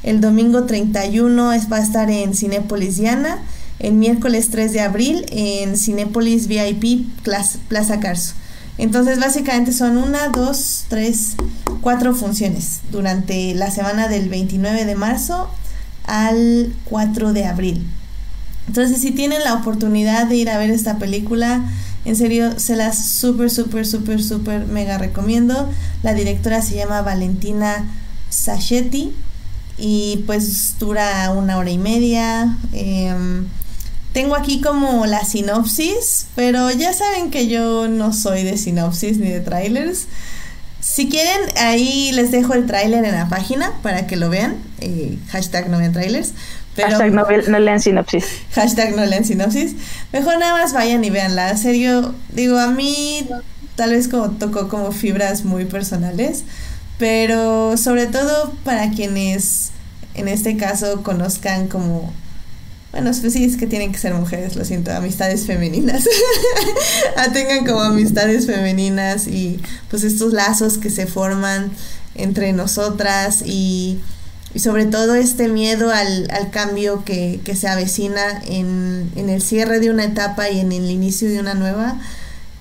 [0.03, 3.39] El domingo 31 va a estar en Cinépolis Diana.
[3.80, 7.07] El miércoles 3 de abril en Cinépolis VIP
[7.69, 8.34] Plaza Carso.
[8.80, 11.36] Entonces, básicamente son una, dos, tres,
[11.82, 15.49] cuatro funciones durante la semana del 29 de marzo
[16.05, 17.86] al 4 de abril.
[18.67, 21.61] Entonces, si tienen la oportunidad de ir a ver esta película,
[22.05, 25.69] en serio, se las súper, súper, súper, súper mega recomiendo.
[26.01, 27.86] La directora se llama Valentina
[28.30, 29.13] Sachetti
[29.77, 32.57] y pues dura una hora y media.
[32.71, 33.45] Em,
[34.14, 39.30] tengo aquí como la sinopsis, pero ya saben que yo no soy de sinopsis ni
[39.30, 40.07] de trailers.
[40.80, 44.57] Si quieren, ahí les dejo el tráiler en la página para que lo vean.
[44.80, 46.34] Eh, hashtag no vean trailers.
[46.76, 48.26] hashtag no, lean sinopsis.
[48.53, 49.76] Hashtag no lean sinopsis.
[50.14, 51.51] Mejor nada más vayan y veanla.
[51.51, 53.28] En serio, digo, a mí
[53.76, 56.43] tal vez como tocó como fibras muy personales,
[56.97, 59.72] pero sobre todo para quienes
[60.16, 62.12] en este caso conozcan como
[62.92, 66.08] bueno, pues sí, es que tienen que ser mujeres, lo siento, amistades femeninas.
[67.18, 69.60] Ah, tengan como amistades femeninas y
[69.90, 71.72] pues estos lazos que se forman
[72.16, 74.00] entre nosotras y,
[74.56, 79.80] sobre todo este miedo al, al cambio que, que, se avecina en, en, el cierre
[79.80, 82.00] de una etapa y en el inicio de una nueva.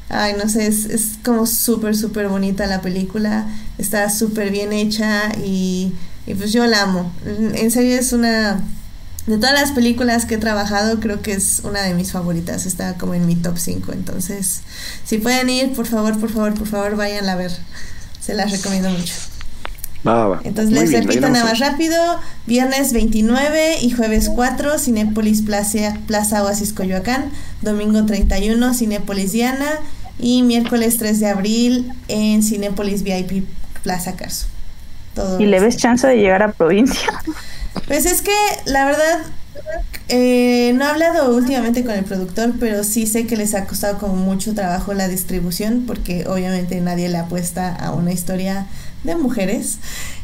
[0.09, 3.47] Ay, no sé, es, como súper, súper bonita la película,
[3.79, 5.93] está súper bien hecha y
[6.37, 7.12] pues yo la amo.
[7.55, 8.61] En serio es una
[9.29, 12.64] de todas las películas que he trabajado, creo que es una de mis favoritas.
[12.64, 13.93] Está como en mi top 5.
[13.93, 14.62] Entonces,
[15.05, 17.53] si pueden ir, por favor, por favor, por favor, vayan a ver.
[18.20, 19.14] Se las recomiendo mucho.
[20.45, 21.97] Entonces, les repito nada más rápido.
[22.47, 27.31] Viernes 29 y jueves 4, Cinépolis Plaza, Plaza Oasis Coyoacán.
[27.61, 29.68] Domingo 31, Cinépolis Diana.
[30.18, 33.47] Y miércoles 3 de abril en Cinépolis VIP
[33.83, 34.47] Plaza Carso.
[35.39, 37.11] ¿Y le ves chance de llegar a provincia?
[37.87, 38.33] Pues es que
[38.66, 39.20] la verdad
[40.09, 43.99] eh, no he hablado últimamente con el productor, pero sí sé que les ha costado
[43.99, 48.66] como mucho trabajo la distribución, porque obviamente nadie le apuesta a una historia
[49.05, 49.79] de mujeres.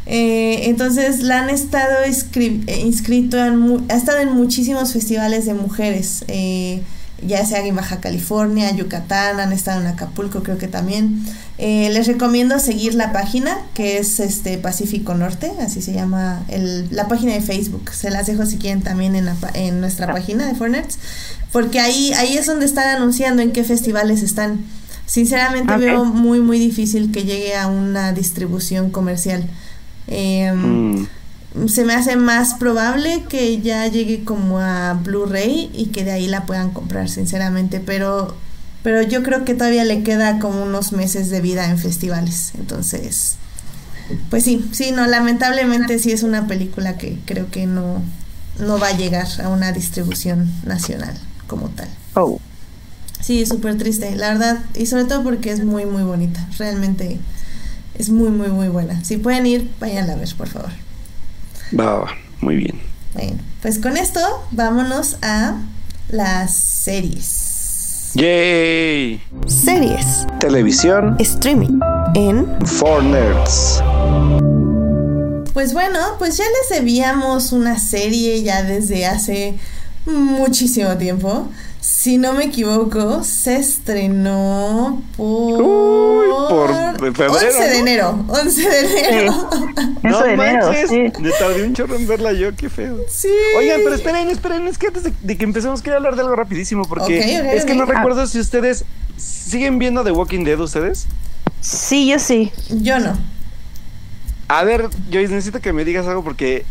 [0.06, 6.24] Eh, entonces la han estado eh, inscrito, en, ha estado en muchísimos festivales de mujeres.
[6.28, 6.82] Eh,
[7.22, 11.22] ya sea en Baja California, Yucatán, han estado en Acapulco creo que también.
[11.58, 16.88] Eh, les recomiendo seguir la página que es este Pacífico Norte, así se llama el,
[16.90, 17.90] la página de Facebook.
[17.92, 20.98] Se las dejo si quieren también en, en nuestra página de Fornets,
[21.52, 24.64] porque ahí, ahí es donde están anunciando en qué festivales están.
[25.06, 29.44] Sinceramente veo muy muy difícil que llegue a una distribución comercial.
[30.06, 31.08] Em, mm
[31.68, 36.26] se me hace más probable que ya llegue como a Blu-ray y que de ahí
[36.26, 38.36] la puedan comprar, sinceramente, pero
[38.82, 43.36] pero yo creo que todavía le queda como unos meses de vida en festivales, entonces
[44.28, 48.02] pues sí, sí, no, lamentablemente sí es una película que creo que no
[48.58, 51.88] no va a llegar a una distribución nacional como tal.
[52.14, 52.40] Oh.
[53.20, 57.18] Sí, súper triste, la verdad, y sobre todo porque es muy, muy bonita, realmente
[57.98, 59.02] es muy, muy, muy buena.
[59.02, 60.70] Si pueden ir, vayan a ver, por favor.
[61.72, 62.06] Va,
[62.40, 62.80] Muy bien.
[63.14, 65.56] Bueno, pues con esto vámonos a
[66.08, 68.10] las series.
[68.14, 69.20] ¡Yay!
[69.46, 70.26] Series.
[70.40, 71.16] Televisión.
[71.18, 71.80] Streaming.
[72.14, 72.46] En.
[72.66, 73.82] For Nerds.
[75.52, 79.54] Pues bueno, pues ya les debíamos una serie ya desde hace
[80.06, 81.48] muchísimo tiempo.
[81.86, 87.74] Si no me equivoco, se estrenó por, Uy, por febrero, 11 de ¿no?
[87.74, 88.24] enero.
[88.26, 89.50] 11 de enero.
[90.02, 91.12] No Eso de enero, manches, sí.
[91.20, 92.96] me tardé un chorro en verla yo, qué feo.
[93.06, 93.28] Sí.
[93.58, 96.34] Oigan, pero esperen, esperen, es que antes de, de que empecemos quiero hablar de algo
[96.34, 98.86] rapidísimo porque Ok, ok, es que no recuerdo si ustedes
[99.18, 101.06] siguen viendo The Walking Dead ustedes.
[101.60, 102.50] Sí, yo sí.
[102.70, 103.18] Yo no.
[104.48, 106.64] A ver, Joyce, necesito que me digas algo porque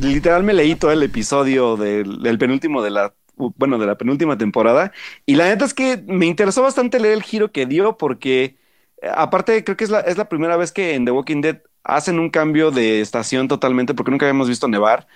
[0.00, 3.12] literal me leí todo el episodio del, del penúltimo de la
[3.56, 4.92] bueno, de la penúltima temporada
[5.26, 8.56] y la neta es que me interesó bastante leer el giro que dio porque
[9.02, 11.62] eh, aparte creo que es la, es la primera vez que en The Walking Dead
[11.84, 15.06] hacen un cambio de estación totalmente porque nunca habíamos visto nevar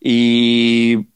[0.00, 1.08] y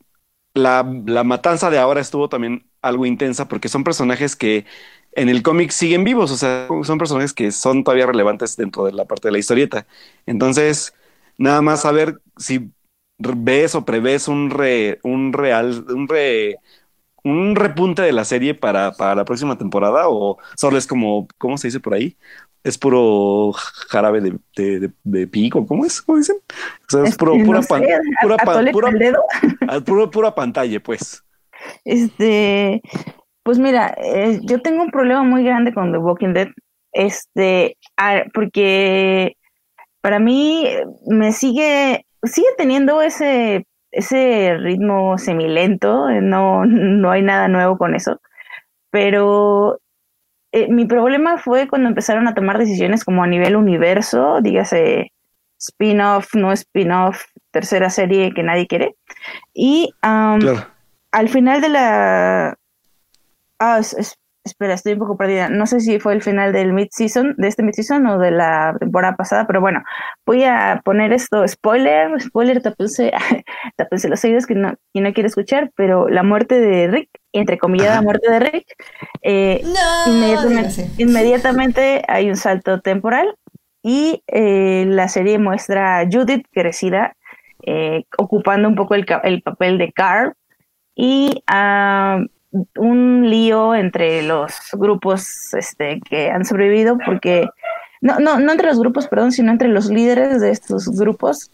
[0.55, 4.67] la, la matanza de ahora estuvo también algo intensa porque son personajes que
[5.13, 8.93] en el cómic siguen vivos, o sea, son personajes que son todavía relevantes dentro de
[8.93, 9.87] la parte de la historieta.
[10.27, 10.95] Entonces,
[11.39, 12.73] nada más saber si
[13.37, 16.57] ves o prevés un re, un real, un re,
[17.25, 21.57] un repunte de la serie para, para la próxima temporada o solo es como, ¿cómo
[21.59, 22.16] se dice por ahí?
[22.64, 26.01] Es puro jarabe de, de, de, de pico, ¿cómo es?
[26.03, 26.37] ¿Cómo dicen?
[26.89, 27.83] O sea, es puro, pura, pan-
[28.23, 28.91] pura, pan- pura-
[29.85, 31.25] puro- pura pantalla, pues.
[31.85, 32.81] Este,
[33.43, 36.49] pues mira, eh, yo tengo un problema muy grande con The Walking Dead,
[36.93, 39.37] este, ah, porque
[40.01, 40.68] para mí
[41.07, 48.20] me sigue, sigue teniendo ese, ese ritmo semilento, no, no hay nada nuevo con eso,
[48.91, 49.79] pero
[50.53, 55.12] eh, mi problema fue cuando empezaron a tomar decisiones como a nivel universo, dígase
[55.59, 58.97] spin-off, no spin-off, tercera serie que nadie quiere,
[59.55, 60.66] y Claro.
[61.12, 62.57] al final de la...
[63.59, 65.49] Ah, es- es- espera, estoy un poco perdida.
[65.49, 69.16] No sé si fue el final del mid-season, de este mid-season o de la temporada
[69.16, 69.82] pasada, pero bueno,
[70.26, 73.12] voy a poner esto, spoiler, spoiler, tápense,
[73.76, 77.59] tápense los oídos que no, quien no quiere escuchar, pero la muerte de Rick, entre
[77.59, 78.66] comillas, la muerte de Rick,
[79.22, 80.12] eh, No.
[80.12, 83.36] inmediatamente, inmediatamente hay un salto temporal
[83.82, 87.16] y eh, la serie muestra a Judith crecida,
[87.64, 89.05] eh, ocupando un poco el,
[89.43, 90.34] papel de Carl
[90.97, 92.20] y ah,
[92.77, 97.49] un lío entre los grupos este, que han sobrevivido porque
[98.01, 101.51] no, no, no entre los grupos, perdón, sino entre los líderes de estos grupos.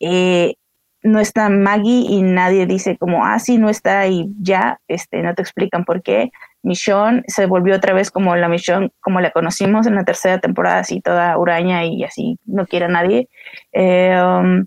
[0.00, 0.54] eh,
[1.02, 5.34] no está Maggie y nadie dice como, ah, sí, no está y ya, este, no
[5.34, 6.30] te explican por qué.
[6.62, 10.80] Michonne se volvió otra vez como la Michonne, como la conocimos en la tercera temporada,
[10.80, 13.28] así toda huraña y así no quiere a nadie.
[13.72, 14.66] Eh, um,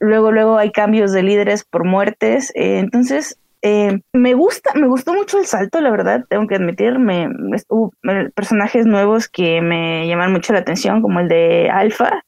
[0.00, 2.50] luego, luego hay cambios de líderes por muertes.
[2.54, 6.98] eh, entonces, eh, me gusta, me gustó mucho el salto, la verdad, tengo que admitir.
[6.98, 7.28] Me,
[7.68, 7.92] hubo
[8.34, 12.24] personajes nuevos que me llaman mucho la atención, como el de Alpha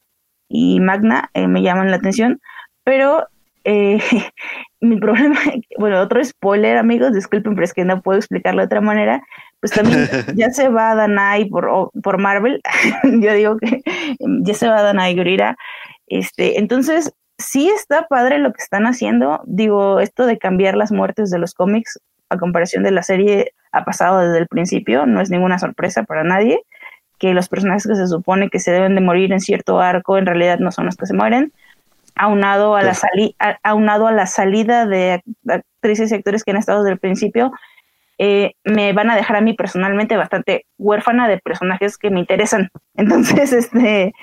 [0.47, 2.39] y Magna, eh, me llaman la atención,
[2.83, 3.27] pero
[3.63, 3.99] eh,
[4.81, 5.39] mi problema,
[5.79, 9.23] bueno, otro spoiler, amigos, disculpen, pero es que no puedo explicarlo de otra manera.
[9.59, 12.61] Pues también ya se va Danai por, por Marvel.
[13.03, 13.81] Yo digo que
[14.19, 15.55] ya se va Danai Gurira.
[16.07, 17.13] Este, entonces,
[17.43, 19.41] sí está padre lo que están haciendo.
[19.45, 23.85] Digo, esto de cambiar las muertes de los cómics a comparación de la serie ha
[23.85, 26.61] pasado desde el principio, no es ninguna sorpresa para nadie
[27.19, 30.25] que los personajes que se supone que se deben de morir en cierto arco en
[30.25, 31.53] realidad no son los que se mueren
[32.15, 36.51] aunado a la sali a- aunado a la salida de act- actrices y actores que
[36.51, 37.51] han estado desde el principio
[38.17, 42.69] eh, me van a dejar a mí personalmente bastante huérfana de personajes que me interesan
[42.95, 44.13] entonces este eh,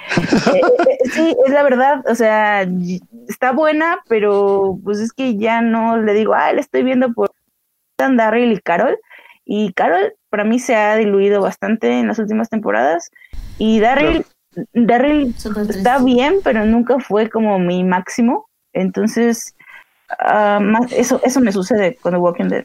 [0.52, 2.66] eh, sí es la verdad o sea
[3.28, 7.32] está buena pero pues es que ya no le digo ah le estoy viendo por
[7.98, 8.98] Daryl y Carol
[9.44, 13.10] y Carol para mí se ha diluido bastante en las últimas temporadas
[13.58, 14.24] y Daryl
[14.74, 15.78] Daryl Súper triste.
[15.78, 18.48] está bien, pero nunca fue como mi máximo.
[18.72, 19.54] Entonces,
[20.18, 22.64] ah, más- eso, eso me sucede con The Walking Dead.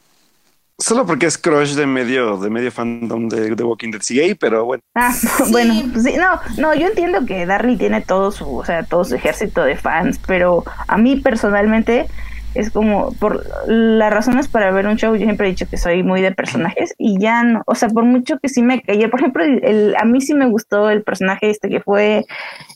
[0.77, 4.01] Solo porque es crush de medio, de medio fandom de The Walking Dead.
[4.01, 4.83] Sí, gay, pero bueno.
[4.93, 5.51] Ah, Sí.
[5.51, 9.05] bueno, pues sí, no, no, yo entiendo que Darryl tiene todo su, o sea, todo
[9.05, 12.07] su ejército de fans, pero a mí personalmente
[12.55, 16.03] es como, por las razones para ver un show, yo siempre he dicho que soy
[16.03, 19.19] muy de personajes y ya no, o sea, por mucho que sí me cayó, por
[19.21, 22.25] ejemplo, el, el- a mí sí me gustó el personaje este que fue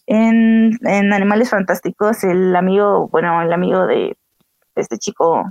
[0.08, 4.18] en, en Animales Fantásticos, el amigo, bueno, el amigo de
[4.76, 5.50] este chico,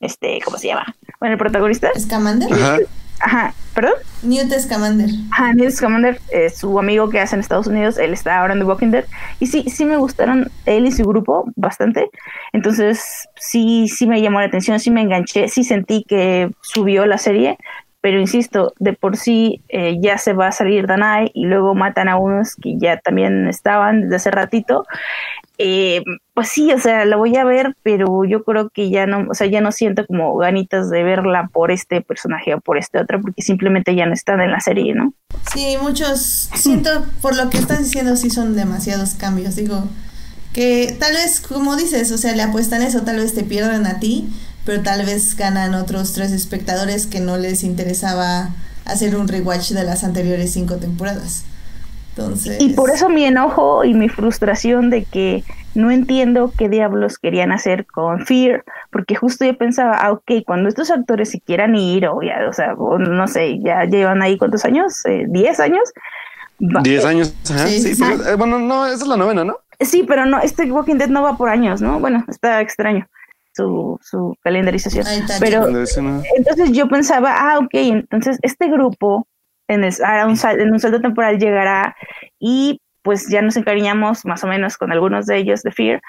[0.00, 0.94] este, ¿cómo se llama?
[1.18, 1.90] Bueno, el protagonista.
[1.98, 2.52] ¿Scamander?
[2.52, 2.78] Ajá.
[3.20, 3.94] Ajá, ¿perdón?
[4.22, 5.10] Newt Scamander.
[5.30, 8.60] Ajá, Newt Scamander, eh, su amigo que hace en Estados Unidos, él está ahora en
[8.60, 9.04] The Walking Dead.
[9.40, 12.08] Y sí, sí me gustaron él y su grupo bastante.
[12.54, 17.18] Entonces, sí, sí me llamó la atención, sí me enganché, sí sentí que subió la
[17.18, 17.58] serie.
[18.00, 22.08] Pero insisto, de por sí eh, ya se va a salir Danai y luego matan
[22.08, 24.86] a unos que ya también estaban desde hace ratito.
[25.58, 29.26] Eh, pues sí, o sea, la voy a ver, pero yo creo que ya no,
[29.30, 32.98] o sea, ya no siento como ganitas de verla por este personaje o por este
[32.98, 35.12] otro, porque simplemente ya no están en la serie, ¿no?
[35.52, 39.84] Sí, muchos, siento, por lo que estás diciendo, sí son demasiados cambios, digo,
[40.54, 44.00] que tal vez, como dices, o sea, le apuestan eso, tal vez te pierdan a
[44.00, 44.30] ti,
[44.64, 48.50] pero tal vez ganan otros tres espectadores que no les interesaba
[48.84, 51.44] hacer un rewatch de las anteriores cinco temporadas.
[52.10, 52.60] Entonces...
[52.60, 55.44] Y por eso mi enojo y mi frustración de que
[55.74, 60.68] no entiendo qué diablos querían hacer con Fear, porque justo yo pensaba, ah, ok, cuando
[60.68, 64.64] estos actores se quieran ir, o ya, o sea, no sé, ya llevan ahí cuántos
[64.64, 65.92] años, eh, diez años.
[66.82, 69.58] Diez años, ajá, sí, eh, bueno, no, esa es la novena, ¿no?
[69.80, 72.00] Sí, pero no, este Walking Dead no va por años, ¿no?
[72.00, 73.08] Bueno, está extraño
[73.60, 75.06] su, su calendarización.
[75.38, 79.26] Pero entonces yo pensaba, ah, ok, entonces este grupo
[79.68, 81.94] en, un, en un salto temporal llegará
[82.38, 86.00] y pues ya nos encariñamos más o menos con algunos de ellos de Fear,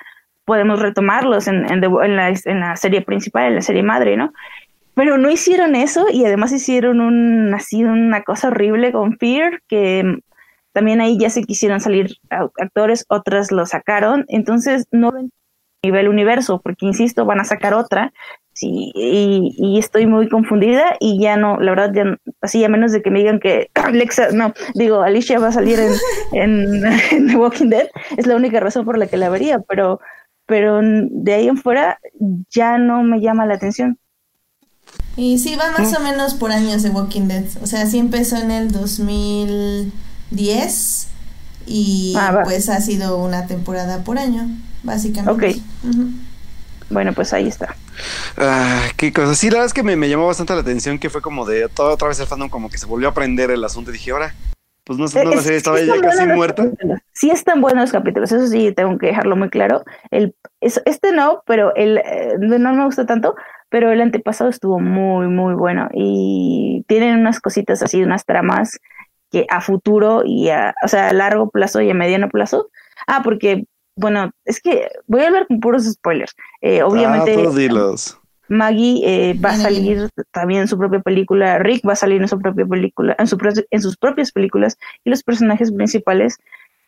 [0.45, 1.81] podemos retomarlos en, en,
[2.15, 4.33] la, en la serie principal, en la serie madre, ¿no?
[4.93, 10.19] Pero no hicieron eso y además hicieron un, así una cosa horrible con Fear, que
[10.73, 15.11] también ahí ya se quisieron salir actores, otras lo sacaron, entonces no
[15.83, 18.13] nivel universo, porque insisto, van a sacar otra,
[18.53, 23.01] sí, y, estoy muy confundida y ya no, la verdad, ya así a menos de
[23.01, 25.93] que me digan que Alexa, no, digo, Alicia va a salir en,
[27.11, 29.99] en, The Walking Dead, es la única razón por la que la vería, pero,
[30.45, 31.99] pero de ahí en fuera
[32.49, 33.97] ya no me llama la atención.
[35.15, 38.37] Y sí, va más o menos por años de Walking Dead, o sea, sí empezó
[38.37, 41.07] en el 2010
[41.65, 44.47] y ah, pues ha sido una temporada por año
[44.83, 45.31] básicamente.
[45.31, 45.55] Ok.
[46.91, 47.75] Bueno, pues ahí está.
[48.37, 49.33] Ah, qué cosa.
[49.33, 51.93] Sí, la verdad es que me, llamó bastante la atención que fue como de toda
[51.93, 54.35] otra vez el fandom como que se volvió a aprender el asunto y dije, ahora,
[54.83, 56.69] pues no, sé, no sé, estaba ya casi muerta.
[57.13, 59.83] Sí están buenos los capítulos, eso sí tengo que dejarlo muy claro.
[60.09, 63.35] El, este no, pero el eh, no me gusta tanto,
[63.69, 68.79] pero el antepasado estuvo muy, muy bueno y tienen unas cositas así, unas tramas
[69.31, 72.69] que a futuro y a, o sea, a largo plazo y a mediano plazo.
[73.07, 73.63] Ah, porque
[74.01, 76.35] bueno, es que voy a hablar con puros spoilers.
[76.61, 77.95] Eh, obviamente, ah,
[78.49, 82.27] Maggie eh, va a salir también en su propia película, Rick va a salir en
[82.27, 83.27] su propia película, en,
[83.71, 86.37] en sus propias películas, y los personajes principales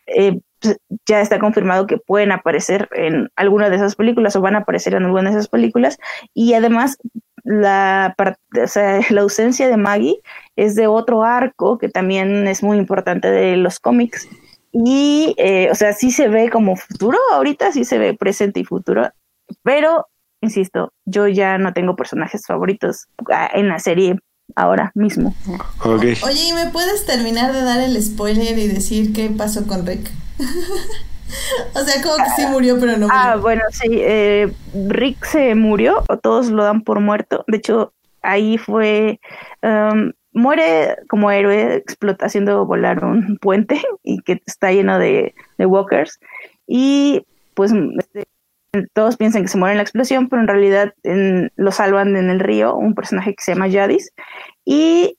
[0.06, 4.56] eh, pues, ya está confirmado que pueden aparecer en alguna de esas películas o van
[4.56, 5.96] a aparecer en alguna de esas películas,
[6.34, 6.98] y además
[7.44, 8.14] la,
[8.62, 10.20] o sea, la ausencia de Maggie
[10.56, 14.28] es de otro arco que también es muy importante de los cómics
[14.74, 18.64] y, eh, o sea, sí se ve como futuro, ahorita sí se ve presente y
[18.64, 19.08] futuro,
[19.62, 20.08] pero,
[20.40, 24.18] insisto, yo ya no tengo personajes favoritos ah, en la serie
[24.56, 25.32] ahora mismo.
[25.84, 26.18] Oye,
[26.48, 30.10] ¿y me puedes terminar de dar el spoiler y decir qué pasó con Rick?
[31.74, 33.12] o sea, como que sí murió, pero no murió.
[33.12, 34.52] Ah, bueno, sí, eh,
[34.88, 37.44] Rick se murió, o todos lo dan por muerto.
[37.46, 39.20] De hecho, ahí fue...
[39.62, 46.18] Um, muere como héroe explota, haciendo volar un puente y que está lleno de, walkers.
[46.66, 48.24] Y pues este,
[48.92, 50.92] todos piensan que se muere en la explosión, pero en realidad
[51.56, 54.12] lo salvan en el río un personaje que se llama Jadis.
[54.64, 55.16] Y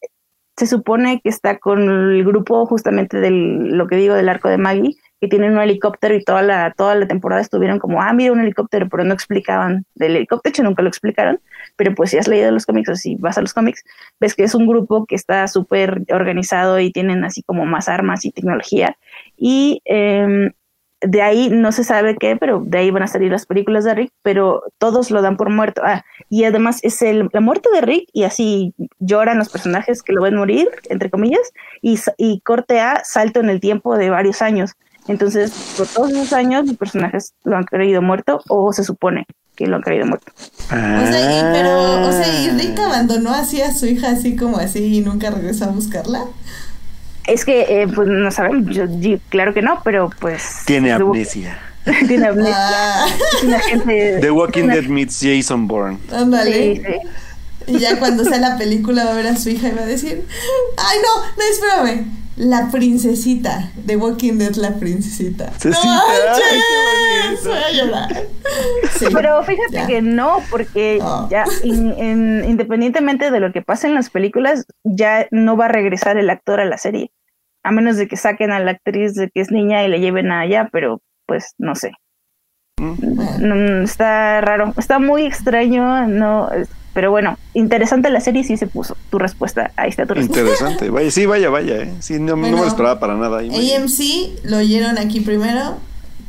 [0.58, 4.58] se supone que está con el grupo justamente del lo que digo del arco de
[4.58, 8.34] Maggie, que tienen un helicóptero y toda la, toda la temporada estuvieron como, ah, mira
[8.34, 11.40] un helicóptero, pero no explicaban del helicóptero, hecho nunca lo explicaron
[11.76, 13.84] pero pues si has leído los cómics o si vas a los cómics,
[14.20, 18.26] ves que es un grupo que está súper organizado y tienen así como más armas
[18.26, 18.98] y tecnología.
[19.38, 20.52] Y em,
[21.02, 23.94] de ahí no se sabe qué, pero de ahí van a salir las películas de
[23.94, 25.82] Rick, pero todos lo dan por muerto.
[25.84, 30.14] Ah, y además es el, la muerte de Rick y así lloran los personajes que
[30.14, 31.52] lo ven morir, entre comillas,
[31.82, 34.76] y, y corte a salto en el tiempo de varios años.
[35.08, 39.26] Entonces, por todos esos años, los personajes lo han creído muerto o se supone
[39.56, 40.32] que lo han creído muerto.
[40.36, 44.58] O sea, y, pero, o sea, ¿y Rick abandonó así a su hija así como
[44.58, 46.26] así y nunca regresó a buscarla?
[47.26, 48.86] Es que, eh, pues no sabemos, yo,
[49.30, 50.64] claro que no, pero pues...
[50.66, 51.58] Tiene amnesia.
[52.08, 52.56] Tiene amnesia.
[52.58, 53.08] Ah.
[53.68, 56.00] gente, The Walking Dead meets Jason Bourne.
[56.12, 56.76] Ándale.
[57.66, 59.84] Sí, Y ya cuando sea la película va a ver a su hija y va
[59.84, 60.26] a decir,
[60.78, 62.06] ay no, no, espérame,
[62.38, 65.54] La princesita, de Walking Dead, la princesita.
[65.58, 67.44] Sí, ¡No manches!
[67.46, 68.10] Voy a llorar.
[68.98, 69.88] Sí, Pero fíjate ya.
[69.88, 71.28] que no, porque No.
[71.30, 75.70] ya in- en- independientemente de lo que pase en las películas, ya no va a
[75.70, 77.12] regresar el actor a la serie.
[77.64, 80.32] A menos de que saquen a la actriz de que es niña y le lleven
[80.32, 81.92] allá, pero pues no sé.
[82.78, 86.50] Bueno, Mm, está raro, está muy extraño, no,
[86.96, 88.96] pero bueno, interesante la serie sí se puso.
[89.12, 90.40] Tu respuesta, ahí está tu respuesta.
[90.42, 90.90] Interesante.
[90.90, 91.94] Vaya, sí, vaya, vaya, ¿eh?
[92.00, 93.40] Sí, no, no me lo esperaba para nada.
[93.40, 95.78] AMC lo oyeron aquí primero.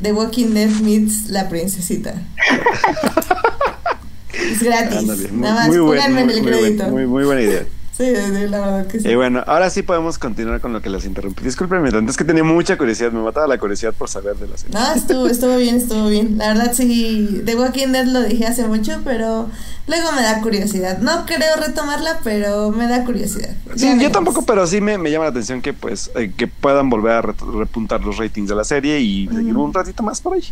[0.03, 2.15] The Walking Dead meets la princesita.
[4.33, 4.99] es gratis.
[4.99, 6.89] Ándale, muy, Nada más muy buen- pónganme en muy- el muy buen- crédito.
[6.89, 7.63] muy- muy buena idea.
[7.97, 9.09] Sí, sí, la verdad que sí.
[9.09, 11.43] Y bueno, ahora sí podemos continuar con lo que las interrumpí.
[11.43, 14.57] Discúlpenme, tanto es que tenía mucha curiosidad, me mataba la curiosidad por saber de la
[14.59, 14.79] serie.
[14.79, 16.37] No, estuvo, estuvo bien, estuvo bien.
[16.37, 19.49] La verdad sí, The Walking Dead lo dije hace mucho, pero
[19.87, 20.99] luego me da curiosidad.
[20.99, 23.55] No creo retomarla, pero me da curiosidad.
[23.77, 26.47] Sí, Ya yo tampoco, pero sí me, me llama la atención que pues eh, que
[26.49, 30.35] puedan volver a repuntar los ratings de la serie y seguir un ratito más por
[30.35, 30.45] ahí.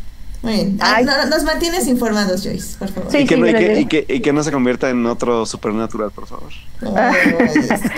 [0.43, 0.79] Muy bien.
[0.81, 1.05] Ah, Ay.
[1.07, 3.11] no, no, nos mantienes informados, Joyce, por favor.
[3.11, 5.47] Sí, y, que, no- y, que, y, que, y que no se convierta en otro
[5.47, 6.51] supernatural, por favor.
[6.81, 7.13] Que Ah,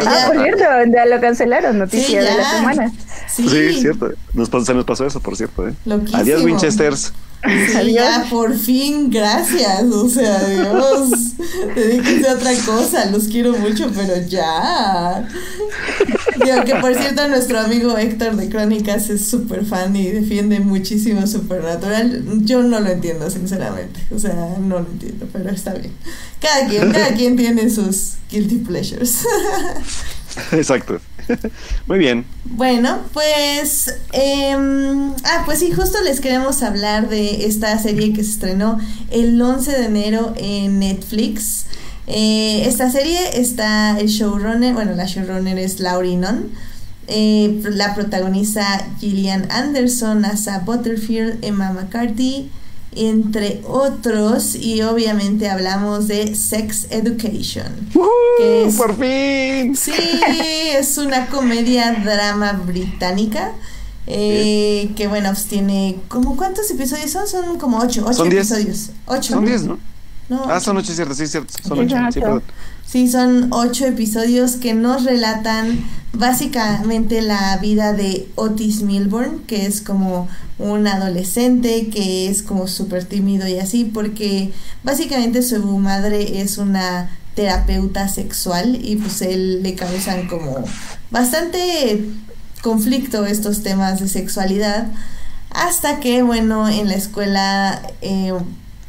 [0.04, 0.64] ya- por cierto,
[0.94, 2.92] ya lo cancelaron, noticia Sí, de la semana.
[3.28, 4.10] Sí, Sí, cierto.
[4.34, 5.66] Nos, pasó- se nos pasó eso, por cierto.
[5.68, 5.74] ¿eh?
[6.14, 7.12] Adiós, Winchesters.
[7.46, 7.94] Sí, Adiós.
[7.94, 9.84] ya, por fin, gracias.
[9.84, 11.10] O sea, Dios.
[11.74, 13.06] Dedíquense a otra cosa.
[13.06, 15.28] Los quiero mucho, pero ya.
[16.44, 21.26] Digo que por cierto, nuestro amigo Héctor de Crónicas es súper fan y defiende muchísimo
[21.26, 22.22] Supernatural.
[22.44, 24.00] Yo no lo entiendo, sinceramente.
[24.14, 25.92] O sea, no lo entiendo, pero está bien.
[26.40, 29.20] Cada quien, cada quien tiene sus guilty pleasures.
[30.52, 31.00] Exacto.
[31.86, 32.24] Muy bien.
[32.44, 33.94] Bueno, pues.
[34.12, 38.78] em, ah, pues sí, justo les queremos hablar de esta serie que se estrenó
[39.10, 41.66] el 11 de enero en Netflix.
[42.06, 46.52] Eh, esta serie está el showrunner, bueno, la showrunner es Laurie Nunn.
[47.08, 48.64] Eh, la protagoniza
[48.98, 52.50] Gillian Anderson, Asa Butterfield, Emma McCarthy,
[52.96, 54.54] entre otros.
[54.56, 57.88] Y obviamente hablamos de Sex Education.
[58.38, 59.76] Que es- ¡Por fin!
[59.76, 59.92] Sí,
[60.76, 63.52] es una comedia drama británica.
[64.08, 68.50] eh, que bueno, pues tiene como cuántos episodios son, son como ocho, ocho Son diez.
[68.52, 68.90] episodios.
[69.06, 69.32] Ocho.
[69.34, 69.48] Son ¿no?
[69.50, 69.78] 10, ¿no?
[70.28, 70.60] No, Ah, ocho.
[70.66, 71.52] son 8, cierto, sí, cierto.
[71.66, 71.90] Son Sí, 8.
[71.96, 72.20] son Sí, ocho.
[72.20, 72.42] perdón.
[72.86, 75.84] Sí, son ocho episodios que nos relatan
[76.18, 80.28] básicamente la vida de Otis Milburn, que es como
[80.58, 84.52] un adolescente que es como súper tímido y así, porque
[84.82, 90.64] básicamente su madre es una terapeuta sexual y pues él le causan como
[91.10, 92.04] bastante
[92.62, 94.88] conflicto estos temas de sexualidad
[95.50, 98.32] hasta que bueno en la escuela eh,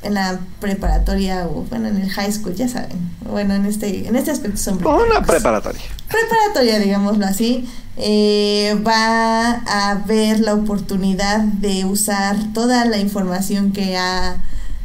[0.03, 2.97] en la preparatoria o bueno en el high school ya saben
[3.29, 5.81] bueno en este en este aspecto son Una preparatoria.
[6.07, 7.67] preparatoria digámoslo así
[7.97, 14.37] eh, va a ver la oportunidad de usar toda la información que ha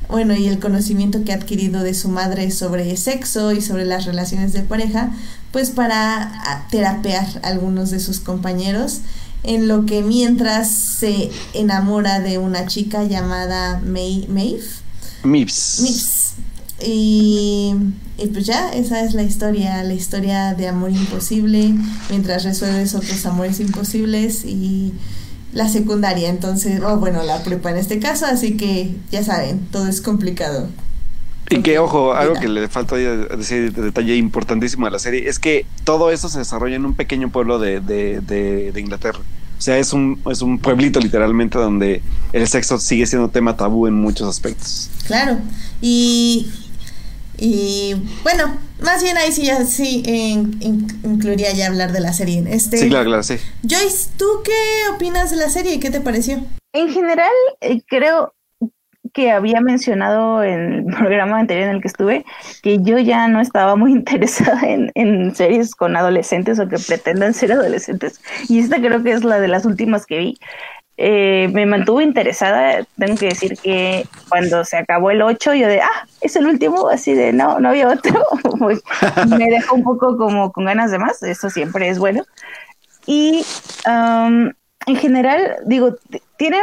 [0.09, 4.07] bueno y el conocimiento que ha adquirido de su madre sobre sexo y sobre las
[4.07, 5.11] relaciones de pareja
[5.53, 9.01] pues para a, terapear a algunos de sus compañeros
[9.43, 14.82] en lo que mientras se enamora de una chica llamada May, Maeve
[15.25, 15.81] Mips.
[15.83, 16.35] Mips.
[16.85, 17.75] Y,
[18.19, 21.75] y pues ya, esa es la historia, la historia de amor imposible,
[22.11, 24.93] mientras resuelves otros amores imposibles y
[25.53, 29.87] la secundaria, entonces, o bueno, la prepa en este caso, así que ya saben, todo
[29.87, 30.69] es complicado.
[31.51, 35.39] Y que, ojo, algo que le falta decir, de detalle importantísimo a la serie, es
[35.39, 39.21] que todo eso se desarrolla en un pequeño pueblo de, de, de- de Inglaterra.
[39.63, 42.03] O sea, es un, es un pueblito literalmente donde
[42.33, 44.91] el sexo sigue siendo tema tabú en muchos aspectos.
[45.07, 45.39] Claro.
[45.81, 46.51] Y,
[47.39, 47.95] y
[48.25, 52.43] bueno, más bien ahí sí ya sí in- in- incluiría ya hablar de la serie.
[52.49, 53.37] Este, Sí, claro, claro, sí.
[53.63, 55.79] Joyce, ¿tú qué opinas de la serie?
[55.79, 56.45] ¿Qué te pareció?
[56.73, 57.31] En general,
[57.61, 58.35] eh, creo
[59.13, 62.25] que había mencionado en el programa anterior en el que estuve
[62.63, 67.35] que yo ya no estaba muy interesada en, en series con adolescentes o que pretendan
[67.35, 68.21] ser adolescentes.
[68.49, 70.39] Y esta creo que es la de las últimas que vi.
[70.99, 72.85] Eh, me mantuvo interesada.
[72.97, 76.89] Tengo que decir que cuando se acabó el 8, yo de, ah, es el último,
[76.89, 78.25] así de, no, no había otro.
[79.29, 81.23] Me dejó un poco como con ganas de más.
[81.23, 82.25] Eso siempre es bueno.
[83.07, 83.45] Y
[83.85, 84.53] am,
[84.87, 85.97] en general, digo,
[86.37, 86.59] tiene.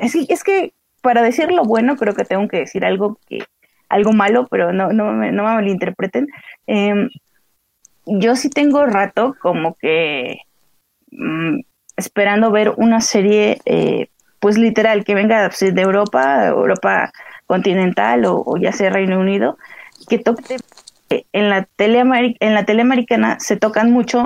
[0.00, 0.72] Es, es que
[1.04, 3.44] para decir lo bueno, creo que tengo que decir algo que
[3.88, 6.26] algo malo, pero no, no, me, no me malinterpreten.
[6.66, 7.10] Em,
[8.06, 10.38] yo sí tengo rato como que
[11.12, 11.60] mm,
[11.96, 14.08] esperando ver una serie, eh,
[14.40, 17.12] pues literal, que venga pues, de Europa, Europa
[17.46, 19.58] continental o, ya sea Reino Unido,
[20.08, 20.56] que toque.
[21.10, 22.00] eh, En la, tele
[22.40, 24.24] en la tele americana se tocan mucho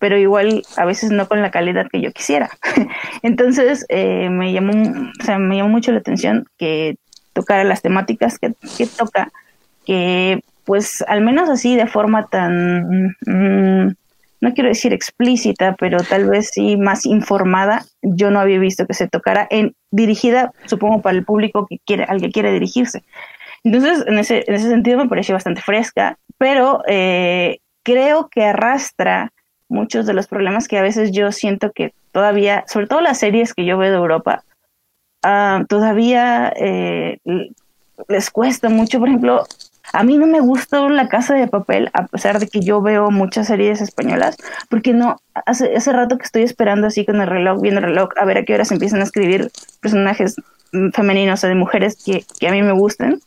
[0.00, 2.50] pero igual a veces no con la calidad que yo quisiera.
[3.22, 6.96] Entonces eh, me llamó, o sea, me llamó mucho la atención que
[7.34, 9.30] tocara las temáticas que, que toca,
[9.86, 13.94] que pues al menos así de forma tan mm,
[14.40, 18.94] no quiero decir explícita, pero tal vez sí más informada, yo no había visto que
[18.94, 23.04] se tocara en dirigida, supongo, para el público que quiere, al que quiere dirigirse.
[23.64, 29.30] Entonces, en ese, en ese sentido me pareció bastante fresca, pero eh, creo que arrastra
[29.70, 33.54] muchos de los problemas que a veces yo siento que todavía, sobre todo las series
[33.54, 34.42] que yo veo de Europa,
[35.24, 37.18] uh, todavía eh,
[38.08, 38.98] les cuesta mucho.
[38.98, 39.46] Por ejemplo,
[39.92, 43.10] a mí no me gustó La Casa de Papel, a pesar de que yo veo
[43.10, 44.36] muchas series españolas,
[44.68, 45.16] porque no,
[45.46, 48.38] hace, hace rato que estoy esperando así con el reloj, viendo el reloj, a ver
[48.38, 50.36] a qué horas empiezan a escribir personajes
[50.72, 53.20] mm, femeninos o de mujeres que, que a mí me gusten.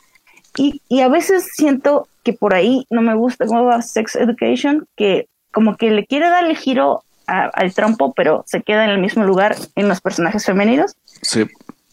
[0.56, 4.86] Y, y, a veces siento que por ahí no me gusta cómo va Sex Education,
[4.95, 8.97] que como que le quiere dar el giro al trompo, pero se queda en el
[8.97, 10.95] mismo lugar en los personajes femeninos.
[11.21, 11.45] Sí.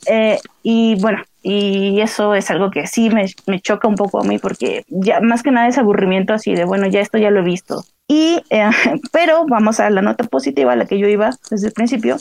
[0.06, 4.24] Eh, y bueno, y eso es algo que sí me, me, choca un poco a
[4.24, 7.40] mí porque ya más que nada es aburrimiento así de, bueno, ya esto ya lo
[7.40, 7.84] he visto.
[8.08, 8.70] Y, eh,
[9.12, 12.16] pero vamos a la nota positiva a la que yo iba desde el principio,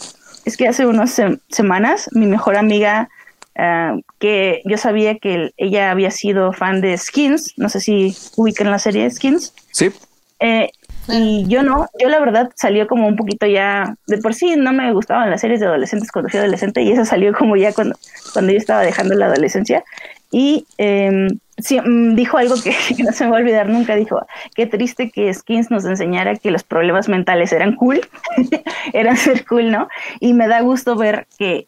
[0.45, 3.09] es que hace unas semanas mi mejor amiga,
[3.57, 8.71] uh, que yo sabía que ella había sido fan de Skins, no sé si ubican
[8.71, 9.53] la serie Skins.
[9.71, 9.91] Sí.
[10.39, 10.71] Eh,
[11.11, 14.73] y yo no, yo la verdad salió como un poquito ya, de por sí no
[14.73, 17.95] me gustaban las series de adolescentes cuando fui adolescente y esa salió como ya cuando,
[18.33, 19.83] cuando yo estaba dejando la adolescencia.
[20.31, 21.27] Y eh,
[21.57, 24.21] sí, mm, dijo algo que, que, no se me va a olvidar nunca, dijo,
[24.55, 28.01] qué triste que Skins nos enseñara que los problemas mentales eran cool,
[28.93, 29.87] eran ser cool, ¿no?
[30.19, 31.67] Y me da gusto ver que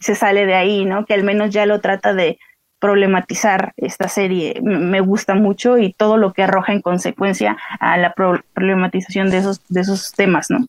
[0.00, 1.06] se sale de ahí, ¿no?
[1.06, 2.38] Que al menos ya lo trata de,
[2.82, 4.60] problematizar esta serie.
[4.60, 9.60] Me gusta mucho y todo lo que arroja en consecuencia a la problematización de esos,
[9.68, 10.66] de esos temas, ¿no?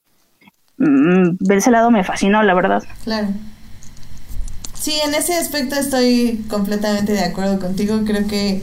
[0.77, 2.83] Mm, de lado me fascinó, la verdad.
[3.03, 3.29] Claro.
[4.75, 8.01] Sí, en ese aspecto estoy completamente de acuerdo contigo.
[8.05, 8.61] Creo que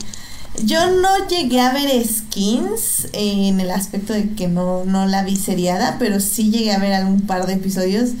[0.63, 5.35] yo no llegué a ver skins en el aspecto de que no, no la vi
[5.35, 8.11] seriada, pero sí llegué a ver algún par de episodios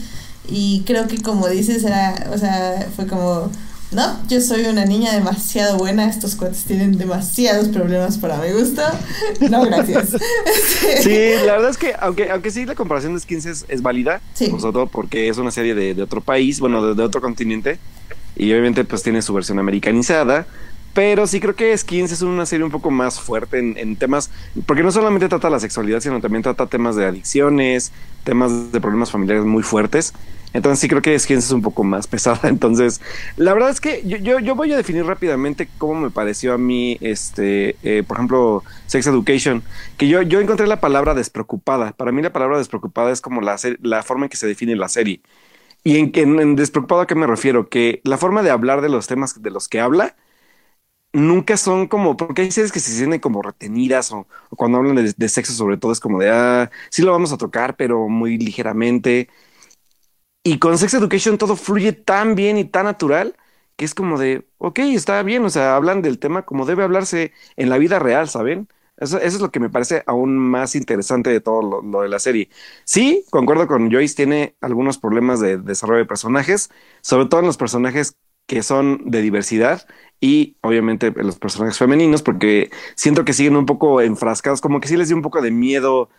[0.49, 3.49] y creo que como dices era, o sea, fue como
[3.91, 8.81] no, yo soy una niña demasiado buena, estos cuates tienen demasiados problemas para mi gusto.
[9.49, 10.11] No, gracias.
[11.01, 14.21] sí, la verdad es que, aunque, aunque sí la comparación de skins es, es válida,
[14.33, 14.47] sí.
[14.47, 17.79] sobre todo porque es una serie de, de otro país, bueno, de, de, otro continente,
[18.37, 20.47] y obviamente pues tiene su versión americanizada,
[20.93, 24.29] pero sí creo que Skins es una serie un poco más fuerte en, en, temas,
[24.65, 27.91] porque no solamente trata la sexualidad, sino también trata temas de adicciones,
[28.23, 30.13] temas de problemas familiares muy fuertes.
[30.53, 32.49] Entonces sí creo que Skins es un poco más pesada.
[32.49, 33.01] Entonces,
[33.37, 36.57] la verdad es que yo, yo, yo voy a definir rápidamente cómo me pareció a
[36.57, 39.63] mí, este, eh, por ejemplo, Sex Education,
[39.97, 41.93] que yo, yo encontré la palabra despreocupada.
[41.93, 44.89] Para mí la palabra despreocupada es como la, la forma en que se define la
[44.89, 45.21] serie.
[45.83, 47.69] Y en, en, en despreocupado a qué me refiero?
[47.69, 50.15] Que la forma de hablar de los temas de los que habla
[51.13, 54.27] nunca son como, porque hay series que se sienten como retenidas o,
[54.57, 57.37] cuando hablan de, de, sexo sobre todo es como de, ah, sí lo vamos a
[57.37, 59.29] tocar, pero muy ligeramente.
[60.43, 63.35] Y con Sex Education todo fluye tan bien y tan natural
[63.75, 67.33] que es como de, ok, está bien, o sea, hablan del tema como debe hablarse
[67.57, 68.67] en la vida real, ¿saben?
[68.97, 72.19] Eso, es lo que me parece aún más interesante de todo lo, lo, de la
[72.19, 72.49] serie.
[72.85, 76.69] Sí, concuerdo con Joyce, tiene algunos problemas de desarrollo de personajes,
[77.01, 78.15] sobre todo en los personajes
[78.51, 79.87] que son de diversidad
[80.19, 84.97] y obviamente los personajes femeninos, porque siento que siguen un poco enfrascados, como que sí
[84.97, 86.09] les dio un poco de miedo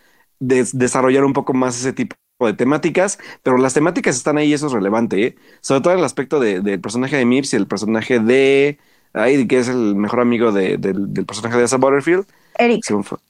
[0.41, 4.55] de desarrollar un poco más ese tipo de temáticas, pero las temáticas están ahí y
[4.55, 5.37] eso es relevante, ¿eh?
[5.61, 8.79] sobre todo el aspecto del de, personaje de Mips y el personaje de,
[9.13, 12.25] ay, que es el mejor amigo de, del personaje de Asa Butterfield.
[12.59, 12.83] Eric.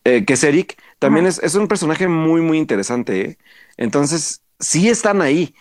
[0.04, 3.20] Eh, que es Eric, también es, es, un personaje muy, muy interesante.
[3.20, 3.38] ¿eh?
[3.76, 5.56] Entonces, sí están ahí.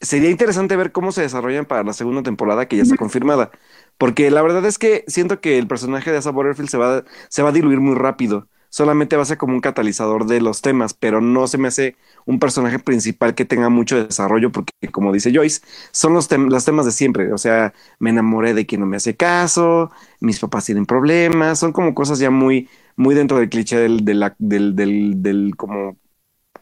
[0.00, 3.50] Sería interesante ver cómo se desarrollan para la segunda temporada, que ya está confirmada.
[3.98, 7.42] Porque la verdad es que siento que el personaje de Asa Butterfield se va, se
[7.42, 8.48] va a diluir muy rápido.
[8.70, 11.96] Solamente va a ser como un catalizador de los temas, pero no se me hace
[12.24, 15.60] un personaje principal que tenga mucho desarrollo, porque como dice Joyce,
[15.90, 17.32] son los, tem los temas de siempre.
[17.32, 19.90] O sea, me enamoré de quien no me hace caso,
[20.20, 24.32] mis papás tienen problemas, son como cosas ya muy, muy dentro del cliché del, del,
[24.38, 25.98] del, del, del como,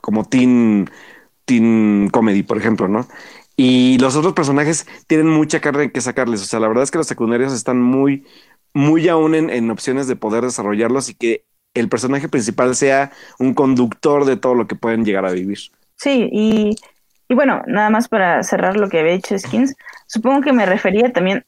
[0.00, 0.88] como teen,
[1.48, 3.08] teen comedy, por ejemplo, ¿no?
[3.56, 6.42] Y los otros personajes tienen mucha carne que sacarles.
[6.42, 8.24] O sea, la verdad es que los secundarios están muy,
[8.72, 11.44] muy aún en, opciones de poder desarrollarlos y que
[11.74, 15.58] el personaje principal sea un conductor de todo lo que pueden llegar a vivir.
[15.96, 16.76] Sí, y,
[17.34, 19.74] bueno, nada más para cerrar lo que había hecho Skins,
[20.06, 21.44] supongo que me refería también.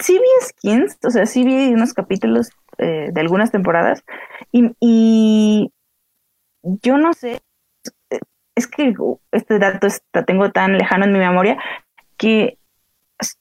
[0.00, 4.02] Sí vi Skins, o sea, sí vi unos capítulos eh, de algunas temporadas
[4.50, 5.70] y
[6.62, 7.42] yo no sé
[8.54, 8.94] es que
[9.32, 11.58] este dato lo tengo tan lejano en mi memoria
[12.16, 12.58] que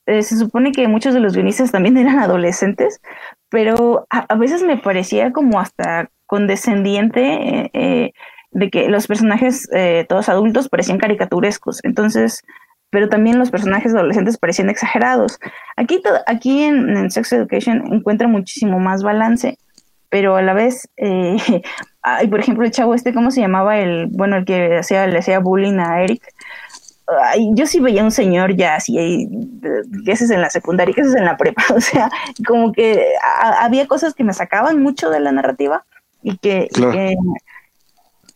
[0.06, 3.02] eh, se supone que muchos de los guionistas también eran adolescentes,
[3.50, 8.14] pero a, veces me parecía como hasta condescendiente eh,
[8.52, 9.68] de que los personajes,
[10.08, 11.80] todos adultos, parecían caricaturescos.
[11.84, 12.44] Entonces,
[12.94, 15.40] pero también los personajes adolescentes parecían exagerados.
[15.76, 19.58] Aquí, aquí en, Sex Education encuentra muchísimo más balance,
[20.14, 21.38] pero a la vez, eh,
[22.04, 23.80] ay, por ejemplo, el chavo este, ¿cómo se llamaba?
[23.80, 26.22] El, bueno, el que hacía, le hacía bullying a Eric.
[27.24, 29.28] Ay, yo sí veía un señor ya así,
[30.06, 32.12] que ese es en la secundaria, que ese es en la prepa, o sea,
[32.46, 33.04] como que
[33.60, 35.84] había cosas que me sacaban mucho de la narrativa
[36.22, 36.70] y que,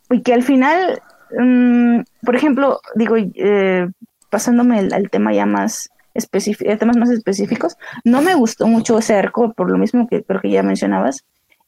[0.09, 0.99] y que, al final,
[1.37, 3.87] mm, por ejemplo, digo, eh,
[4.31, 9.53] pasándome al, tema ya más específico, temas más específicos, no me gustó mucho ese arco,
[9.53, 11.23] por lo mismo que creo que ya mencionabas,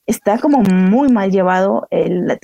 [0.10, 2.40] está como muy mal llevado el,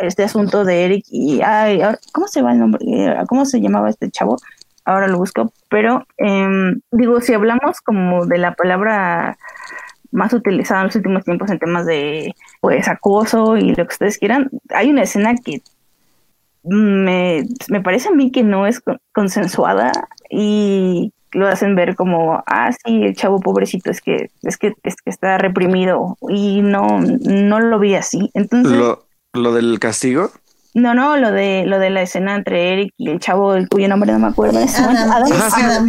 [0.00, 1.80] este asunto de Eric y, ay,
[2.12, 2.86] ¿cómo se va el nombre?
[3.28, 4.36] ¿Cómo se llamaba este chavo?
[4.84, 9.36] Ahora lo busco, pero em, digo, si hablamos como de la palabra
[10.12, 14.18] más utilizada en los últimos tiempos en temas de pues acoso y lo que ustedes
[14.18, 15.62] quieran, hay una escena que
[16.62, 18.80] me, me parece a mí que no es
[19.12, 19.90] consensuada
[20.30, 24.96] y lo hacen ver como, ah, sí, el chavo pobrecito es que, es que, es
[24.96, 28.30] que está reprimido y no, no lo vi así.
[28.34, 30.30] Entonces, ¿Lo, ¿Lo del castigo?
[30.72, 33.88] No, no, lo de lo de la escena entre Eric y el chavo el cuyo
[33.88, 34.60] nombre no me acuerdo.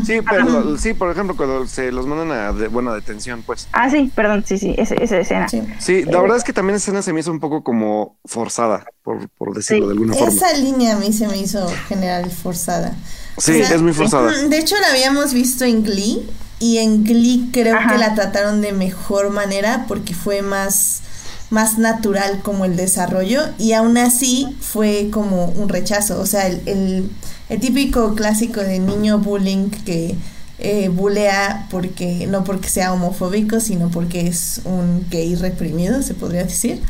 [0.05, 3.67] sí, pero sí, por ejemplo, cuando se los mandan a de, buena detención, pues.
[3.73, 5.47] Ah, sí, perdón, sí, sí, esa, escena.
[5.77, 8.85] Sí, la verdad es que también esa escena se me hizo un poco como forzada,
[9.03, 10.29] por, por decirlo de alguna forma.
[10.29, 12.95] Esa línea a mí se me hizo general forzada.
[13.37, 14.31] Sí, es muy forzada.
[14.31, 16.27] De hecho, la habíamos visto en Glee
[16.59, 21.01] y en Glee creo que la trataron de mejor manera porque fue más
[21.49, 27.09] más natural como el desarrollo y aún así fue como un rechazo, o sea, el,
[27.49, 30.15] el, típico clásico de niño bullying que
[30.59, 36.43] eh, bulea porque no porque sea homofóbico, sino porque es un gay reprimido, se podría
[36.45, 36.81] decir.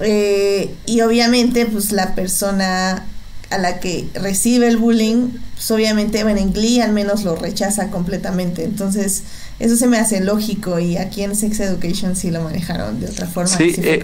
[0.00, 3.04] Eh, y obviamente, pues la persona
[3.50, 8.64] a la que recibe el bullying, pues obviamente en Glee al menos lo rechaza completamente.
[8.64, 9.24] Entonces,
[9.58, 13.26] eso se me hace lógico y aquí en Sex Education sí lo manejaron de otra
[13.26, 13.48] forma.
[13.48, 14.02] Sí, eh,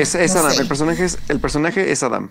[0.00, 2.30] es, Adam, el personaje es, el personaje es Adam.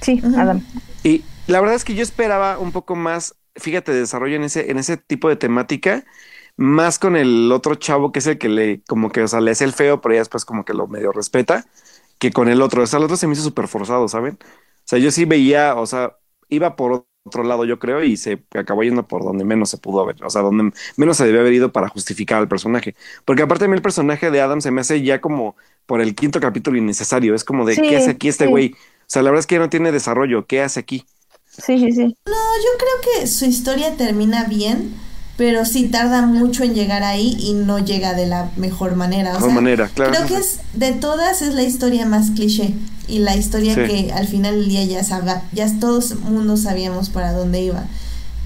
[0.00, 0.64] sí, Adam.
[1.02, 4.78] Y la verdad es que yo esperaba un poco más, fíjate, desarrollo en ese, en
[4.78, 6.04] ese tipo de temática,
[6.56, 9.50] más con el otro chavo que es el que le, como que, o sea, le
[9.50, 11.66] hace el feo, pero ya después como que lo medio respeta,
[12.18, 12.82] que con el otro.
[12.82, 14.38] O sea, el otro se me hizo súper forzado, ¿saben?
[14.92, 16.18] O sea, yo sí veía, o sea,
[16.50, 20.02] iba por otro lado, yo creo, y se acabó yendo por donde menos se pudo
[20.02, 22.94] haber, o sea, donde menos se debió haber ido para justificar al personaje.
[23.24, 25.56] Porque aparte a mí el personaje de Adam se me hace ya como
[25.86, 27.34] por el quinto capítulo innecesario.
[27.34, 28.74] Es como de, ¿qué hace aquí este güey?
[28.74, 30.46] O sea, la verdad es que ya no tiene desarrollo.
[30.46, 31.06] ¿Qué hace aquí?
[31.48, 32.04] Sí, sí, sí.
[32.26, 34.94] No, yo creo que su historia termina bien
[35.36, 39.36] pero sí tarda mucho en llegar ahí y no llega de la mejor manera.
[39.38, 40.12] O manera, claro.
[40.12, 42.74] Creo que es de todas es la historia más cliché
[43.08, 47.32] y la historia que al final del día ya sabe, ya todos mundo sabíamos para
[47.32, 47.84] dónde iba.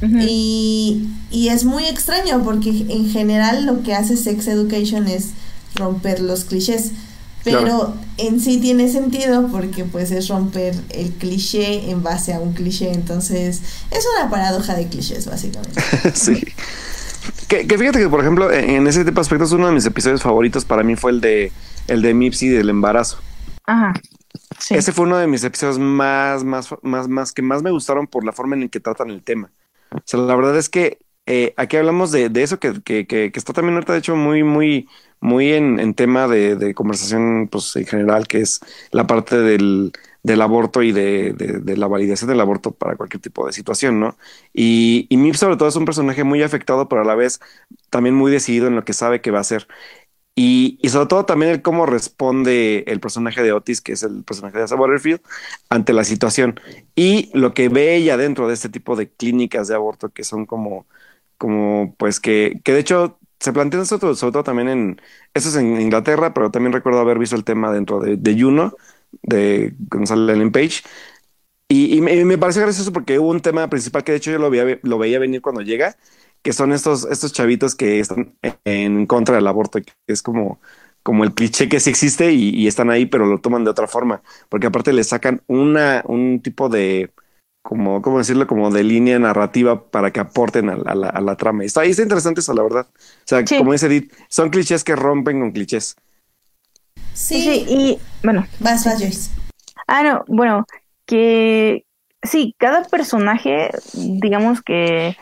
[0.02, 5.30] y, y es muy extraño porque en general lo que hace Sex Education es
[5.74, 6.92] romper los clichés.
[7.52, 12.52] Pero en sí tiene sentido porque pues es romper el cliché en base a un
[12.54, 12.92] cliché.
[12.92, 15.80] Entonces es una paradoja de clichés básicamente.
[16.14, 16.44] sí.
[17.48, 20.64] Que, fíjate que, por ejemplo, en ese tipo de aspectos, uno de mis episodios favoritos
[20.64, 21.52] para mí fue el de
[21.86, 23.18] el de Mipsy del embarazo.
[23.64, 23.94] Ajá.
[24.70, 28.24] Ese fue uno de mis episodios más, más, más, más que más me gustaron por
[28.24, 29.50] la forma en que tratan el tema.
[29.92, 33.32] O sea, la verdad es que eh, aquí hablamos de, de eso que, que, que,
[33.34, 34.88] está también ahorita, de hecho, muy, muy,
[35.20, 38.60] muy en, en tema de, de, conversación, pues en general, que es
[38.92, 39.92] la parte del,
[40.22, 44.16] del aborto y de, de, la validación del aborto para cualquier tipo de situación, ¿no?
[44.52, 47.40] Y, y Mip sobre todo es un personaje muy afectado, pero a la vez
[47.90, 49.68] también muy decidido en lo que sabe que va a hacer.
[50.38, 54.22] Y, y, sobre todo también el cómo responde el personaje de Otis, que es el
[54.22, 55.20] personaje de Asa Butterfield,
[55.70, 56.60] ante la situación.
[56.94, 60.44] Y lo que ve ella dentro de este tipo de clínicas de aborto que son
[60.44, 60.86] como,
[61.38, 65.00] como pues que, que de hecho se plantea sobre, sobre todo también en,
[65.34, 68.74] eso es en Inglaterra, pero también recuerdo haber visto el tema dentro de, Juno,
[69.22, 70.82] de Gonzalo Ellen Page.
[71.68, 74.50] Y, me, me, pareció gracioso porque hubo un tema principal que de hecho yo lo
[74.50, 75.96] veía, lo venir cuando llega,
[76.42, 80.60] que son estos, estos chavitos que están en contra del aborto, que es como,
[81.02, 84.22] como el cliché que sí existe y, están ahí, pero lo toman de otra forma,
[84.48, 87.10] porque aparte le sacan una, un tipo de,
[87.66, 88.46] como, ¿cómo decirlo?
[88.46, 91.64] Como de línea narrativa para que aporten a, la, a la, trama.
[91.64, 92.86] Y está, ahí está interesante eso, la verdad.
[92.94, 95.96] O sea, como dice Edith, son clichés que rompen con clichés.
[97.12, 98.46] Sí, y bueno.
[98.60, 99.32] Vas, vas, Joyce.
[99.88, 100.64] Ah, no, bueno,
[101.06, 101.84] que
[102.22, 105.16] sí, cada personaje, digamos que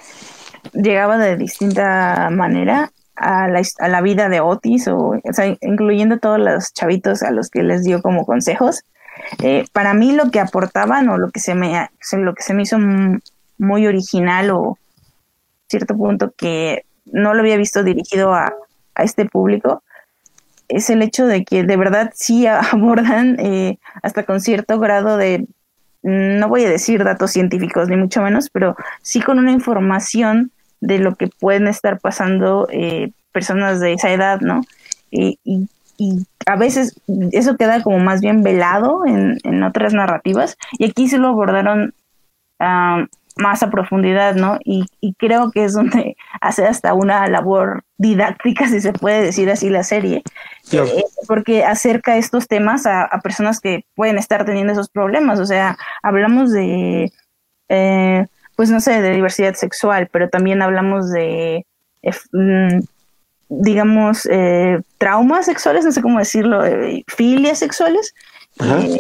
[0.74, 6.18] llegaba de distinta manera a la, a la vida de Otis, o, o sea, incluyendo
[6.18, 8.82] todos los chavitos a los que les dio como consejos.
[9.42, 12.62] Eh, para mí lo que aportaban o lo que se me, lo que se me
[12.62, 12.78] hizo
[13.58, 14.78] muy original o
[15.68, 18.52] cierto punto que no lo había visto dirigido a,
[18.94, 19.82] a este público
[20.68, 25.46] es el hecho de que de verdad sí abordan eh, hasta con cierto grado de,
[26.02, 30.98] no voy a decir datos científicos ni mucho menos, pero sí con una información de
[30.98, 34.62] lo que pueden estar pasando eh, personas de esa edad, ¿no?
[35.10, 35.68] y, y
[36.46, 37.00] a veces
[37.32, 41.94] eso queda como más bien velado en, en otras narrativas y aquí sí lo abordaron
[42.60, 43.06] ah,
[43.36, 44.58] más a profundidad, ¿no?
[44.64, 49.50] Y, y, creo que es donde hace hasta una labor didáctica, si se puede decir
[49.50, 50.22] así, la serie,
[50.72, 55.46] eh, porque acerca estos temas a, a, personas que pueden estar teniendo esos problemas, o
[55.46, 57.12] sea, hablamos de,
[57.68, 58.26] eh,
[58.56, 61.66] pues no sé, de diversidad sexual, pero también hablamos de...
[62.02, 62.80] Eh, mm,
[63.48, 68.14] digamos, eh, traumas sexuales, no sé cómo decirlo, eh, filias sexuales,
[68.58, 68.98] eh,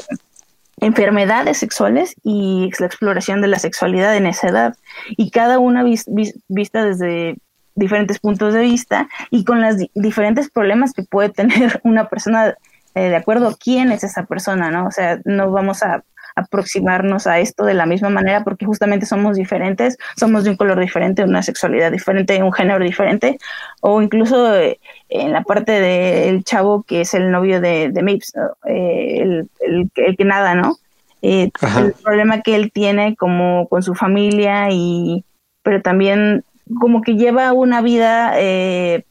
[0.82, 4.76] enfermedades sexuales y la exploración de la sexualidad en esa edad.
[5.16, 7.38] Y cada una vista desde
[7.74, 12.54] diferentes puntos de vista y con los diferentes problemas que puede tener una persona
[12.94, 14.86] de acuerdo a quién es esa persona, ¿no?
[14.86, 16.04] O sea, no vamos a
[16.36, 20.80] aproximarnos a esto de la misma manera porque justamente somos diferentes, somos de un color
[20.80, 23.38] diferente, una sexualidad diferente, un género diferente,
[23.80, 24.78] o incluso eh,
[25.08, 28.32] en la parte del chavo que es el novio de, de Mips,
[28.66, 30.76] eh, el, el, que nada, ¿no?
[31.22, 35.24] Eh, el problema que él tiene como con su familia y
[35.62, 36.44] pero también
[36.78, 39.04] como que lleva una vida eh,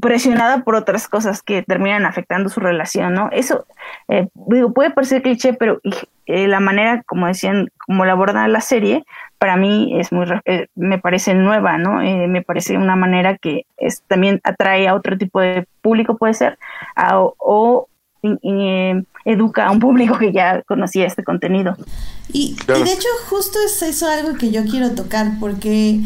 [0.00, 3.28] presionada por otras cosas que terminan afectando su relación, ¿no?
[3.32, 3.66] Eso,
[4.08, 5.80] eh, digo, puede parecer cliché, pero
[6.26, 9.04] eh, la manera, como decían, como la aborda la serie,
[9.38, 12.02] para mí es muy, eh, me parece nueva, ¿no?
[12.02, 16.34] Eh, me parece una manera que es, también atrae a otro tipo de público, puede
[16.34, 16.58] ser,
[16.94, 17.88] a, o
[18.22, 21.76] eh, educa a un público que ya conocía este contenido.
[22.32, 26.00] Y, y de hecho, justo es eso algo que yo quiero tocar, porque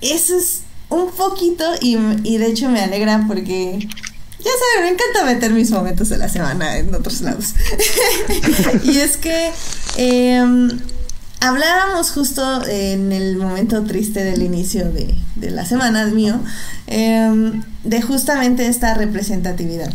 [0.00, 5.24] eso es un poquito y, y, de hecho me alegra porque ya saben, me encanta
[5.24, 7.54] meter mis momentos de la semana en otros lados.
[8.84, 9.50] y es que
[9.96, 10.68] eh,
[11.40, 16.40] hablábamos justo en el momento triste del inicio de, de la semana mío
[16.86, 17.52] eh,
[17.82, 19.92] de justamente esta representatividad.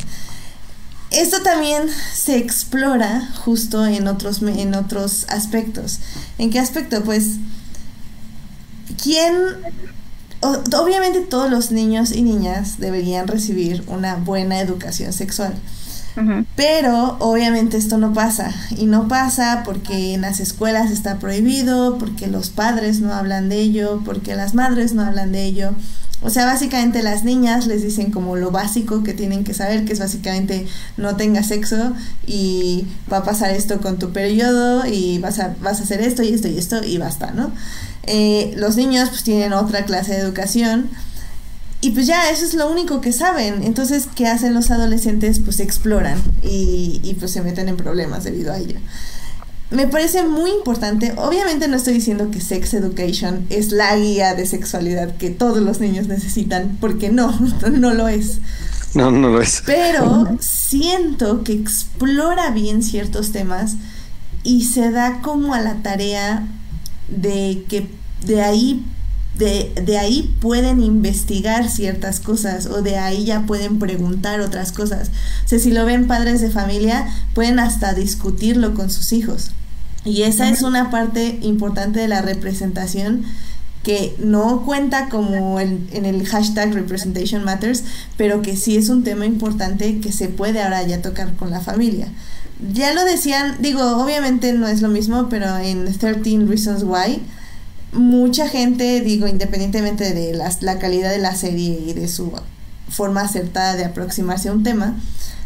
[1.12, 6.00] Esto también se explora justo en otros, en otros aspectos.
[6.38, 7.04] ¿En qué aspecto?
[7.04, 7.32] Pues,
[9.02, 9.34] ¿quién
[10.42, 15.54] obviamente todos los niños y niñas deberían recibir una buena educación sexual.
[16.56, 18.54] Pero obviamente esto no pasa.
[18.78, 23.60] Y no pasa porque en las escuelas está prohibido, porque los padres no hablan de
[23.60, 25.72] ello, porque las madres no hablan de ello.
[26.24, 29.94] O sea, básicamente las niñas les dicen como lo básico que tienen que saber, que
[29.94, 31.94] es básicamente no tengas sexo
[32.28, 36.22] y va a pasar esto con tu periodo y vas a, vas a hacer esto
[36.22, 37.52] y esto y esto y basta, ¿no?
[38.04, 40.90] Eh, los niños pues tienen otra clase de educación
[41.82, 43.64] y pues ya eso es lo único que saben.
[43.64, 45.40] Entonces, ¿qué hacen los adolescentes?
[45.40, 48.78] Pues exploran y, y pues se meten en problemas debido a ello.
[49.72, 54.46] Me parece muy importante, obviamente no estoy diciendo que Sex Education es la guía de
[54.46, 57.32] sexualidad que todos los niños necesitan, porque no,
[57.72, 58.40] no lo es.
[58.94, 59.64] No, no lo es.
[59.66, 63.76] Pero siento que explora bien ciertos temas
[64.44, 66.46] y se da como a la tarea
[67.12, 67.88] de que
[68.26, 68.86] de ahí
[69.36, 75.10] de, de, ahí pueden investigar ciertas cosas o de ahí ya pueden preguntar otras cosas.
[75.46, 79.52] O sea, si lo ven padres de familia, pueden hasta discutirlo con sus hijos.
[80.04, 83.24] Y esa es una parte importante de la representación
[83.84, 87.84] que no cuenta como en, en el hashtag Representation Matters,
[88.18, 91.62] pero que sí es un tema importante que se puede ahora ya tocar con la
[91.62, 92.10] familia
[92.74, 97.22] ya lo decían, digo, obviamente no es lo mismo, pero en 13 Reasons Why,
[97.94, 102.32] mucha gente, digo, independientemente de las, la calidad de la serie y de su
[102.88, 104.96] forma acertada de aproximarse a un tema,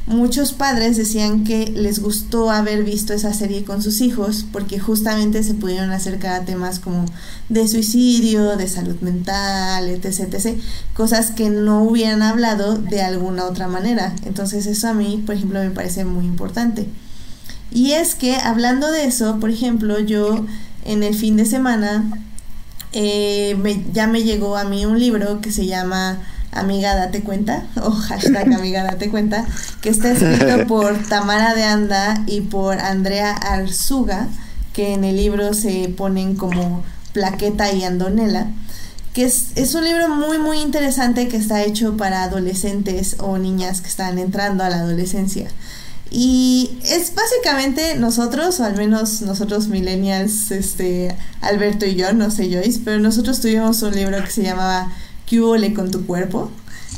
[0.08, 5.42] muchos padres decían que les gustó haber visto esa serie con sus hijos porque justamente
[5.42, 7.06] se pudieron acercar a temas como
[7.50, 10.60] de suicidio, de salud mental, etc, etc,
[10.94, 14.14] cosas que no hubieran hablado de alguna otra manera.
[14.26, 16.88] Entonces eso a mí, por ejemplo, me parece muy importante.
[17.76, 20.46] Y es que hablando de eso, por ejemplo, yo
[20.86, 22.06] en el fin de semana
[22.94, 26.20] eh, ya me llegó a mí un libro que se llama
[26.54, 29.46] Amiga Date Cuenta, o hashtag Amiga Date Cuenta,
[29.82, 34.30] que está escrito por Tamara de Anda y por Andrea Arzuga,
[34.72, 36.82] que en el libro se ponen como
[37.12, 38.48] Plaqueta y Andonela,
[39.14, 43.82] que es, es un libro muy muy interesante que está hecho para adolescentes o niñas
[43.82, 45.50] que están entrando a la adolescencia.
[46.18, 52.50] Y es básicamente nosotros, o al menos nosotros millennials, este, Alberto y yo, no sé
[52.50, 54.94] Joyce, pero nosotros tuvimos un libro que se llamaba
[55.26, 55.42] ¿Qué
[55.76, 56.50] con tu cuerpo?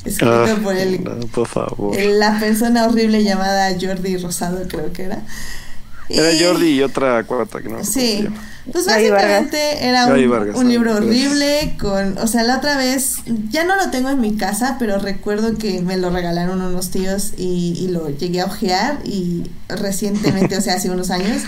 [0.05, 1.97] Escrito Ah, por el, no, por favor.
[1.99, 5.23] la persona horrible llamada Jordi Rosado, creo que era.
[6.09, 7.83] Era Y- Jordi y otra cuarta que no.
[7.83, 8.43] Sí, cómo se llama.
[8.71, 12.77] Pues básicamente era un, Gaby Vargas, un libro ah, horrible con, o sea, la otra
[12.77, 13.17] vez,
[13.49, 17.33] ya no lo tengo en mi casa, pero recuerdo que me lo regalaron unos tíos
[17.37, 21.43] y, y lo llegué a ojear y recientemente, o sea, hace unos años,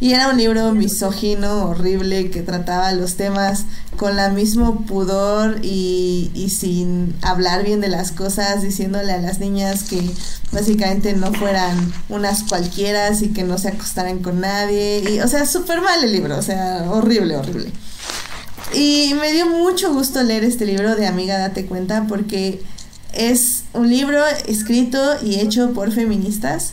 [0.00, 3.64] y era un libro misógino, horrible, que trataba los temas
[3.96, 9.38] con la mismo pudor y, y sin hablar bien de las cosas, diciéndole a las
[9.38, 10.02] niñas que
[10.50, 15.02] básicamente no fueran unas cualquiera y que no se acostaran con nadie.
[15.08, 17.70] Y, o sea, súper mal el libro, o sea, horrible, horrible.
[18.74, 22.62] Y me dio mucho gusto leer este libro de Amiga Date Cuenta porque
[23.12, 26.72] es un libro escrito y hecho por feministas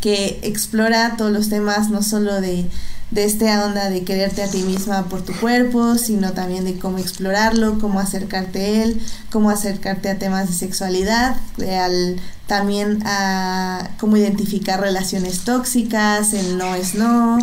[0.00, 2.66] que explora todos los temas, no solo de,
[3.10, 6.98] de esta onda de quererte a ti misma por tu cuerpo, sino también de cómo
[6.98, 9.00] explorarlo, cómo acercarte a él,
[9.30, 11.36] cómo acercarte a temas de sexualidad,
[11.80, 12.16] al,
[12.46, 17.38] también a cómo identificar relaciones tóxicas, el no es no,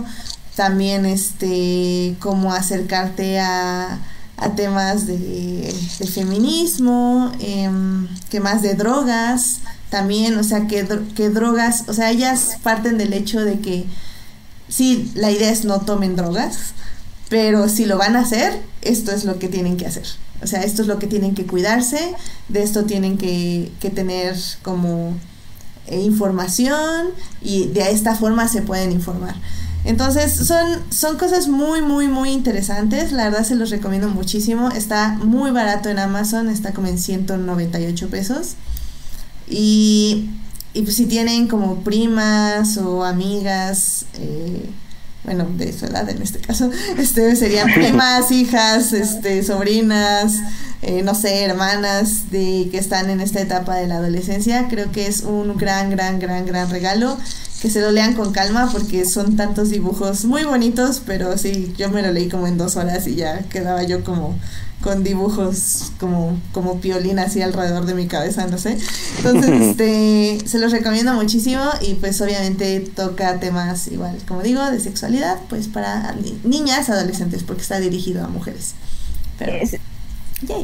[0.56, 4.00] también este cómo acercarte a,
[4.38, 5.74] a temas de,
[6.14, 9.60] feminismo, em, que más de drogas,
[9.90, 13.86] también, o sea, que, que drogas, o sea, ellas parten del hecho de que
[14.68, 16.74] sí, la idea es no tomen drogas,
[17.30, 20.06] pero si lo van a hacer, esto es lo que tienen que hacer.
[20.42, 22.16] O sea, esto es lo que tienen que cuidarse,
[22.50, 25.14] de esto tienen que, que tener como
[25.88, 27.10] eh, información
[27.42, 29.36] y de esta forma se pueden informar.
[29.84, 33.12] Entonces son, son cosas muy, muy, muy interesantes.
[33.12, 34.70] La verdad se los recomiendo muchísimo.
[34.70, 38.56] Está muy barato en Amazon, está como en 198 pesos.
[39.50, 40.30] Y,
[40.74, 44.70] y pues si tienen como primas o amigas, eh,
[45.24, 50.40] bueno, de su edad en este caso, este serían primas, hijas, este, sobrinas,
[50.82, 55.08] eh, no sé, hermanas de que están en esta etapa de la adolescencia, creo que
[55.08, 57.18] es un gran, gran, gran, gran regalo.
[57.62, 61.92] Que se lo lean con calma porque son tantos dibujos muy bonitos, pero sí, yo
[61.92, 64.36] me lo leí como en dos horas y ya quedaba yo como
[64.82, 68.78] con dibujos como, como piolín así alrededor de mi cabeza, no sé.
[69.18, 74.80] Entonces, este, se los recomiendo muchísimo y pues obviamente toca temas igual, como digo, de
[74.80, 78.76] sexualidad, pues para ni- niñas, adolescentes, porque está dirigido a mujeres.
[79.38, 79.78] Pero, Es-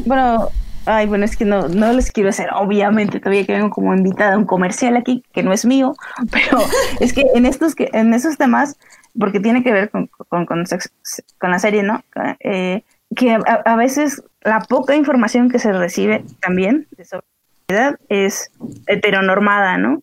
[0.06, 0.50] bueno,
[0.86, 4.34] ay, bueno, es que no, no les quiero hacer, obviamente, todavía que vengo como invitada
[4.34, 5.94] a un comercial aquí, que no es mío,
[6.32, 6.60] pero
[7.00, 8.76] es que en estos, que, en esos temas,
[9.20, 10.90] porque tiene que ver con, con, con, sex-
[11.40, 12.04] con la serie, ¿no?
[12.40, 12.84] Eh,
[13.16, 18.50] que a, a veces la poca información que se recibe también de sexualidad es
[18.88, 20.02] heteronormada, ¿no?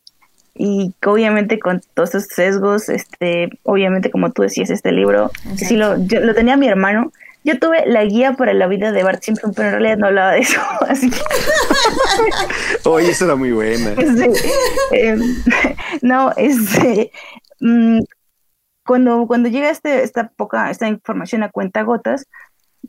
[0.54, 5.76] Y obviamente con todos estos sesgos, este, obviamente como tú decías, este libro, que sí
[5.76, 7.12] lo, yo, lo tenía mi hermano,
[7.42, 10.32] yo tuve la guía para la vida de Bart Simpson, pero en realidad no hablaba
[10.32, 11.18] de eso, así que
[12.84, 13.90] Oye, esa era muy buena.
[13.98, 14.30] este,
[14.92, 15.18] eh,
[16.02, 17.10] no, este,
[17.60, 18.00] mm,
[18.86, 22.26] cuando, cuando llega este, esta poca, esta información a cuenta gotas,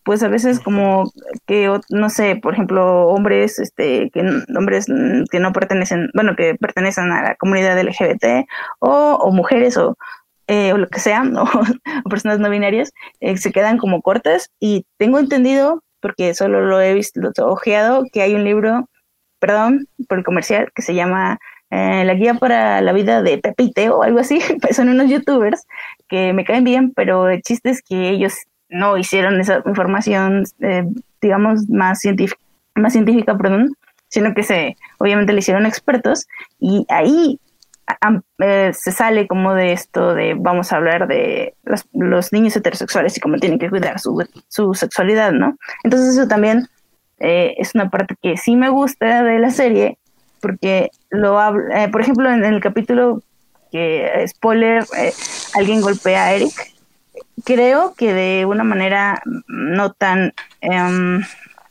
[0.05, 1.11] pues a veces como
[1.47, 4.21] que, no sé, por ejemplo, hombres, este, que,
[4.55, 8.47] hombres mm, que no pertenecen, bueno, que pertenecen a la comunidad LGBT,
[8.79, 9.97] o, o mujeres, o,
[10.47, 11.43] eh, o lo que sea, ¿no?
[12.05, 16.79] o personas no binarias, eh, se quedan como cortas, y tengo entendido, porque solo lo
[16.81, 18.87] he visto, lo he ojeado, que hay un libro
[19.39, 23.63] perdón por el comercial, que se llama eh, La Guía para la Vida de Pepe
[23.63, 24.39] y Teo o algo así.
[24.61, 25.65] Pues son unos youtubers
[26.07, 28.33] que me caen bien, pero el chiste es que ellos
[28.69, 30.85] no hicieron esa información, eh,
[31.21, 32.41] digamos, más científica,
[32.75, 33.75] más científica, perdón,
[34.07, 36.27] sino que se, obviamente le hicieron expertos
[36.59, 37.39] y ahí
[38.39, 43.15] eh, se sale como de esto de vamos a hablar de los, los niños heterosexuales
[43.15, 45.57] y cómo tienen que cuidar su, su sexualidad, ¿no?
[45.83, 46.67] Entonces eso también
[47.19, 49.97] eh, es una parte que sí me gusta de la serie
[50.41, 53.21] porque lo habla, eh, por ejemplo en el capítulo
[53.71, 54.83] que spoiler
[55.55, 56.74] alguien golpea a Eric
[57.43, 61.23] creo que de una manera no tan em,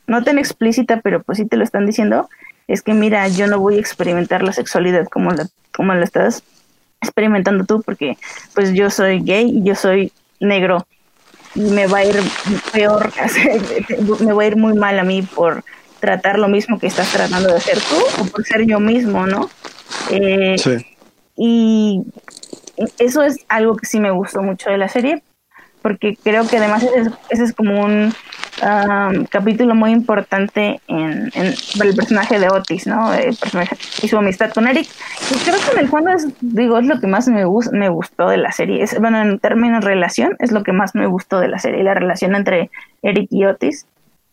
[0.07, 2.29] no tan explícita pero pues sí te lo están diciendo
[2.69, 6.43] es que mira yo no voy a experimentar la sexualidad como la como la estás
[7.03, 8.17] experimentando tú porque
[8.55, 10.87] pues yo soy gay y yo soy negro
[11.55, 12.17] y me va a ir
[12.73, 13.13] peor,
[14.21, 15.63] me va a ir muy mal a mí por
[16.01, 19.49] tratar lo mismo que estás tratando de hacer tú o por ser yo mismo, ¿no?
[20.11, 20.85] Eh, Sí.
[21.37, 22.03] y
[22.99, 25.23] eso es algo que sí me gustó mucho de la serie.
[25.85, 26.83] Porque creo que además
[27.29, 28.15] ese es, como un
[28.63, 33.13] um, capítulo muy importante en, el personaje de Otis, ¿no?
[33.13, 34.89] El personaje y su amistad con Eric.
[35.31, 38.31] Y creo que en el fondo es, digo, es lo que más me, me gustó
[38.31, 38.83] de la serie.
[38.99, 41.93] Bueno, en términos de relación, es lo que más me gustó de la serie, la
[41.93, 42.71] relación entre
[43.03, 43.87] Eric y Otis.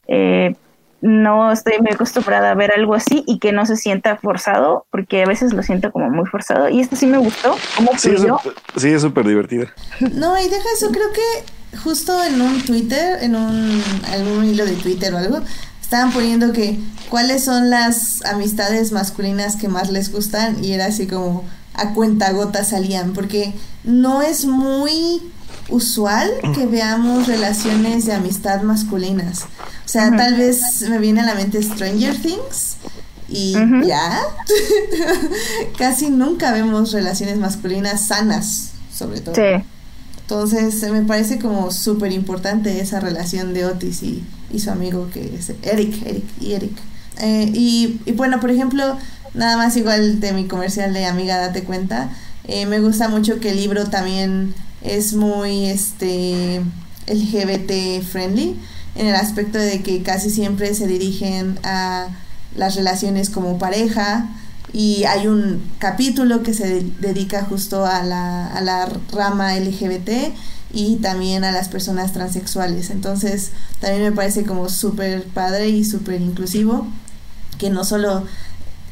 [0.08, 0.56] Eh,
[1.02, 5.24] no estoy muy acostumbrada a ver algo así y que no se sienta forzado, porque
[5.24, 6.70] a veces lo siento como muy forzado.
[6.70, 8.16] Y esto sí me gustó, cómo sí,
[8.78, 9.74] sí, es súper divertida.
[10.14, 14.74] No, y deja eso, creo que justo en un Twitter, en un algún hilo de
[14.74, 15.42] Twitter o algo,
[15.82, 16.80] estaban poniendo que
[17.10, 22.32] cuáles son las amistades masculinas que más les gustan y era así como a cuenta
[22.32, 23.54] gota salían, porque
[23.84, 25.22] no es muy
[25.70, 29.44] usual que veamos relaciones de amistad masculinas.
[29.86, 32.78] O sea, tal vez me viene a la mente Stranger Things
[33.30, 33.54] y
[33.86, 34.20] ya.
[35.78, 39.36] Casi nunca vemos relaciones masculinas sanas, sobre todo.
[39.36, 39.64] Sí.
[40.22, 44.24] Entonces, me parece como súper importante esa relación de Otis y,
[44.58, 46.78] su amigo que es Eric, Eric y Eric.
[47.20, 48.98] Eh, y, y, bueno, por ejemplo,
[49.34, 52.10] nada más igual de mi comercial de Amiga Date Cuenta,
[52.46, 54.54] eh, me gusta mucho que el libro también
[54.84, 56.62] es muy este
[57.08, 58.60] LGBT friendly
[58.96, 62.10] en el aspecto de que casi siempre se dirigen a
[62.56, 64.30] las relaciones como pareja
[64.74, 70.34] y hay un capítulo que se dedica justo a la, a la rama LGBT
[70.74, 72.90] y también a las personas transexuales.
[72.90, 76.88] Entonces también me parece como súper padre y súper inclusivo
[77.58, 78.26] que no solo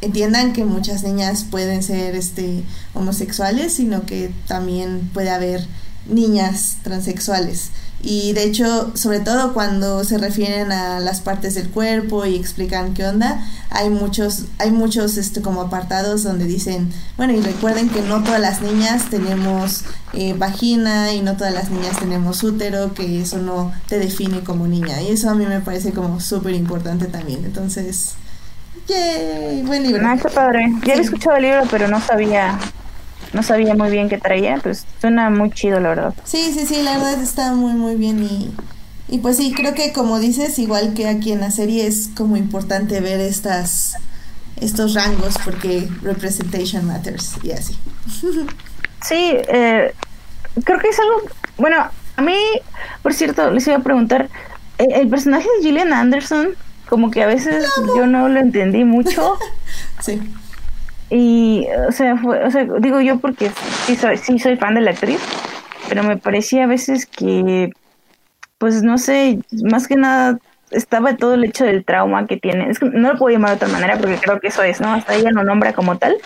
[0.02, 2.64] entiendan que muchas niñas pueden ser este
[2.94, 5.66] homosexuales, sino que también puede haber
[6.08, 7.72] niñas transexuales.
[8.02, 12.94] Y de hecho, sobre todo cuando se refieren a las partes del cuerpo y explican
[12.94, 18.02] qué onda, hay muchos, hay muchos este, como apartados donde dicen, bueno, y recuerden que
[18.02, 23.22] no todas las niñas tenemos eh, vagina y no todas las niñas tenemos útero, que
[23.22, 25.02] eso no te define como niña.
[25.02, 27.44] Y eso a mí me parece como súper importante también.
[27.44, 28.14] Entonces,
[28.88, 29.62] ¡yay!
[29.64, 30.08] Buen libro.
[30.08, 30.74] Ah, padre.
[30.86, 32.58] Ya he escuchado el libro, pero no sabía
[33.34, 36.14] no sabía muy bien qué traía, pues suena muy chido, la verdad.
[36.24, 38.52] Sí, sí, sí, la verdad está muy, muy bien y,
[39.08, 42.38] y pues sí, creo que como dices, igual que aquí en la serie es como
[42.38, 43.96] importante ver estas
[44.62, 47.78] estos rangos porque representation matters y así.
[49.02, 49.94] Sí, eh,
[50.66, 51.22] creo que es algo,
[51.56, 51.88] bueno,
[52.18, 52.36] a mí,
[53.02, 54.28] por cierto, les iba a preguntar,
[54.78, 56.50] el, el personaje de Gillian Anderson,
[56.90, 57.66] como que a veces
[57.96, 59.38] yo no lo entendí mucho.
[60.02, 60.20] sí.
[61.10, 63.52] Y, o sea, o sea, digo yo porque
[63.86, 65.19] sí soy, sí soy fan de la actriz,
[65.88, 67.72] pero me parecía a veces que,
[68.57, 70.40] pues no sé, más que nada
[70.72, 72.69] estaba todo el hecho del trauma que tiene.
[72.69, 74.94] Es que no lo puedo llamar de otra manera porque creo que eso es, ¿no?
[74.94, 76.18] Hasta ella lo nombra como tal.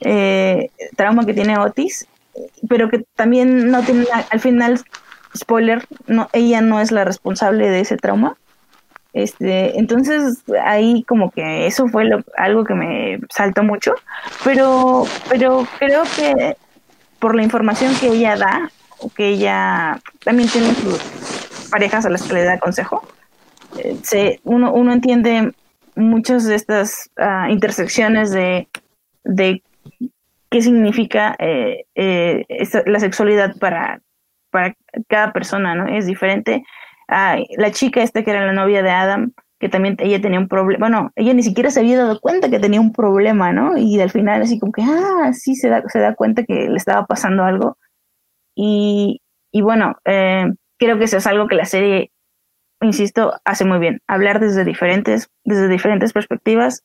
[0.00, 2.06] Eh, trauma que tiene Otis,
[2.68, 4.80] pero que también no tiene, al final,
[5.36, 8.36] spoiler, no, ella no es la responsable de ese trauma.
[9.12, 13.94] Este, entonces ahí como que eso fue algo que me saltó mucho,
[14.42, 16.56] pero, pero creo que
[17.18, 18.70] por la información que ella da,
[19.14, 23.06] que ella también tiene sus parejas a las que le da consejo,
[23.78, 25.52] eh, se, uno, uno entiende
[25.94, 28.68] muchas de estas ah, intersecciones de,
[29.24, 29.62] de
[30.50, 32.46] qué significa eh, eh,
[32.86, 34.00] la sexualidad para,
[34.50, 34.74] para
[35.06, 35.86] cada persona, ¿no?
[35.86, 36.64] Es diferente
[37.56, 40.88] la chica esta que era la novia de Adam, que también ella tenía un problema,
[40.88, 43.76] bueno, ella ni siquiera se había dado cuenta que tenía un problema, ¿no?
[43.78, 46.76] Y al final así como que, ah, sí, se da, se da cuenta que le
[46.76, 47.78] estaba pasando algo.
[48.56, 49.20] Y,
[49.52, 50.46] y bueno, eh,
[50.78, 52.10] creo que eso es algo que la serie,
[52.80, 56.82] insisto, hace muy bien, hablar desde diferentes, desde diferentes perspectivas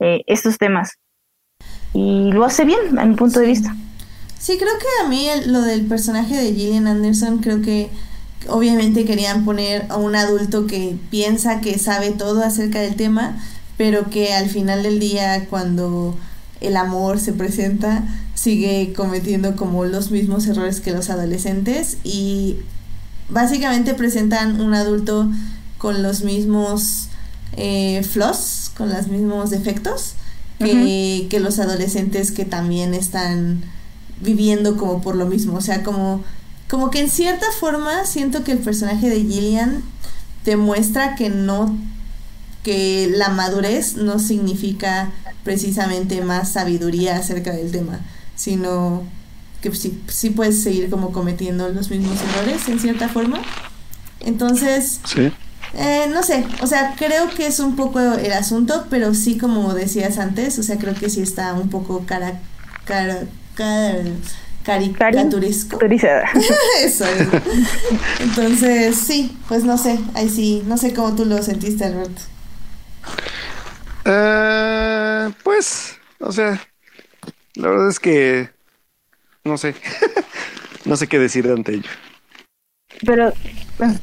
[0.00, 0.98] eh, estos temas.
[1.94, 3.74] Y lo hace bien, a mi punto de vista.
[4.38, 7.88] Sí, creo que a mí lo del personaje de Gillian Anderson, creo que
[8.46, 13.38] obviamente querían poner a un adulto que piensa que sabe todo acerca del tema,
[13.76, 16.16] pero que al final del día cuando
[16.60, 18.04] el amor se presenta
[18.34, 22.56] sigue cometiendo como los mismos errores que los adolescentes y
[23.28, 25.30] básicamente presentan un adulto
[25.76, 27.08] con los mismos
[27.56, 30.14] eh, flaws, con los mismos defectos
[30.58, 33.62] que, que los adolescentes que también están
[34.20, 36.24] viviendo como por lo mismo, o sea, como
[36.68, 39.82] como que en cierta forma siento que el personaje de Gillian
[40.44, 41.76] demuestra que no
[42.62, 45.10] que la madurez no significa
[45.44, 48.00] precisamente más sabiduría acerca del tema,
[48.36, 49.04] sino
[49.62, 53.40] que sí, sí puedes seguir como cometiendo los mismos errores en cierta forma.
[54.20, 55.00] Entonces,
[55.74, 59.72] eh, no sé, o sea, creo que es un poco el asunto, pero sí como
[59.72, 62.40] decías antes, o sea, creo que sí está un poco cara,
[62.84, 63.22] cara,
[63.54, 64.02] cara
[64.68, 65.78] caricaturesco.
[66.82, 67.28] Eso es.
[68.20, 72.22] Entonces, sí, pues no sé, ahí sí, no sé cómo tú lo sentiste, Alberto.
[74.04, 76.60] Uh, pues, o sea,
[77.54, 78.50] la verdad es que
[79.44, 79.74] no sé,
[80.84, 81.90] no sé qué decir ante ello.
[83.06, 83.32] Pero,
[83.80, 83.94] ah,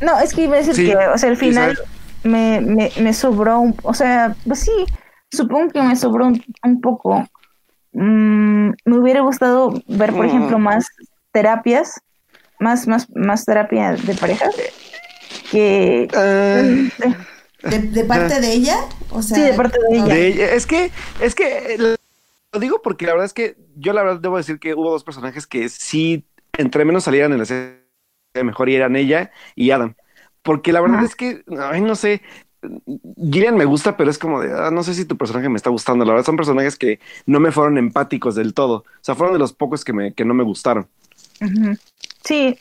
[0.00, 1.78] no, es que iba a decir que, o sea, al final
[2.24, 4.86] me, me, me, sobró, un, o sea, pues sí,
[5.30, 7.26] supongo que me sobró un, poco.
[7.92, 10.86] Mm, me hubiera gustado ver, por ejemplo, más
[11.30, 12.00] terapias,
[12.58, 14.46] más, más, más terapia de pareja
[15.50, 16.08] que...
[16.14, 17.68] Ah.
[17.68, 18.76] ¿De, parte de ella?
[19.10, 20.52] O sea, sí, de parte de ella.
[20.52, 20.90] Es que,
[21.20, 21.96] es que
[22.52, 25.04] lo digo porque la verdad es que yo la verdad debo decir que hubo dos
[25.04, 26.26] personajes que sí,
[26.58, 27.78] entre menos salieran en la serie
[28.42, 29.94] mejor y eran ella y Adam.
[30.42, 32.22] Porque la verdad es que, ay, no sé,
[33.16, 35.70] Gillian me gusta, pero es como de, ah, no sé si tu personaje me está
[35.70, 36.04] gustando.
[36.04, 38.76] La verdad son personajes que no me fueron empáticos del todo.
[38.76, 40.88] O sea, fueron de los pocos que, me, que no me gustaron.
[42.24, 42.56] Sí,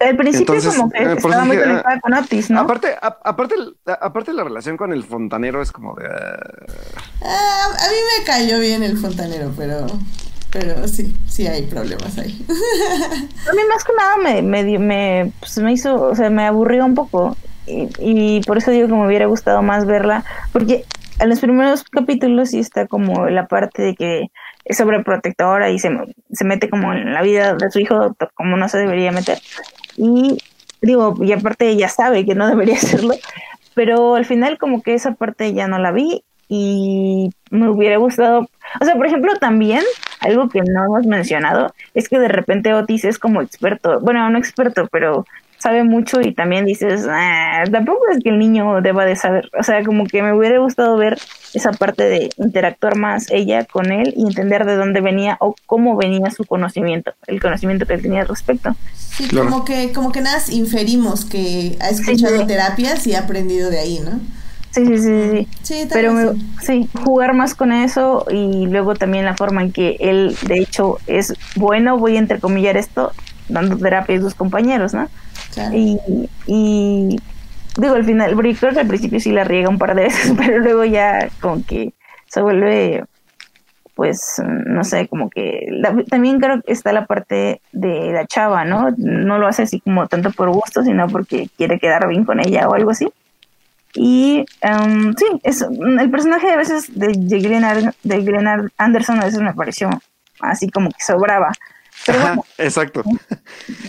[0.00, 2.60] al principio como que eh, estaba muy conectada con Otis, ¿no?
[2.60, 3.54] Aparte, aparte,
[3.86, 6.06] aparte la relación con el fontanero es como de...
[6.08, 6.38] Ah.
[7.22, 9.86] Ah, a mí me cayó bien el fontanero, pero...
[10.50, 12.44] Pero sí, sí hay problemas ahí.
[12.48, 16.84] a mí más que nada me, me, me, pues me hizo, o sea, me aburrió
[16.84, 17.36] un poco.
[17.66, 20.84] Y, y, por eso digo que me hubiera gustado más verla, porque
[21.20, 24.26] en los primeros capítulos sí está como la parte de que
[24.64, 25.90] es sobreprotectora y se,
[26.32, 29.38] se mete como en la vida de su hijo como no se debería meter.
[29.96, 30.38] Y
[30.80, 33.14] digo, y aparte ella sabe que no debería hacerlo,
[33.74, 38.48] pero al final como que esa parte ya no la vi y me hubiera gustado,
[38.80, 39.82] o sea, por ejemplo, también
[40.20, 44.38] algo que no hemos mencionado es que de repente Otis es como experto, bueno, no
[44.38, 45.26] experto, pero
[45.64, 49.62] sabe mucho y también dices, ah, tampoco es que el niño deba de saber, o
[49.62, 51.18] sea, como que me hubiera gustado ver
[51.54, 55.96] esa parte de interactuar más ella con él y entender de dónde venía o cómo
[55.96, 58.76] venía su conocimiento, el conocimiento que él tenía al respecto.
[58.94, 63.78] Sí, como que como que nada inferimos que ha escuchado terapias y ha aprendido de
[63.78, 64.20] ahí, ¿no?
[64.70, 65.48] Sí, sí, sí, sí.
[65.62, 70.36] sí Pero sí, jugar más con eso y luego también la forma en que él,
[70.46, 73.12] de hecho, es bueno, voy a entrecomillar esto,
[73.48, 75.08] dando terapia a sus compañeros, ¿no?
[75.72, 75.98] Y,
[76.46, 77.16] y
[77.76, 80.84] digo, al final, que al principio sí la riega un par de veces, pero luego
[80.84, 81.92] ya como que
[82.26, 83.04] se vuelve,
[83.94, 85.68] pues, no sé, como que
[86.10, 88.92] también creo que está la parte de la chava, ¿no?
[88.96, 92.68] No lo hace así como tanto por gusto, sino porque quiere quedar bien con ella
[92.68, 93.08] o algo así.
[93.96, 99.54] Y um, sí, es, el personaje a veces de, de, Glenn, Anderson a veces me
[99.54, 99.88] pareció
[100.40, 101.52] así como que sobraba.
[102.58, 103.02] Exacto.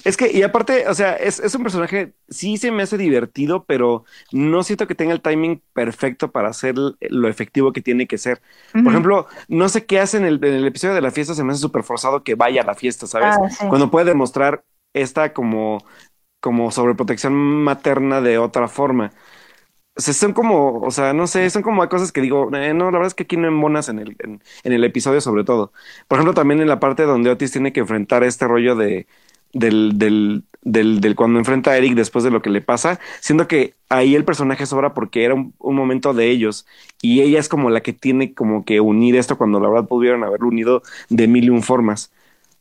[0.03, 4.05] Es que, y aparte, o sea, es, un personaje, sí se me hace divertido, pero
[4.31, 8.41] no siento que tenga el timing perfecto para hacer lo efectivo que tiene que ser.
[8.71, 11.61] Por ejemplo, no sé qué hace en el, episodio de la fiesta, se me hace
[11.61, 13.35] súper forzado que vaya a la fiesta, ¿sabes?
[13.35, 14.63] Ah, Cuando puede demostrar
[14.93, 15.83] esta como,
[16.39, 19.11] como sobreprotección materna de otra forma.
[19.97, 22.85] O sea, son como, o sea, no sé, son como cosas que digo, eh, no,
[22.85, 25.71] la verdad es que aquí no embonas en el, en, el episodio sobre todo.
[26.07, 29.07] Por ejemplo, también en la parte donde Otis tiene que enfrentar este rollo de,
[29.53, 33.47] del, del, del, del, cuando enfrenta a Eric después de lo que le pasa, siendo
[33.47, 36.65] que ahí el personaje sobra porque era un, momento de ellos
[37.01, 40.23] y ella es como la que tiene como que unir esto cuando la verdad pudieron
[40.25, 42.11] haberlo unido de mil y un formas.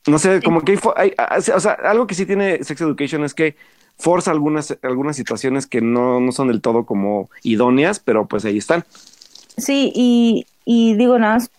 [0.06, 3.34] No sé, como que hay, hay, o sea, algo que sí tiene Sex Education es
[3.34, 3.56] que
[3.96, 8.58] forza algunas, algunas situaciones que no, no son del todo como idóneas, pero pues ahí
[8.58, 8.84] están.
[9.56, 11.50] Sí, y, y digo nada más,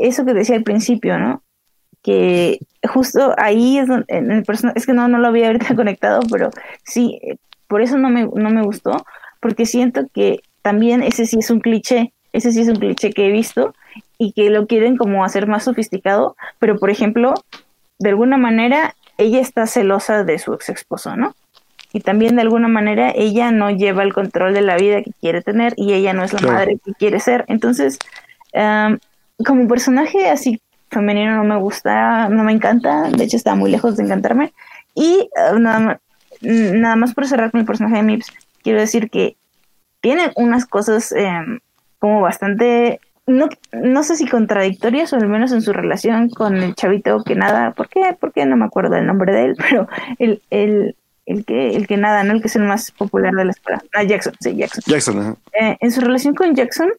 [0.00, 1.42] eso que decía al principio, ¿no?
[2.02, 2.58] Que
[2.88, 4.44] justo ahí es donde, en el
[4.74, 6.50] es que no, no lo había ahorita conectado, pero
[6.84, 7.20] sí,
[7.68, 9.04] por eso no me, no me gustó,
[9.40, 13.28] porque siento que también ese sí es un cliché, ese sí es un cliché que
[13.28, 13.74] he visto
[14.18, 17.34] y que lo quieren como hacer más sofisticado, pero por ejemplo,
[17.98, 21.34] de alguna manera ella está celosa de su ex esposo, ¿no?
[21.92, 25.40] Y también de alguna manera ella no lleva el control de la vida que quiere
[25.42, 27.44] tener y ella no es la madre que quiere ser.
[27.48, 27.98] Entonces,
[29.44, 30.60] como personaje así
[30.90, 34.52] femenino no me gusta, no me encanta, de hecho está muy lejos de encantarme.
[34.94, 35.98] Y uh, nada, más,
[36.40, 38.32] nada más por cerrar con el personaje de Mips,
[38.62, 39.36] quiero decir que
[40.00, 41.60] tiene unas cosas em,
[41.98, 46.74] como bastante no, no sé si contradictorias o al menos en su relación con el
[46.74, 48.16] chavito que nada, ¿por qué?
[48.18, 49.88] Porque no me acuerdo el nombre de él, pero
[50.18, 50.96] el, el,
[51.26, 52.32] el que, el que nada, ¿no?
[52.32, 53.82] El que es el más popular de la escuela.
[53.94, 54.82] Ah, Jackson, sí, Jackson.
[54.86, 56.90] Jackson, eh, en su relación con Jackson,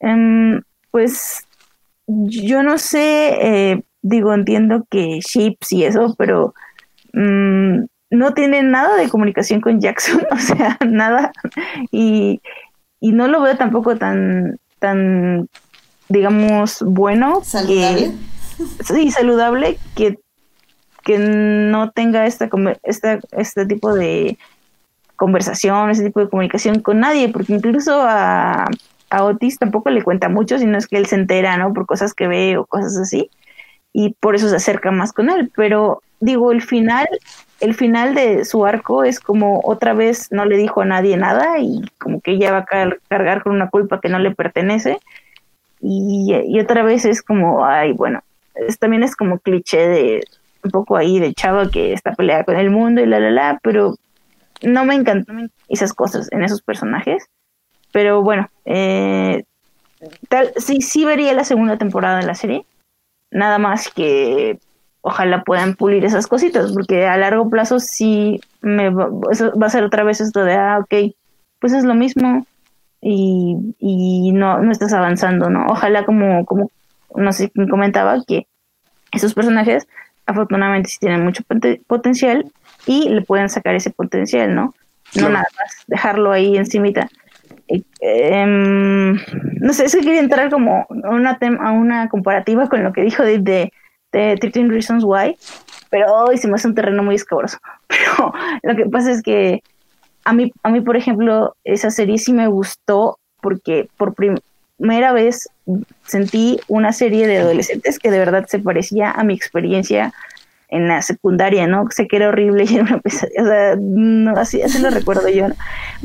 [0.00, 0.60] em,
[0.90, 1.46] pues
[2.06, 6.54] yo no sé, eh, digo, entiendo que chips y eso, pero
[7.12, 11.30] mm, no tiene nada de comunicación con Jackson, o sea, nada.
[11.92, 12.40] Y,
[13.00, 15.48] y no lo veo tampoco tan, tan
[16.08, 17.42] digamos, bueno.
[17.44, 18.12] Saludable.
[18.84, 20.18] sí, saludable que,
[21.04, 22.48] que no tenga esta,
[22.82, 24.38] esta, este tipo de
[25.16, 28.66] conversación, ese tipo de comunicación con nadie, porque incluso a,
[29.10, 31.72] a Otis tampoco le cuenta mucho, sino es que él se entera, ¿no?
[31.72, 33.30] Por cosas que ve o cosas así,
[33.92, 35.50] y por eso se acerca más con él.
[35.56, 37.08] Pero digo, el final,
[37.60, 41.58] el final de su arco es como otra vez no le dijo a nadie nada
[41.58, 44.98] y como que ella va a cargar con una culpa que no le pertenece.
[45.80, 48.20] Y, otra vez es como, ay, bueno,
[48.54, 50.24] es, también es como cliché de
[50.64, 53.60] un poco ahí de chava que está peleada con el mundo y la la la,
[53.62, 53.94] pero
[54.62, 57.26] no me encantan esas cosas en esos personajes.
[57.92, 59.44] Pero bueno, eh,
[60.28, 62.64] tal, sí, sí vería la segunda temporada de la serie.
[63.30, 64.58] Nada más que
[65.00, 69.84] ojalá puedan pulir esas cositas, porque a largo plazo sí me va, va a ser
[69.84, 71.14] otra vez esto de, ah, ok,
[71.60, 72.46] pues es lo mismo
[73.00, 75.66] y, y no, no estás avanzando, ¿no?
[75.68, 76.70] Ojalá como, como,
[77.14, 78.46] no sé quién comentaba, que
[79.12, 79.86] esos personajes
[80.26, 81.42] afortunadamente sí tienen mucho
[81.86, 82.50] potencial
[82.86, 84.74] y le pueden sacar ese potencial, ¿no?
[85.14, 87.08] No nada más dejarlo ahí encimita.
[88.00, 92.92] Eh, no sé, es que quería entrar como a una, a una comparativa con lo
[92.92, 93.72] que dijo de, de,
[94.12, 95.36] de 13 Reasons Why,
[95.90, 97.58] pero hoy se me hace un terreno muy escabroso.
[97.88, 99.62] Pero lo que pasa es que
[100.28, 105.48] a mí, a mí, por ejemplo, esa serie sí me gustó porque por primera vez
[106.04, 110.12] sentí una serie de adolescentes que de verdad se parecía a mi experiencia
[110.68, 111.86] en la secundaria, ¿no?
[111.90, 115.30] Sé que era horrible y era una pesadilla, o sea, no, así, así lo recuerdo
[115.30, 115.54] yo, ¿no?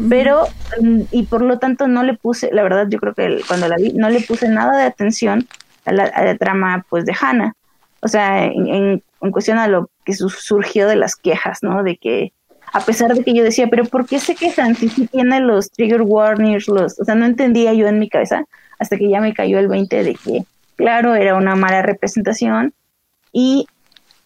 [0.07, 0.47] Pero,
[0.79, 3.75] mm, y por lo tanto no le puse, la verdad yo creo que cuando la
[3.75, 5.49] vi, no le puse nada de atención
[5.83, 7.51] a la, trama, pues, de Hannah.
[7.99, 11.83] O sea, en, en, cuestión a lo que surgió de las quejas, ¿no?
[11.83, 12.31] De que,
[12.73, 15.69] a pesar de que yo decía, pero ¿por qué se quejan si sí tiene los
[15.71, 18.45] trigger warnings, los, o sea, no entendía yo en mi cabeza,
[18.79, 20.43] hasta que ya me cayó el 20 de que,
[20.75, 22.73] claro, era una mala representación,
[23.31, 23.67] y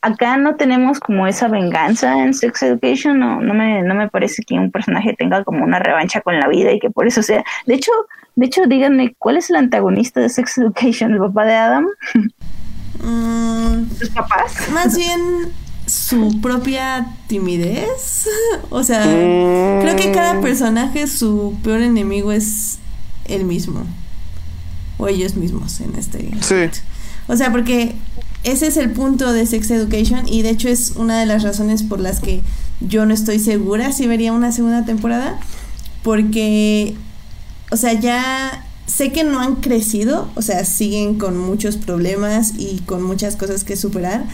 [0.01, 4.43] acá no tenemos como esa venganza en Sex Education, no, no, me, no me parece
[4.43, 7.43] que un personaje tenga como una revancha con la vida y que por eso sea.
[7.65, 7.91] De hecho,
[8.35, 11.13] de hecho, díganme, ¿cuál es el antagonista de Sex Education?
[11.13, 11.87] ¿El papá de Adam?
[12.99, 14.69] Mm, ¿Sus papás?
[14.71, 15.51] Más bien
[15.87, 18.27] su propia timidez.
[18.69, 22.77] o sea, creo que cada personaje, su peor enemigo es
[23.25, 23.83] el mismo.
[24.99, 26.31] O ellos mismos en este.
[26.41, 26.81] Sí.
[27.27, 27.95] O sea, porque
[28.43, 31.83] ese es el punto de Sex Education y de hecho es una de las razones
[31.83, 32.41] por las que
[32.79, 35.39] yo no estoy segura si vería una segunda temporada.
[36.03, 36.95] Porque,
[37.71, 42.79] o sea, ya sé que no han crecido, o sea, siguen con muchos problemas y
[42.85, 44.25] con muchas cosas que superar,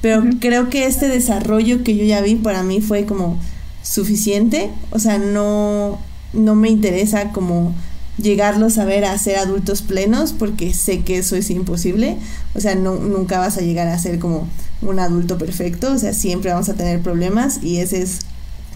[0.00, 3.38] pero creo que este desarrollo que yo ya vi para mí fue como
[3.82, 5.98] suficiente, o sea, no,
[6.32, 7.74] no me interesa como
[8.18, 12.16] llegarlos a ver a ser adultos plenos porque sé que eso es imposible.
[12.54, 14.48] O sea, no, nunca vas a llegar a ser como
[14.82, 15.92] un adulto perfecto.
[15.92, 18.20] O sea, siempre vamos a tener problemas y ese es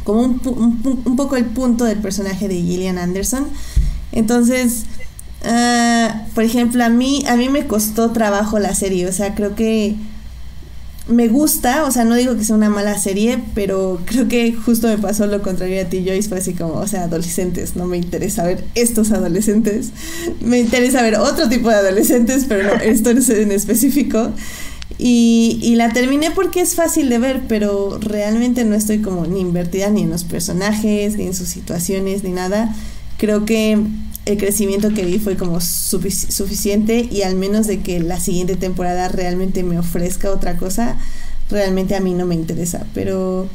[0.05, 0.40] como un,
[1.05, 3.47] un, poco el punto del personaje de Gillian Anderson.
[4.12, 4.85] Entonces,
[5.44, 9.07] ah, por ejemplo, a mí, a mí me costó trabajo la serie.
[9.07, 9.97] O sea, creo que
[11.09, 14.87] me gusta, o sea, no digo que sea una mala serie, pero creo que justo
[14.87, 17.97] me pasó lo contrario a ti, Joyce, fue así como, o sea, adolescentes, no me
[17.97, 19.91] interesa ver estos adolescentes,
[20.41, 24.31] me interesa ver otro tipo de adolescentes, pero no, esto es en específico.
[24.99, 29.41] Y, y la terminé porque es fácil de ver, pero realmente no estoy como ni
[29.41, 32.73] invertida ni en los personajes, ni en sus situaciones, ni nada.
[33.19, 33.79] Creo que
[34.24, 39.09] el crecimiento que vi fue como suficiente y al menos de que la siguiente temporada
[39.09, 40.97] realmente me ofrezca otra cosa,
[41.51, 42.86] realmente a mí no me interesa.
[42.94, 43.49] Pero,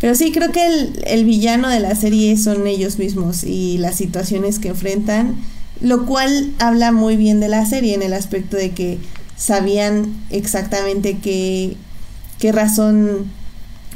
[0.00, 3.96] pero sí, creo que el, el villano de la serie son ellos mismos y las
[3.96, 5.36] situaciones que enfrentan,
[5.80, 8.98] lo cual habla muy bien de la serie en el aspecto de que
[9.36, 11.76] sabían exactamente qué,
[12.38, 13.30] qué razón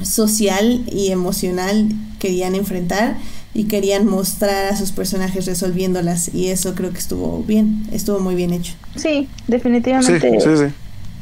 [0.02, 3.16] social y emocional querían enfrentar
[3.54, 8.34] y querían mostrar a sus personajes resolviéndolas y eso creo que estuvo bien, estuvo muy
[8.34, 8.74] bien hecho.
[8.96, 10.40] Sí, definitivamente.
[10.40, 10.74] Sí, sí,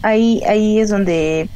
[0.02, 1.48] Ahí, ahí es donde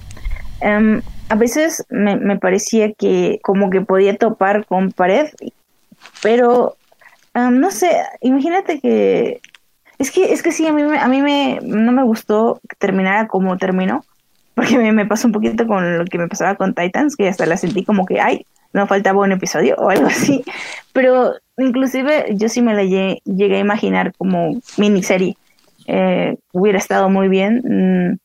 [0.60, 5.28] em, a veces me, me, parecía que como que podía topar con pared,
[6.22, 6.76] pero
[7.34, 7.90] em, no sé,
[8.20, 9.40] imagínate que
[9.98, 13.28] es que es que sí a mí a mí me no me gustó que terminara
[13.28, 14.04] como terminó
[14.54, 17.46] porque me, me pasó un poquito con lo que me pasaba con Titans que hasta
[17.46, 18.44] la sentí como que ay
[18.74, 20.44] no faltaba un episodio o algo así,
[20.92, 25.36] pero inclusive yo sí me la llegué, a imaginar como miniserie.
[25.86, 28.18] Eh, hubiera estado muy bien, mm,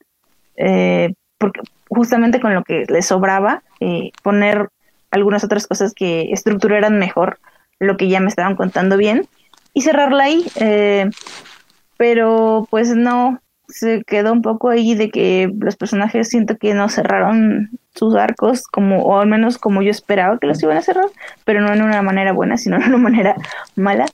[0.57, 4.69] eh, porque justamente con lo que le sobraba, eh, poner
[5.11, 7.39] algunas otras cosas que estructuraran mejor
[7.79, 9.27] lo que ya me estaban contando bien
[9.73, 10.45] y cerrarla ahí.
[11.97, 16.87] pero pues no, se quedó un poco ahí de que los personajes siento que no
[16.87, 21.07] cerraron sus arcos como, o al menos como yo esperaba que los iban a cerrar,
[21.45, 23.35] pero no en una manera buena, sino en una manera
[23.75, 24.05] mala.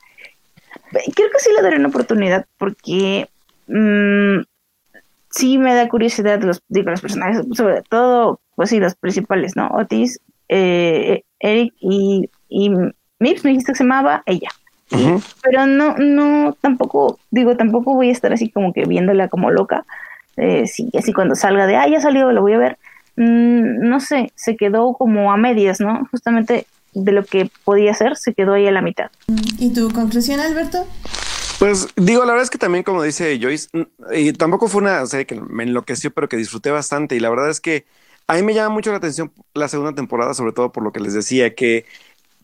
[0.91, 3.27] Creo que sí le daré una oportunidad porque
[3.67, 4.41] mmm,
[5.29, 9.67] sí me da curiosidad los, digo, los personajes, sobre todo, pues sí, los principales, ¿no?
[9.67, 12.69] Otis, eh, Eric y, y
[13.19, 14.49] Mips, me dijiste que se llamaba ella.
[15.41, 19.85] pero no, no, tampoco, digo, tampoco voy a estar así como que viéndola como loca.
[20.37, 22.77] Eh, sí, así cuando salga de, ah, ya salió, lo voy a ver.
[23.17, 26.07] Mm, no sé, se quedó como a medias, ¿no?
[26.11, 29.11] Justamente de lo que podía ser, se quedó ahí a la mitad.
[29.59, 30.85] ¿Y tu conclusión, Alberto?
[31.59, 33.69] Pues digo, la verdad es que también, como dice Joyce,
[34.13, 37.15] y tampoco fue una serie que me enloqueció, pero que disfruté bastante.
[37.15, 37.85] Y la verdad es que
[38.27, 40.99] a mí me llama mucho la atención la segunda temporada, sobre todo por lo que
[40.99, 41.85] les decía, que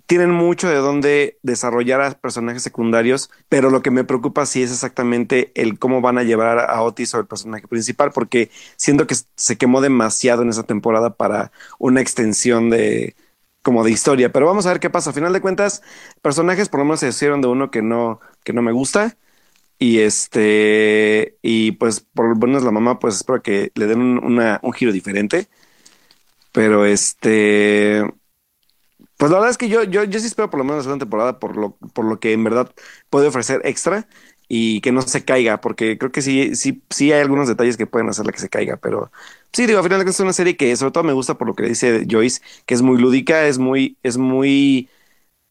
[0.06, 4.72] tienen mucho de dónde desarrollar a personajes secundarios, pero lo que me preocupa sí es
[4.72, 9.15] exactamente el cómo van a llevar a Otis o el personaje principal, porque siento que
[9.36, 13.15] se quemó demasiado en esa temporada para una extensión de
[13.61, 14.32] como de historia.
[14.32, 15.11] Pero vamos a ver qué pasa.
[15.11, 15.82] A final de cuentas,
[16.22, 19.18] personajes por lo menos se hicieron de uno que no, que no me gusta.
[19.80, 24.40] Y este, y pues por lo menos la mamá, pues espero que le den un,
[24.61, 25.49] un giro diferente.
[26.52, 28.03] Pero este,
[29.22, 31.06] pues la verdad es que yo, yo, yo sí espero por lo menos la segunda
[31.06, 32.72] temporada por lo, por lo que en verdad
[33.11, 34.07] puede ofrecer extra
[34.48, 37.88] y que no se caiga, porque creo que sí, sí, sí hay algunos detalles que
[37.88, 39.11] pueden hacerle que se caiga, pero
[39.53, 41.64] sí, digo, al final es una serie que sobre todo me gusta por lo que
[41.65, 44.89] dice Joyce, que es muy lúdica, es muy, es muy,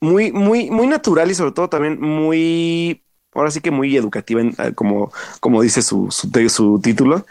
[0.01, 3.03] muy, muy, muy natural y sobre todo también muy,
[3.35, 7.27] ahora sí que muy educativa, eh, como, como dice su, su, su título,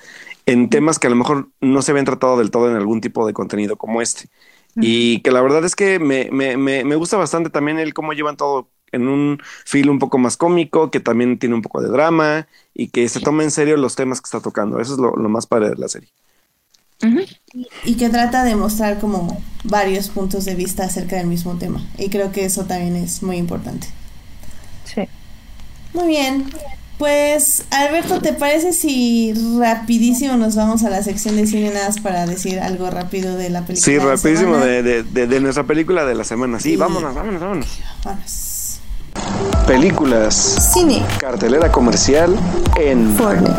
[0.45, 3.26] en temas que a lo mejor no se habían tratado del todo en algún tipo
[3.28, 4.30] de contenido como este.
[4.82, 8.14] Y que la verdad es que me, me, me, me gusta bastante también el cómo
[8.14, 11.90] llevan todo en un feel un poco más cómico, que también tiene un poco de
[11.90, 14.80] drama y que se toma en serio los temas que está tocando.
[14.80, 16.10] Eso es lo, más padre de la serie.
[17.86, 21.82] Y que trata de mostrar como varios puntos de vista acerca del mismo tema.
[21.98, 23.88] Y creo que eso también es muy importante.
[24.84, 25.08] Sí.
[25.94, 26.46] Muy bien.
[27.00, 32.26] Pues, Alberto, ¿te parece si rapidísimo nos vamos a la sección de cine nada para
[32.26, 33.86] decir algo rápido de la película?
[33.86, 36.60] Sí, rapidísimo de, de, de, nuestra película de la semana.
[36.60, 37.68] Sí, vámonos, vámonos, vámonos.
[38.04, 38.82] Vámonos.
[39.66, 40.72] Películas.
[40.74, 41.02] Cine.
[41.20, 42.36] Cartelera comercial
[42.78, 43.56] en Fortnite.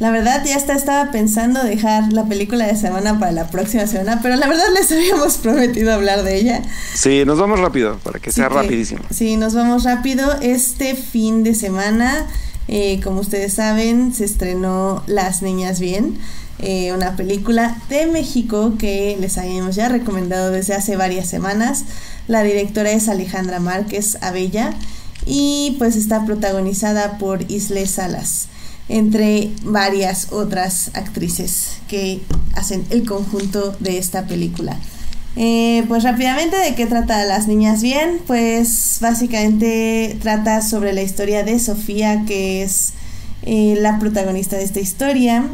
[0.00, 4.20] La verdad ya hasta estaba pensando dejar la película de semana para la próxima semana,
[4.22, 6.62] pero la verdad les habíamos prometido hablar de ella.
[6.94, 9.02] Sí, nos vamos rápido, para que sea rapidísimo.
[9.10, 10.40] Sí, nos vamos rápido.
[10.40, 12.26] Este fin de semana,
[12.66, 16.18] eh, como ustedes saben, se estrenó Las Niñas Bien.
[16.60, 21.84] Eh, una película de México que les habíamos ya recomendado desde hace varias semanas.
[22.26, 24.74] La directora es Alejandra Márquez Abella
[25.26, 28.48] y pues está protagonizada por Isle Salas,
[28.90, 32.20] entre varias otras actrices que
[32.54, 34.78] hacen el conjunto de esta película.
[35.36, 38.20] Eh, pues rápidamente, ¿de qué trata Las Niñas Bien?
[38.26, 42.92] Pues básicamente trata sobre la historia de Sofía, que es
[43.42, 45.44] eh, la protagonista de esta historia,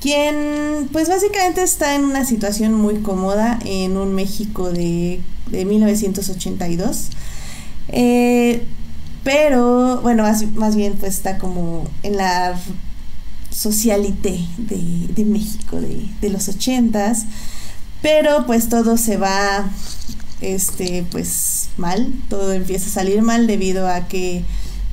[0.00, 5.20] quien pues básicamente está en una situación muy cómoda en un México de
[5.50, 7.08] de 1982.
[7.88, 8.62] Eh,
[9.28, 10.24] pero, bueno,
[10.54, 12.58] más, bien pues está como en la
[13.50, 17.24] socialité de, México de, los 80s.
[18.00, 19.68] Pero pues todo se va,
[20.40, 24.44] este, pues mal, todo empieza a salir mal debido a que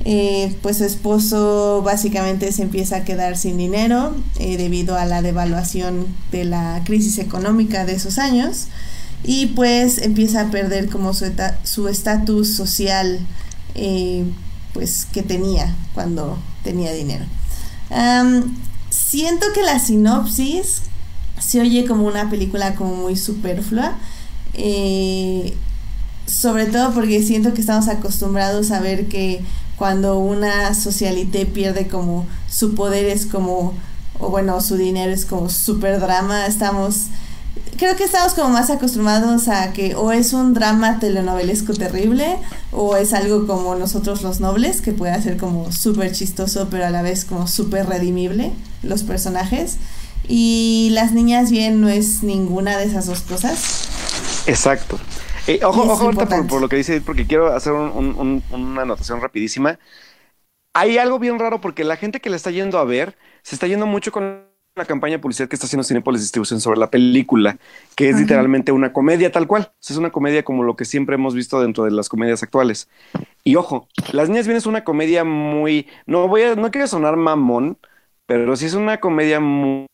[0.04, 5.22] eh, pues su esposo básicamente se empieza a quedar sin dinero eh, debido a la
[5.22, 8.66] devaluación de la crisis económica de esos años
[9.24, 13.20] y pues empieza a perder como su estatus social
[13.76, 14.24] eh,
[14.72, 17.24] pues que tenía cuando tenía dinero.
[18.90, 20.82] siento que la sinopsis
[21.38, 23.96] se oye como una película como muy superflua.
[24.54, 25.54] Eh,
[26.26, 29.42] sobre todo porque siento que estamos acostumbrados a ver que
[29.76, 33.74] cuando una socialité pierde como su poder es como,
[34.18, 37.06] o bueno, su dinero es como super drama, estamos
[37.76, 42.38] creo que estamos como más acostumbrados a que o es un drama telenovelesco terrible
[42.72, 46.90] o es algo como nosotros los nobles que puede ser como súper chistoso pero a
[46.90, 48.52] la vez como súper redimible
[48.82, 49.78] los personajes
[50.28, 53.88] y las niñas bien no es ninguna de esas dos cosas.
[54.46, 54.98] Exacto.
[55.46, 59.78] Eh, ojo, ojo ahorita por, lo que dice, porque quiero hacer una anotación rapidísima.
[60.74, 63.66] Hay algo bien raro porque la gente que le está yendo a ver se está
[63.66, 64.44] yendo mucho con
[64.76, 67.56] una campaña publicidad que está haciendo Cinepolis Distribución sobre la película,
[67.94, 69.72] que es literalmente una comedia tal cual.
[69.80, 72.90] es una comedia como lo que siempre hemos visto dentro de las comedias actuales.
[73.42, 77.16] Y ojo, Las Niñas Bien es una comedia muy, no voy a, no quiero sonar
[77.16, 77.78] mamón,
[78.26, 79.86] pero sí es una comedia muy,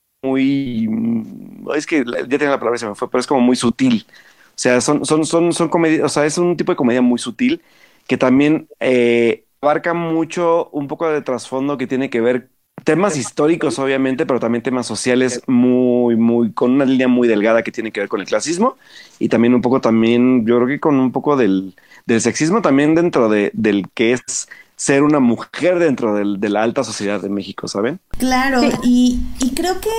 [1.76, 4.04] es que ya tengo la palabra se me fue, pero es como muy sutil.
[4.48, 7.18] O sea, son, son, son, son comedias, o sea, es un tipo de comedia muy
[7.20, 7.62] sutil
[8.08, 12.50] que también eh, abarca mucho un poco de trasfondo que tiene que ver
[12.84, 17.72] temas históricos, obviamente, pero también temas sociales muy, muy, con una línea muy delgada que
[17.72, 18.76] tiene que ver con el clasismo
[19.18, 21.74] y también un poco también, yo creo que con un poco del,
[22.06, 26.62] del sexismo también dentro de, del que es ser una mujer dentro del, de la
[26.62, 28.00] alta sociedad de México, ¿saben?
[28.18, 29.90] Claro, y, y creo que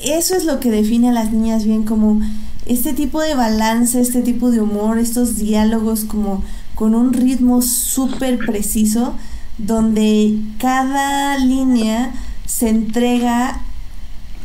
[0.00, 2.20] eso es lo que define a las niñas bien como
[2.66, 6.44] este tipo de balance, este tipo de humor, estos diálogos como
[6.74, 9.16] con un ritmo súper preciso
[9.58, 12.12] donde cada línea
[12.46, 13.60] se entrega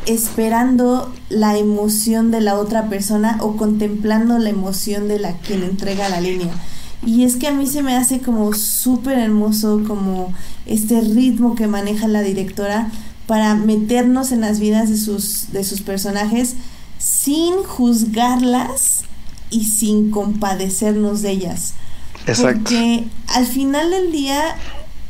[0.06, 6.08] esperando la emoción de la otra persona o contemplando la emoción de la quien entrega
[6.08, 6.52] la línea.
[7.06, 10.32] Y es que a mí se me hace como súper hermoso como
[10.66, 12.90] este ritmo que maneja la directora
[13.26, 16.54] para meternos en las vidas de sus, de sus personajes
[16.98, 19.02] sin juzgarlas
[19.50, 21.74] y sin compadecernos de ellas.
[22.26, 22.60] Exacto.
[22.60, 24.56] Porque al final del día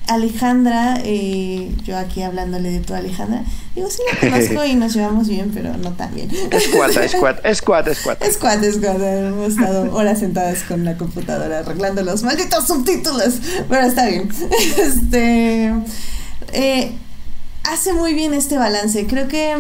[0.07, 3.43] Alejandra, eh, yo aquí hablándole de tu Alejandra,
[3.75, 6.31] digo, sí la conozco y nos llevamos bien, pero no tan bien.
[6.51, 8.27] Es cuata, es cuata, es cuata, es cuata.
[8.27, 9.29] Es cuata, es cuata.
[9.29, 13.35] Hemos estado horas sentadas con la computadora arreglando los malditos subtítulos,
[13.69, 14.29] pero está bien.
[14.85, 15.73] Este,
[16.53, 16.93] eh,
[17.65, 19.07] hace muy bien este balance.
[19.07, 19.57] Creo que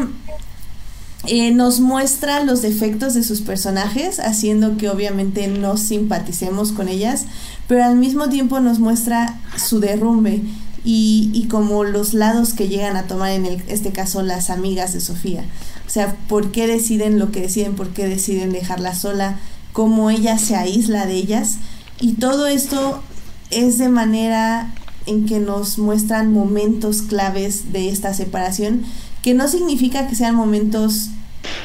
[1.26, 7.24] eh, nos muestra los defectos de sus personajes, haciendo que obviamente no simpaticemos con ellas,
[7.66, 10.42] pero al mismo tiempo nos muestra su derrumbe
[10.84, 15.00] y, y como los lados que llegan a tomar en este caso las amigas de
[15.00, 15.44] Sofía.
[15.86, 19.38] O sea, por qué deciden lo que deciden, por qué deciden dejarla sola,
[19.72, 21.56] cómo ella se aísla de ellas.
[22.00, 23.02] Y todo esto
[23.50, 24.74] es de manera
[25.06, 28.84] en que nos muestran momentos claves de esta separación
[29.24, 31.08] que no significa que sean momentos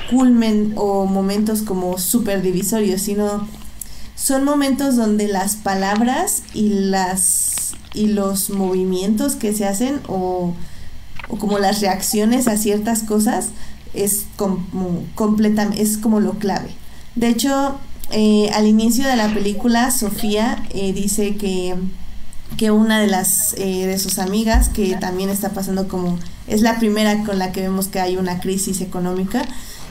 [0.10, 3.50] culmen o momentos como super divisorios, sino
[4.16, 10.54] son momentos donde las palabras y las y los movimientos que se hacen o,
[11.38, 13.50] como las reacciones a ciertas cosas
[13.94, 15.04] es como
[15.76, 16.70] es como lo clave.
[17.16, 17.78] De hecho,
[18.12, 21.76] eh, al inicio de la película, Sofía eh, dice que
[22.58, 26.18] que una de las eh, de sus amigas que también está pasando como
[26.48, 29.44] es la primera con la que vemos que hay una crisis económica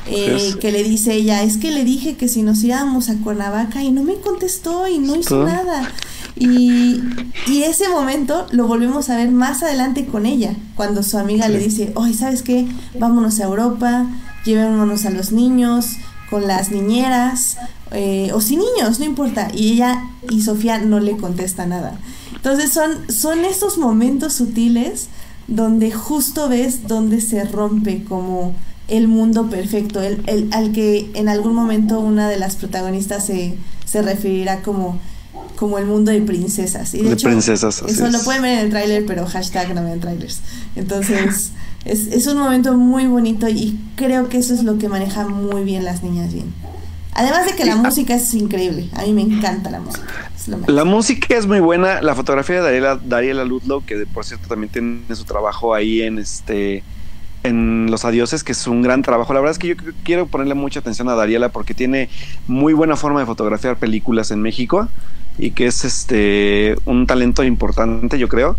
[0.07, 3.83] eh, que le dice ella es que le dije que si nos íbamos a Cuernavaca
[3.83, 5.93] y no me contestó y no hizo nada
[6.35, 7.03] y,
[7.47, 11.59] y ese momento lo volvemos a ver más adelante con ella cuando su amiga le
[11.59, 12.67] dice oye sabes qué
[12.99, 14.07] vámonos a Europa
[14.45, 15.97] llevémonos a los niños
[16.31, 17.59] con las niñeras
[17.93, 21.99] eh, o sin niños no importa y ella y Sofía no le contesta nada
[22.39, 25.09] entonces son, son estos momentos sutiles
[25.49, 28.55] donde justo ves donde se rompe como
[28.87, 33.57] el mundo perfecto, el, el, al que en algún momento una de las protagonistas se,
[33.85, 34.99] se referirá como,
[35.57, 36.95] como el mundo de princesas.
[36.95, 40.01] Y de, hecho, princesas, eso lo pueden ver en el tráiler, pero hashtag no vean
[40.01, 40.41] trailers.
[40.77, 41.51] Entonces,
[41.85, 45.65] es, es un momento muy bonito y creo que eso es lo que maneja muy
[45.65, 46.55] bien las niñas bien.
[47.15, 50.28] Además de que la música es increíble, a mí me encanta la música.
[50.67, 54.73] La música es muy buena, la fotografía de Dariela, Dariela Ludlow, que por cierto también
[54.73, 56.83] tiene su trabajo ahí en este
[57.43, 59.33] en Los Adioses, que es un gran trabajo.
[59.33, 62.09] La verdad es que yo quiero ponerle mucha atención a Dariela porque tiene
[62.47, 64.89] muy buena forma de fotografiar películas en México
[65.39, 68.57] y que es este un talento importante, yo creo.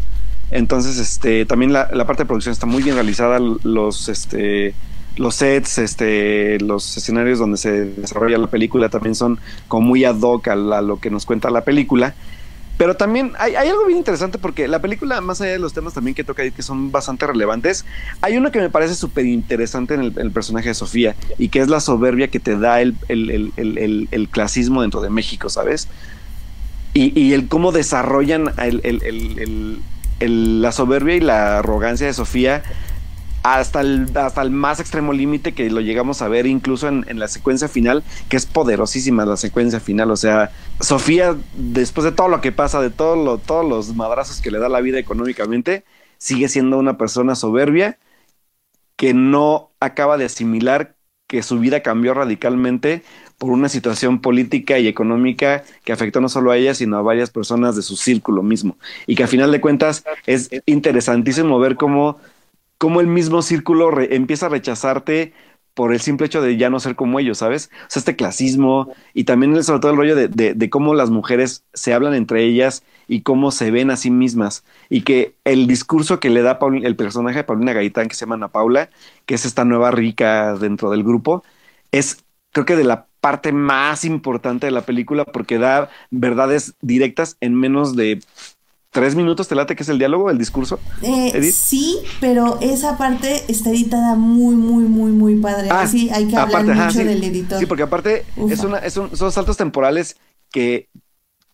[0.52, 3.40] Entonces, este, también la, la parte de producción está muy bien realizada.
[3.40, 4.74] Los este
[5.20, 9.38] los sets, este, los escenarios donde se desarrolla la película también son
[9.68, 12.16] como muy ad hoc a, lo que nos cuenta la película.
[12.78, 16.16] Pero también hay, algo bien interesante porque la película, más allá de los temas también
[16.16, 17.84] que toca ahí, que son bastante relevantes,
[18.22, 21.68] hay uno que me parece súper interesante en el, personaje de Sofía y que es
[21.68, 25.90] la soberbia que te da el, el clasismo dentro de México, ¿sabes?
[26.94, 28.54] Y, y el cómo desarrollan
[30.22, 32.64] la soberbia y la arrogancia de Sofía
[33.56, 37.28] hasta el, hasta el más extremo límite que lo llegamos a ver incluso en, la
[37.28, 40.12] secuencia final, que es poderosísima la secuencia final.
[40.12, 44.42] O sea, Sofía, después de todo lo que pasa, de todo lo, todos los madrazos
[44.42, 45.84] que le da la vida económicamente,
[46.18, 47.98] sigue siendo una persona soberbia
[48.96, 50.96] que no acaba de asimilar
[51.28, 53.04] que su vida cambió radicalmente
[53.38, 57.30] por una situación política y económica que afectó no solo a ella, sino a varias
[57.30, 58.78] personas de su círculo mismo.
[59.08, 62.18] Y que a final de cuentas es interesantísimo ver cómo
[62.80, 65.34] cómo el mismo círculo empieza a rechazarte
[65.76, 67.70] por el simple hecho de ya no ser como ellos, ¿sabes?
[67.84, 71.94] O sea, este clasismo y también sobre todo el rollo de, cómo las mujeres se
[71.94, 74.64] hablan entre ellas y cómo se ven a sí mismas.
[74.90, 78.36] Y que el discurso que le da el personaje de Paulina Gaitán, que se llama
[78.36, 78.90] Ana Paula,
[79.26, 81.44] que es esta nueva rica dentro del grupo,
[81.92, 87.38] es creo que de la parte más importante de la película porque da verdades directas
[87.42, 88.20] en menos de
[88.92, 90.80] tres minutos te late que es el diálogo, el discurso.
[91.02, 95.70] Eh, sí, pero esa parte está editada muy, muy, muy, muy padre.
[95.72, 97.60] Ah, sí, hay que hablar mucho del editor.
[97.60, 100.18] Sí, porque aparte es una, es un, son saltos temporales
[100.52, 100.90] que,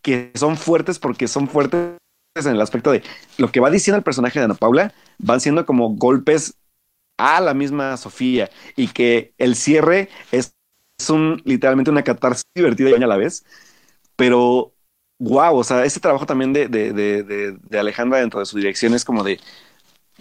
[0.02, 1.98] que son fuertes porque son fuertes
[2.36, 3.02] en el aspecto de
[3.38, 6.56] lo que va diciendo el personaje de Ana Paula, van siendo como golpes
[7.18, 10.54] a la misma Sofía y que el cierre es,
[11.00, 13.46] es un literalmente una catarsis divertida y a la vez,
[14.18, 14.75] pero
[15.20, 18.94] wow, o sea, ese trabajo también de, de, de, de, Alejandra dentro de su dirección
[18.94, 19.40] es como de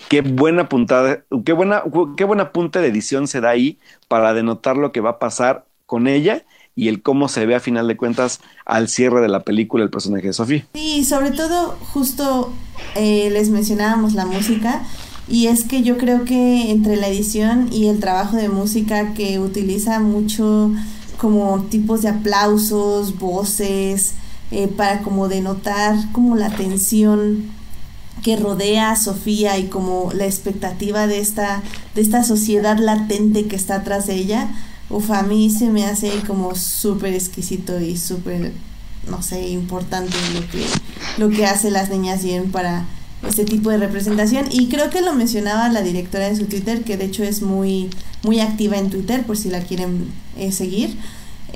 [0.08, 1.82] qué buena puntada, qué buena,
[2.16, 5.66] qué buena punta de edición se da ahí para denotar lo que va a pasar
[5.86, 6.44] con ella
[6.76, 9.90] y el cómo se ve a final de cuentas al cierre de la película el
[9.90, 10.66] personaje de Sofía.
[10.74, 12.52] Sí, sobre todo justo
[12.96, 14.82] eh, les mencionábamos la música
[15.28, 19.38] y es que yo creo que entre la edición y el trabajo de música que
[19.38, 20.72] utiliza mucho
[21.16, 24.14] como tipos de aplausos, voces,
[24.50, 27.50] eh, para como denotar como la tensión
[28.22, 31.62] que rodea a Sofía y como la expectativa de esta,
[31.94, 34.48] de esta sociedad latente que está atrás de ella,
[34.88, 38.52] uf, a mí se me hace como súper exquisito y súper,
[39.08, 40.64] no sé, importante lo que,
[41.18, 42.86] lo que hace las niñas bien para
[43.28, 44.46] este tipo de representación.
[44.50, 47.90] Y creo que lo mencionaba la directora en su Twitter que de hecho es muy
[48.24, 50.96] muy activa en Twitter por si la quieren eh, seguir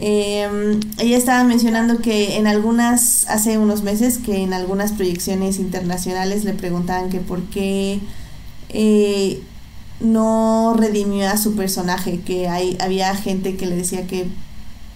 [0.00, 6.44] eh, ella estaba mencionando que en algunas, hace unos meses, que en algunas proyecciones internacionales
[6.44, 7.98] le preguntaban que por qué
[8.68, 9.42] eh,
[9.98, 14.26] no redimió a su personaje, que hay, había gente que le decía que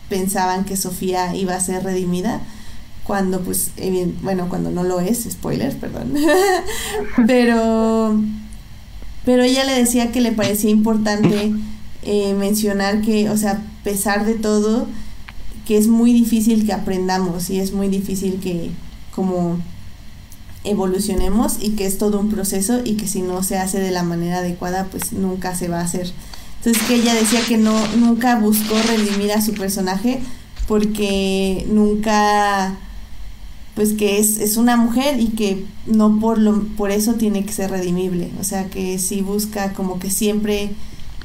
[0.09, 2.41] pensaban que Sofía iba a ser redimida,
[3.05, 3.73] cuando pues,
[4.23, 6.15] bueno, cuando no lo es, spoilers, perdón,
[7.27, 8.15] pero,
[9.25, 11.53] pero ella le decía que le parecía importante
[12.03, 14.87] eh, mencionar que, o sea, a pesar de todo,
[15.67, 18.71] que es muy difícil que aprendamos y es muy difícil que
[19.15, 19.59] como
[20.65, 24.03] evolucionemos y que es todo un proceso y que si no se hace de la
[24.03, 26.13] manera adecuada, pues nunca se va a hacer.
[26.59, 30.21] Entonces que ella decía que no, nunca buscó redimir a su personaje
[30.69, 32.77] porque nunca
[33.75, 37.53] pues que es, es una mujer y que no por lo por eso tiene que
[37.53, 38.31] ser redimible.
[38.41, 40.71] O sea que sí busca como que siempre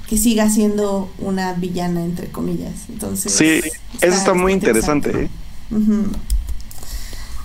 [0.08, 2.90] que siga siendo una villana, entre comillas.
[2.90, 3.62] Entonces, sí,
[4.02, 5.24] eso está muy interesante.
[5.24, 5.30] ¿eh?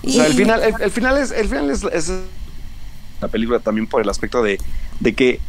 [0.03, 2.11] o sea, el final, el, final es, el final es,
[3.21, 4.59] la película también por el aspecto de,
[4.99, 5.39] de que,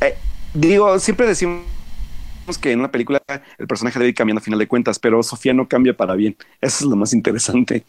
[0.00, 0.16] eh,
[0.52, 1.62] digo, siempre decimos
[2.60, 3.22] que en una película
[3.58, 6.36] el personaje debe ir cambiando a final de cuentas, pero Sofía no cambia para bien.
[6.60, 7.84] Eso es lo más interesante.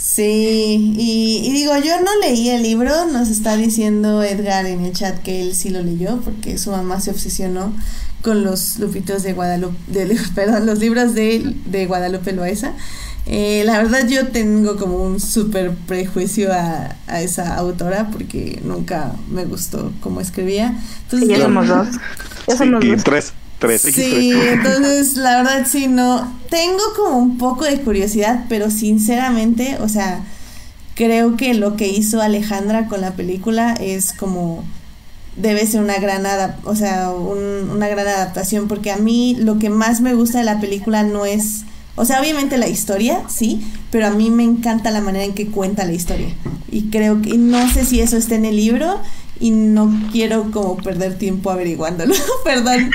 [0.00, 5.22] Sí, y, digo, yo no leí el libro, nos está diciendo Edgar en el chat
[5.22, 7.74] que él sí lo leyó porque su mamá se obsesionó
[8.22, 9.76] con los lupitos de Guadalupe,
[10.34, 12.72] perdón, los libros de, de Guadalupe Loaiza.
[13.26, 19.12] Eh, la verdad yo tengo como un súper prejuicio a, a, esa autora porque nunca
[19.28, 20.80] me gustó cómo escribía.
[21.02, 21.88] Entonces, ya somos dos.
[22.48, 23.04] Ya somos dos.
[23.04, 23.32] tres.
[24.02, 26.32] Sí, entonces la verdad sí, no.
[26.48, 30.24] Tengo como un poco de curiosidad, pero sinceramente, o sea,
[30.94, 34.64] creo que lo que hizo Alejandra con la película es como
[35.36, 36.26] debe ser una gran
[36.64, 40.60] o sea, una gran adaptación porque a mí lo que más me gusta de la
[40.60, 41.64] película no es
[41.96, 43.60] o sea, obviamente la historia, sí,
[43.90, 46.28] pero a mí me encanta la manera en que cuenta la historia.
[46.70, 49.00] Y creo que no sé si eso está en el libro
[49.40, 52.14] y no quiero como perder tiempo averiguándolo.
[52.44, 52.90] perdón.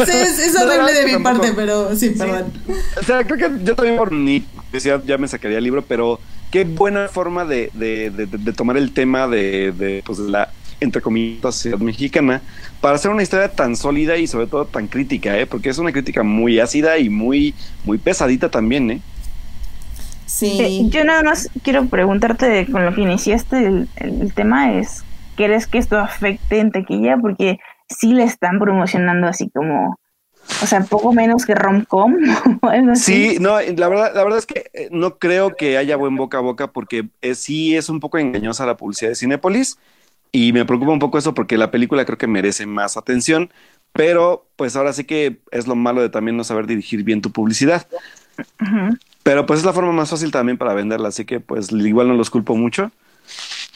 [0.00, 2.52] es, horrible de mi parte, pero sí, perdón.
[2.98, 6.20] O sea, creo que yo también por ni decía, ya me sacaría el libro, pero
[6.52, 11.54] qué buena forma de, de, de, tomar el tema de, de, pues, la entre comillas
[11.54, 12.42] sociedad mexicana
[12.82, 15.46] para hacer una historia tan sólida y sobre todo tan crítica, ¿eh?
[15.46, 19.00] porque es una crítica muy ácida y muy muy pesadita también, ¿eh?
[20.26, 20.58] Sí.
[20.60, 25.02] Eh, yo nada más quiero preguntarte con lo que iniciaste el, el tema es
[25.36, 27.16] ¿Quieres que esto afecte en taquilla?
[27.18, 27.58] Porque
[27.88, 29.98] sí le están promocionando así como,
[30.62, 32.16] o sea, poco menos que rom-com.
[32.94, 36.38] sí, no, la verdad, la verdad es que eh, no creo que haya buen boca
[36.38, 39.78] a boca porque eh, sí es un poco engañosa la publicidad de Cinépolis
[40.32, 43.50] y me preocupa un poco eso porque la película creo que merece más atención,
[43.92, 47.30] pero pues ahora sí que es lo malo de también no saber dirigir bien tu
[47.30, 47.86] publicidad.
[49.22, 52.14] Pero pues es la forma más fácil también para venderla, así que pues igual no
[52.14, 52.90] los culpo mucho.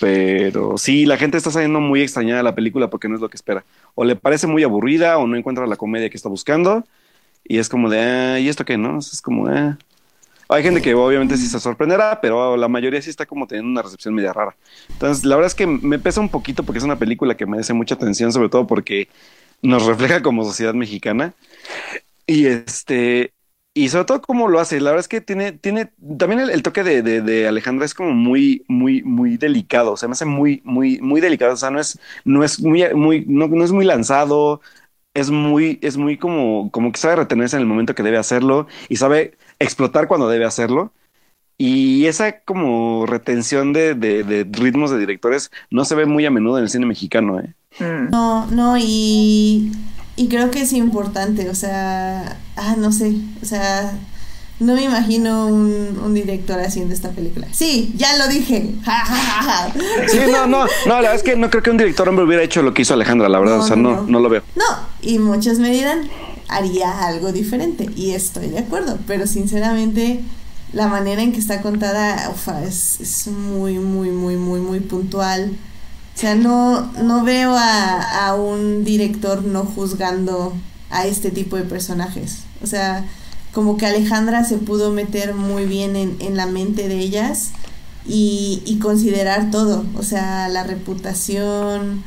[0.01, 3.29] Pero sí, la gente está saliendo muy extrañada de la película porque no es lo
[3.29, 3.65] que espera.
[3.95, 6.85] O le parece muy aburrida o no encuentra la comedia que está buscando.
[7.45, 8.99] Y es como de, ah, ¿y esto qué, no?
[8.99, 9.77] Es como, ah.
[10.49, 13.83] Hay gente que obviamente sí se sorprenderá, pero la mayoría sí está como teniendo una
[13.83, 14.57] recepción media rara.
[14.89, 17.73] Entonces, la verdad es que me pesa un poquito porque es una película que merece
[17.73, 19.09] mucha atención, sobre todo porque
[19.63, 21.35] nos refleja como sociedad mexicana.
[22.27, 23.33] Y este,
[23.73, 24.81] y sobre todo cómo lo hace.
[24.81, 28.65] La verdad es que tiene, tiene, también el, toque de, de, Alejandra es como muy,
[28.69, 29.93] muy, muy delicado.
[29.93, 31.53] O sea, me hace muy, muy, muy delicado.
[31.55, 34.61] O sea, no es, no es muy, muy, no, no es muy lanzado.
[35.15, 38.67] Es muy, es muy como, como que sabe retenerse en el momento que debe hacerlo
[38.89, 40.93] y sabe explotar cuando debe hacerlo.
[41.59, 46.57] Y esa como retención de, de, ritmos de directores no se ve muy a menudo
[46.59, 47.55] en el cine mexicano, ¿eh?
[47.79, 48.11] Mm.
[48.11, 49.71] No, no, y,
[50.21, 53.91] y creo que es importante, o sea, ah, no sé, o sea,
[54.59, 57.47] no me imagino un, director haciendo esta película.
[57.53, 58.75] Sí, ya lo dije.
[60.09, 62.43] sí, no, no, no, la verdad es que no creo que un director hombre hubiera
[62.43, 64.43] hecho lo que hizo Alejandra, la verdad, o sea, no, no, lo veo.
[64.57, 64.65] No,
[65.01, 66.11] y muchos me dirán,
[66.49, 70.21] haría algo diferente, y estoy de acuerdo, pero sinceramente
[70.75, 72.31] la manera en que está contada
[72.69, 75.57] es, es muy, muy, muy, muy, muy puntual.
[76.21, 80.53] O sea, no, no veo a, a un director no juzgando
[80.91, 82.41] a este tipo de personajes.
[82.63, 83.09] O sea,
[83.55, 87.53] como que Alejandra se pudo meter muy bien en, en la mente de ellas
[88.07, 92.05] y, y, considerar todo, o sea, la reputación,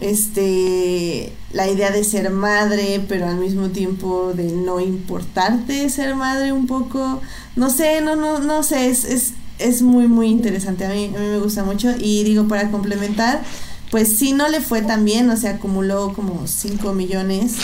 [0.00, 6.52] este, la idea de ser madre, pero al mismo tiempo de no importarte ser madre
[6.52, 7.20] un poco,
[7.54, 11.18] no sé, no, no, no sé, es, es, es muy, muy interesante, a mí, a
[11.18, 11.94] mí me gusta mucho.
[11.98, 13.42] Y digo, para complementar,
[13.90, 17.54] pues sí no le fue tan bien, o sea, acumuló como 5 millones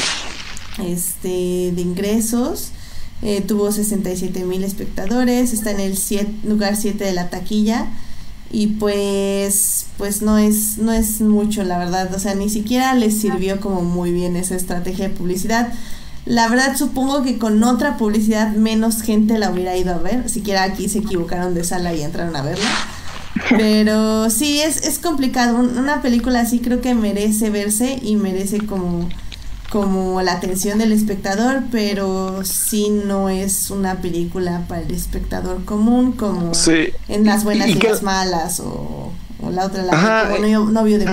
[0.84, 2.70] este, de ingresos.
[3.22, 5.96] Eh, tuvo 67 mil espectadores, está en el
[6.44, 7.86] lugar 7 de la taquilla.
[8.54, 13.18] Y pues pues no es no es mucho la verdad, o sea, ni siquiera les
[13.18, 15.72] sirvió como muy bien esa estrategia de publicidad.
[16.24, 20.62] La verdad supongo que con otra publicidad menos gente la hubiera ido a ver, siquiera
[20.62, 22.64] aquí se equivocaron de sala y entraron a verla.
[23.50, 25.58] Pero sí, es, es complicado.
[25.58, 29.08] Una película así creo que merece verse y merece como
[29.72, 36.12] como la atención del espectador, pero sí no es una película para el espectador común,
[36.12, 36.52] como
[37.08, 39.10] en las buenas y, las malas, o,
[39.50, 41.06] la otra, la bueno, novio de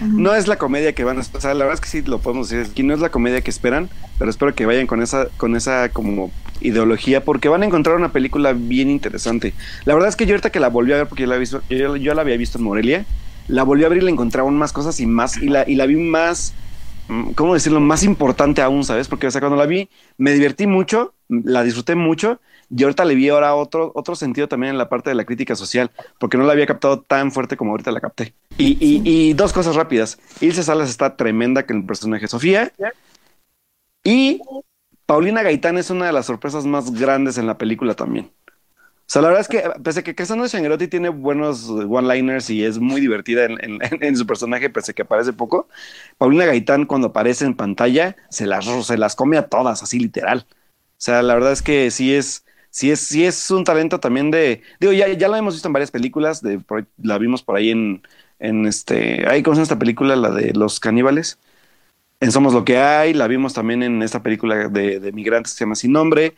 [0.00, 2.48] No es la comedia que van a esperar, la verdad es que sí lo podemos
[2.48, 3.88] decir, aquí no es la comedia que esperan,
[4.18, 6.30] pero espero que vayan con esa, con esa como
[6.60, 9.54] ideología, porque van a encontrar una película bien interesante.
[9.84, 11.38] La verdad es que yo ahorita que la volví a ver, porque yo la, he
[11.38, 13.06] visto, yo, la había visto en Morelia,
[13.48, 15.74] la volví a ver y la encontraba aún más cosas y más, y la, y
[15.74, 16.54] la vi más
[17.08, 17.80] Mm, ¿cómo decirlo?
[17.80, 19.08] Más importante aún, ¿sabes?
[19.08, 19.88] Porque, o sea, cuando la vi,
[20.18, 24.72] me divertí mucho, la disfruté mucho, y ahorita le vi ahora otro, otro sentido también
[24.72, 27.70] en la parte de la crítica social, porque no la había captado tan fuerte como
[27.72, 28.34] ahorita la capté.
[28.56, 30.18] Y, y, y dos cosas rápidas.
[30.40, 32.72] Ilse Salas está tremenda con el personaje Sofía,
[34.04, 34.40] y
[35.06, 38.30] Paulina Gaitán es una de las sorpresas más grandes en la película también.
[39.08, 42.62] O sea, la verdad es que, pese a que Cassandra Shangrotti tiene buenos one-liners y
[42.62, 45.66] es muy divertida en, su personaje, pese a que aparece poco,
[46.18, 50.46] Paulina Gaitán, cuando aparece en pantalla, se las, se las come a todas, así literal.
[50.50, 54.30] O sea, la verdad es que sí es, sí es, sí es un talento también
[54.30, 54.62] de.
[54.80, 56.60] Digo, ya, ya la hemos visto en varias películas, de,
[56.98, 58.02] la vimos por ahí en,
[58.38, 59.26] en este.
[59.28, 60.16] Ahí, ¿cómo se llama esta película?
[60.16, 61.38] La de los caníbales.
[62.20, 65.64] En Somos lo que hay, la vimos también en esta película de, migrantes que se
[65.64, 66.34] llama Sin Nombre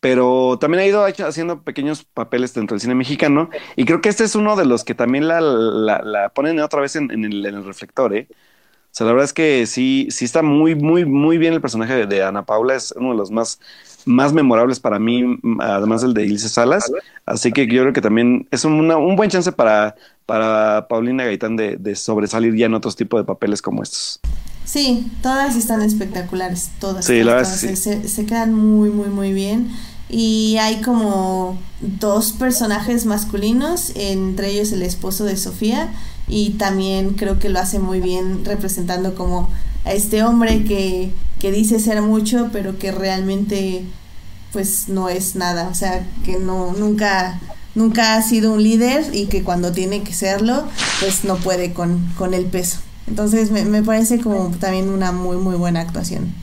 [0.00, 4.24] pero también ha ido haciendo pequeños papeles dentro del cine mexicano y creo que este
[4.24, 8.28] es uno de los que también la, la, ponen otra vez en, el, reflector, ¿eh?
[8.90, 12.06] O sea, la verdad es que sí, sí está muy, muy, muy bien el personaje
[12.06, 13.60] de, Ana Paula, es uno de los más,
[14.06, 16.90] más memorables para mí, además del de Ilse Salas,
[17.26, 19.94] así que yo creo que también es un, un buen chance para,
[20.26, 24.20] para Paulina Gaitán de, de sobresalir ya en otros tipos de papeles como estos.
[24.68, 27.06] Sí, todas están espectaculares, todas.
[27.06, 29.70] Sí, la verdad Se, se, quedan muy, muy, muy bien.
[30.10, 35.88] Y hay como dos personajes masculinos, entre ellos el esposo de Sofía,
[36.28, 39.48] y también creo que lo hace muy bien representando como
[39.84, 43.84] a este hombre que, que dice ser mucho, pero que realmente
[44.52, 47.40] pues no es nada, o sea, que no nunca
[47.74, 50.64] nunca ha sido un líder y que cuando tiene que serlo,
[51.00, 52.78] pues no puede con, con el peso.
[53.06, 56.34] Entonces me, me parece como también una muy, muy buena actuación.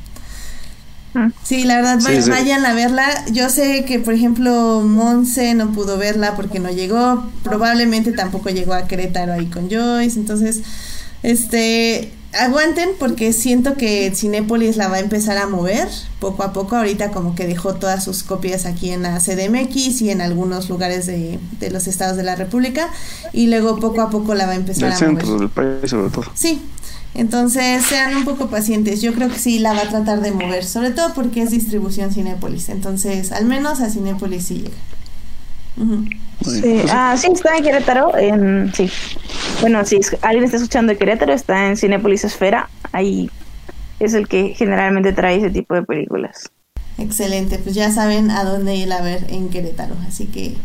[1.44, 3.08] Sí, la verdad, vayan a verla.
[3.32, 7.26] Yo sé que, por ejemplo, Monse no pudo verla porque no llegó.
[7.44, 10.20] Probablemente tampoco llegó a Querétaro ahí con Joyce.
[10.20, 10.62] Entonces,
[11.24, 15.88] este, aguanten porque siento que Cinépolis la va a empezar a mover
[16.20, 16.76] poco a poco.
[16.76, 21.06] Ahorita como que dejó todas sus copias aquí en la CDMX y en algunos lugares
[21.06, 22.90] de, de los estados de la República.
[23.32, 25.40] Y luego poco a poco la va a empezar a centro mover.
[25.42, 26.26] del país sobre todo.
[26.34, 26.62] Sí,
[27.16, 29.02] entonces sean un poco pacientes.
[29.02, 32.12] Yo creo que sí la va a tratar de mover, sobre todo porque es distribución
[32.12, 32.70] Cinépolis.
[32.70, 34.76] Entonces, al menos a Cinépolis sí llega.
[36.44, 38.18] Sí, ah, sí, está en Querétaro.
[38.18, 38.90] En, sí.
[39.62, 42.70] Bueno, si alguien está escuchando de Querétaro, está en Cinépolis Esfera.
[42.92, 43.30] Ahí
[44.00, 46.50] es el que generalmente trae ese tipo de películas.
[46.98, 49.96] Excelente, pues ya saben a dónde ir a ver en Querétaro.
[50.08, 50.56] Así que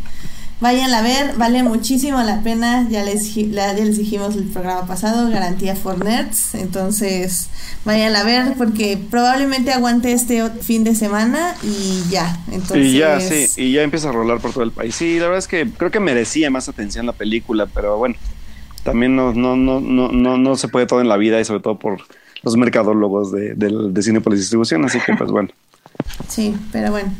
[0.61, 2.89] vayan a ver, vale muchísimo la pena.
[2.91, 6.55] Ya les, ya les dijimos el programa pasado, garantía for nerds.
[6.55, 7.49] Entonces
[7.85, 12.45] vayan a ver porque probablemente aguante este fin de semana y ya.
[12.53, 14.95] Entonces, Y ya, sí, y ya empieza a rolar por todo el país.
[14.95, 18.16] Sí, la verdad es que creo que merecía más atención la película, pero bueno,
[18.85, 21.61] también no, no, no, no, no, no se puede todo en la vida y sobre
[21.62, 21.99] todo por
[22.43, 25.51] los mercadólogos de, del- de Cinepolis Distribución, así que pues bueno.
[26.28, 27.12] sí, pero bueno.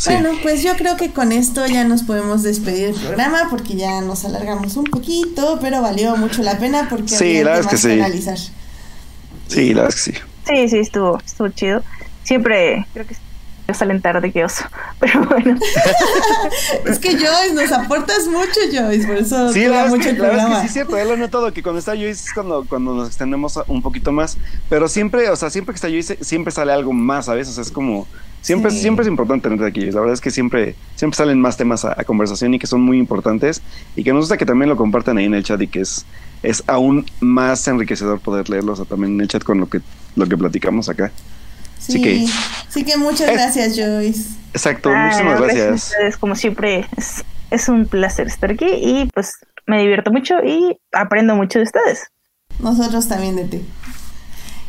[0.00, 0.10] Sí.
[0.12, 4.00] Bueno, pues yo creo que con esto ya nos podemos despedir del programa porque ya
[4.00, 7.70] nos alargamos un poquito, pero valió mucho la pena porque Sí, había la es temas
[7.70, 7.92] que sí.
[7.92, 8.38] analizar.
[9.48, 10.18] Sí, la verdad es que sí.
[10.48, 11.82] Sí, sí, estuvo, estuvo chido.
[12.24, 13.14] Siempre creo que
[13.74, 14.64] salen tarde que oso.
[15.00, 15.58] Pero bueno,
[16.86, 20.28] Es que Joyce, nos aportas mucho, Joyce, por eso Sí, la mucho que, el la
[20.28, 20.60] verdad es que programa.
[20.60, 23.08] sí es cierto, ya lo he notado que cuando está Joyce es cuando, cuando nos
[23.08, 24.36] extendemos un poquito más,
[24.68, 27.48] pero siempre, o sea, siempre que está Joyce, siempre sale algo más, ¿sabes?
[27.48, 28.06] O sea, es como,
[28.40, 28.80] siempre, Sí.
[28.80, 31.92] siempre es importante tenerte aquí, la verdad es que siempre, siempre salen más temas a,
[31.98, 33.62] a conversación y que son muy importantes
[33.96, 36.06] y que nos gusta que también lo compartan ahí en el chat y que es,
[36.42, 39.80] es aún más enriquecedor poder leerlos también en el chat con lo que,
[40.16, 41.10] lo que platicamos acá.
[41.80, 42.26] Sí, Así que-
[42.68, 44.28] sí que muchas Es- gracias, Joyce.
[44.52, 45.84] Exacto, ah, muchísimas gracias.
[45.92, 49.32] ustedes, como siempre, es, es un placer estar aquí y pues
[49.66, 52.08] me divierto mucho y aprendo mucho de ustedes.
[52.58, 53.62] Nosotros también de ti.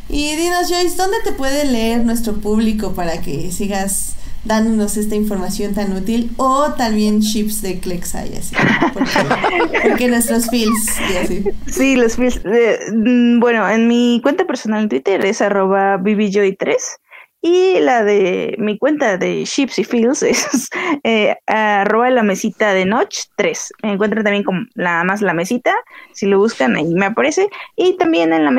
[0.08, 4.14] Y dinos, Joyce, ¿dónde te puede leer nuestro público para que sigas
[4.44, 6.30] dándonos esta información tan útil?
[6.36, 8.54] O también chips de Clexa y así.
[8.92, 9.10] Porque,
[9.88, 11.44] porque nuestros feels y así.
[11.66, 16.76] Sí, los eh, mm, bueno, en mi cuenta personal en Twitter es arroba BBJoy3
[17.44, 20.68] y la de mi cuenta de Ships y Feels es
[21.02, 23.72] eh, arroba la mesita de Notch 3.
[23.82, 25.74] Me encuentran también como la más la mesita,
[26.12, 28.52] si lo buscan ahí me aparece y también en la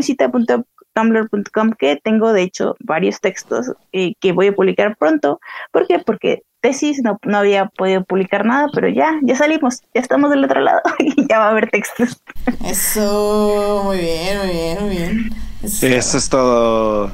[0.95, 5.39] mesita.tumblr.com que tengo de hecho varios textos eh, que voy a publicar pronto.
[5.71, 5.99] ¿Por qué?
[5.99, 10.45] Porque tesis no, no había podido publicar nada, pero ya, ya salimos, ya estamos del
[10.45, 12.21] otro lado y ya va a haber textos.
[12.65, 15.29] Eso, muy bien, muy bien, muy bien.
[15.61, 17.11] Eso es Eso es todo.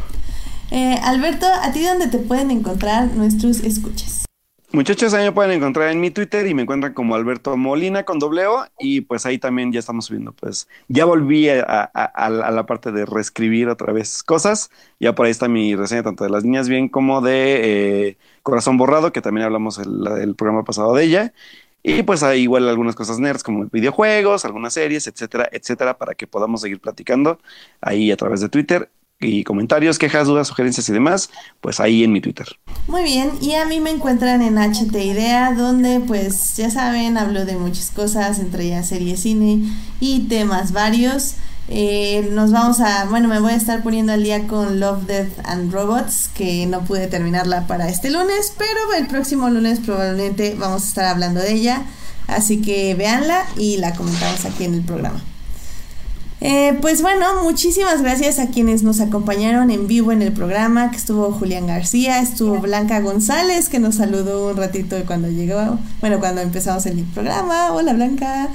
[0.71, 4.28] Eh, Alberto, ¿a ti dónde te pueden encontrar nuestros escuchas?
[4.71, 8.19] Muchachos, ahí me pueden encontrar en mi Twitter y me encuentran como Alberto Molina con
[8.19, 11.89] doble O y pues ahí también ya estamos subiendo, pues ya volví a,
[12.19, 14.69] la parte de reescribir otra vez cosas,
[14.99, 18.77] ya por ahí está mi reseña tanto de Las Niñas Bien como de eh, Corazón
[18.77, 21.33] Borrado, que también hablamos el, programa pasado de ella,
[21.81, 26.27] y pues hay igual algunas cosas nerds como videojuegos, algunas series, etcétera, etcétera, para que
[26.27, 27.39] podamos seguir platicando
[27.81, 31.29] ahí a través de Twitter y comentarios, quejas, dudas, sugerencias y demás,
[31.61, 32.47] pues ahí en mi Twitter.
[32.87, 37.45] Muy bien, y a mí me encuentran en HT Idea, donde pues ya saben, hablo
[37.45, 39.61] de muchas cosas, entre ellas series, cine
[39.99, 41.35] y temas varios.
[41.71, 45.39] Eh, nos vamos a, bueno, me voy a estar poniendo al día con Love, Death
[45.45, 50.83] and Robots, que no pude terminarla para este lunes, pero el próximo lunes probablemente vamos
[50.83, 51.83] a estar hablando de ella.
[52.27, 55.21] Así que véanla y la comentamos aquí en el programa.
[56.41, 60.95] Eh, pues bueno, muchísimas gracias a quienes nos acompañaron en vivo en el programa, que
[60.97, 66.39] estuvo Julián García, estuvo Blanca González, que nos saludó un ratito cuando llegó, bueno, cuando
[66.39, 67.73] empezamos el programa.
[67.73, 68.47] Hola Blanca.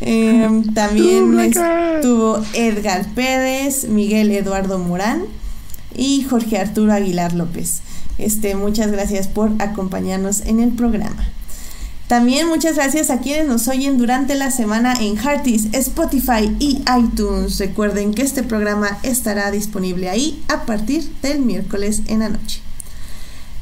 [0.00, 1.96] Eh, también Blanca.
[1.96, 5.24] estuvo Edgar Pérez, Miguel Eduardo Morán
[5.94, 7.82] y Jorge Arturo Aguilar López.
[8.16, 11.28] Este, muchas gracias por acompañarnos en el programa.
[12.08, 17.58] También muchas gracias a quienes nos oyen durante la semana en Hearties, Spotify y iTunes.
[17.58, 22.62] Recuerden que este programa estará disponible ahí a partir del miércoles en la noche.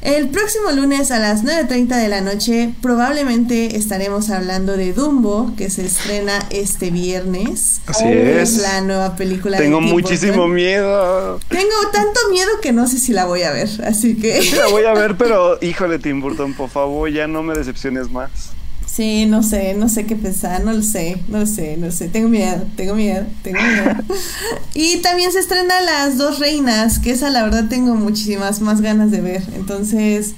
[0.05, 5.71] El próximo lunes a las 9.30 de la noche probablemente estaremos hablando de Dumbo, que
[5.71, 7.81] se estrena este viernes.
[7.87, 8.57] Así es.
[8.59, 9.57] la nueva película.
[9.57, 10.53] Tengo muchísimo Burton.
[10.53, 11.39] miedo.
[11.49, 14.43] Tengo tanto miedo que no sé si la voy a ver, así que...
[14.43, 18.11] Sí la voy a ver, pero híjole, Tim Burton, por favor, ya no me decepciones
[18.11, 18.51] más.
[18.95, 21.91] Sí, no sé, no sé qué pensar, no lo sé, no lo sé, no lo
[21.91, 23.93] sé, tengo miedo, tengo miedo, tengo miedo.
[24.73, 29.11] y también se estrena Las Dos Reinas, que esa la verdad tengo muchísimas más ganas
[29.11, 30.33] de ver, entonces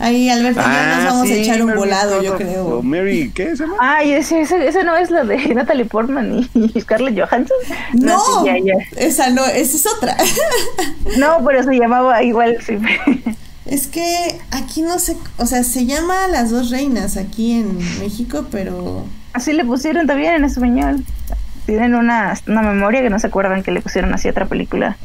[0.00, 2.82] Ahí, Alberto, ya nos Ah, vamos a echar un Mary volado, yo creo.
[2.82, 3.74] Mary, ¿qué llama?
[3.80, 7.56] Ay, ese, ese, ese no es la de Natalie Portman y Scarlett Johansson.
[7.94, 8.74] No, sí, ya, ya.
[8.96, 10.16] esa no, esa es otra.
[11.18, 12.58] No, pero se llamaba igual.
[12.64, 12.78] Sí.
[13.68, 18.46] Es que aquí no sé, o sea, se llama Las dos reinas aquí en México,
[18.50, 21.04] pero Así le pusieron también en español.
[21.66, 24.96] Tienen una, una memoria que no se acuerdan que le pusieron así a otra película.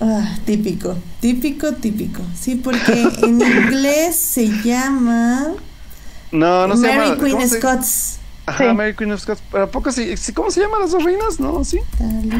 [0.00, 2.20] ah, típico, típico, típico.
[2.38, 5.46] Sí, porque en inglés se llama
[6.30, 7.18] No, no se Mary llama.
[7.22, 8.18] Queen ¿cómo se- Scots.
[8.44, 8.74] Ajá, Sí.
[8.74, 9.40] Mary Queen of Scots.
[9.52, 10.32] ¿Pero a poco sí, sí?
[10.32, 11.38] ¿Cómo se llaman las dos reinas?
[11.40, 11.78] No, sí.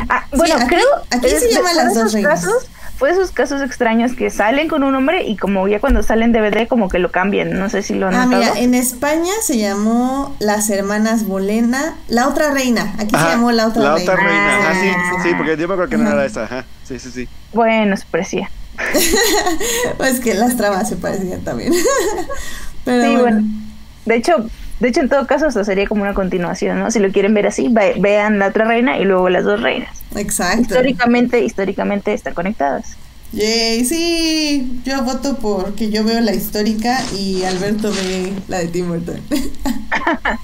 [0.08, 0.86] Ah, Sí, bueno, aquí- creo.
[1.10, 2.40] aquí se es de- llaman fue las dos reinas.
[2.44, 2.66] Casos,
[2.96, 6.32] fue de esos casos extraños que salen con un nombre y como ya cuando salen
[6.32, 7.58] DVD como que lo cambian.
[7.58, 8.42] No sé si lo han Ah, notado.
[8.54, 12.94] mira, en España se llamó Las Hermanas Bolena, La Otra Reina.
[12.98, 14.12] Aquí se llamó La Otra La Reina.
[14.12, 14.58] otra reina.
[14.70, 16.44] Ah, sí, sí, porque yo me acuerdo que no era esa.
[16.44, 17.28] Ajá, sí, sí, sí.
[17.52, 18.50] Bueno, se parecía.
[19.96, 21.72] Pues que las tramas se parecían también.
[22.84, 23.20] Pero Sí, bueno.
[23.22, 23.42] bueno.
[24.06, 24.46] De hecho,
[24.82, 26.90] de hecho, en todo caso, esto sería como una continuación, ¿no?
[26.90, 30.02] Si lo quieren ver así, ve- vean la otra reina y luego las dos reinas.
[30.16, 30.62] Exacto.
[30.62, 32.96] Históricamente, históricamente están conectadas.
[33.32, 34.80] Yay, sí.
[34.84, 39.20] Yo voto por que yo veo la histórica y Alberto ve la de Tim Burton.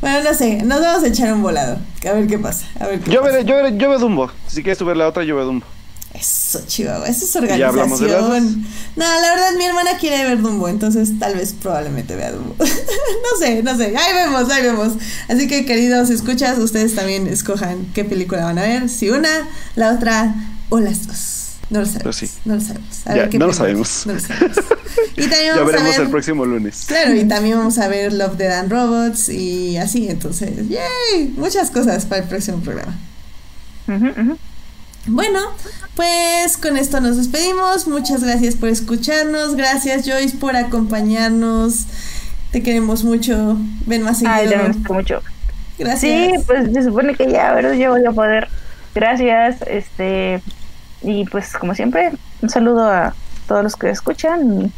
[0.00, 1.78] bueno, no sé, nos vamos a echar un volado.
[2.08, 2.66] A ver qué pasa.
[2.80, 3.32] A ver qué Yo pasa.
[3.32, 4.30] veré, yo veré, yo veo Dumbo.
[4.46, 5.66] Si quieres tú ver la otra, yo veo Dumbo.
[6.14, 8.64] Eso, Chihuahua, eso es ya hablamos de organización.
[8.94, 12.54] No, la verdad, mi hermana quiere ver Dumbo, entonces tal vez probablemente vea Dumbo.
[12.58, 13.96] no sé, no sé.
[13.96, 14.92] Ahí vemos, ahí vemos.
[15.28, 18.88] Así que, queridos escuchas, ustedes también escojan qué película van a ver.
[18.88, 20.34] Si una, la otra
[20.68, 21.40] o las dos.
[21.70, 22.02] No lo sabemos.
[22.04, 22.30] Pues sí.
[22.44, 23.06] No lo sabemos.
[23.06, 24.02] A Ya, ver qué no lo sabemos.
[24.06, 24.56] No lo sabemos.
[25.16, 26.00] Y también Ya vamos a veremos ver.
[26.02, 26.84] el próximo lunes.
[26.86, 31.34] Claro, y también vamos a ver Love, Dead and Robots y así, entonces, ¡yay!
[31.36, 32.96] Muchas cosas para el próximo programa.
[33.88, 34.38] Ujú, ujú.
[35.06, 35.40] Bueno,
[35.94, 37.86] pues con esto nos despedimos.
[37.86, 39.54] Muchas gracias por escucharnos.
[39.54, 41.86] Gracias Joyce por acompañarnos.
[42.50, 43.56] Te queremos mucho.
[43.86, 44.62] Ven más Ay, seguido.
[44.62, 45.22] te gusta mucho.
[45.78, 46.00] Gracias.
[46.00, 47.72] Sí, pues se supone que ya, ¿verdad?
[47.74, 48.48] Yo voy a poder.
[48.94, 50.40] Gracias, este.
[51.02, 53.14] Y pues, como siempre, un saludo a
[53.48, 54.62] todos los que escuchan.
[54.62, 54.72] Y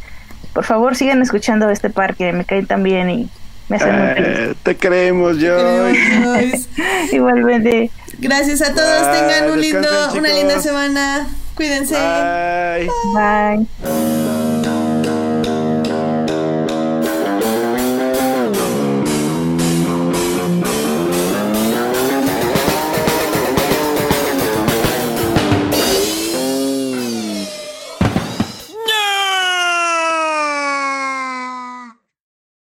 [0.53, 3.31] por favor, sigan escuchando este par que me cae tan bien y
[3.69, 4.39] me hace muy feliz.
[4.39, 5.99] Eh, te queremos, Te Joy.
[6.25, 6.69] Joyce.
[7.13, 7.91] Igualmente.
[8.19, 9.03] Gracias a todos.
[9.09, 11.27] Bye, Tengan un lindo, una linda semana.
[11.55, 11.95] Cuídense.
[11.95, 12.89] Bye.
[13.15, 14.26] Bye.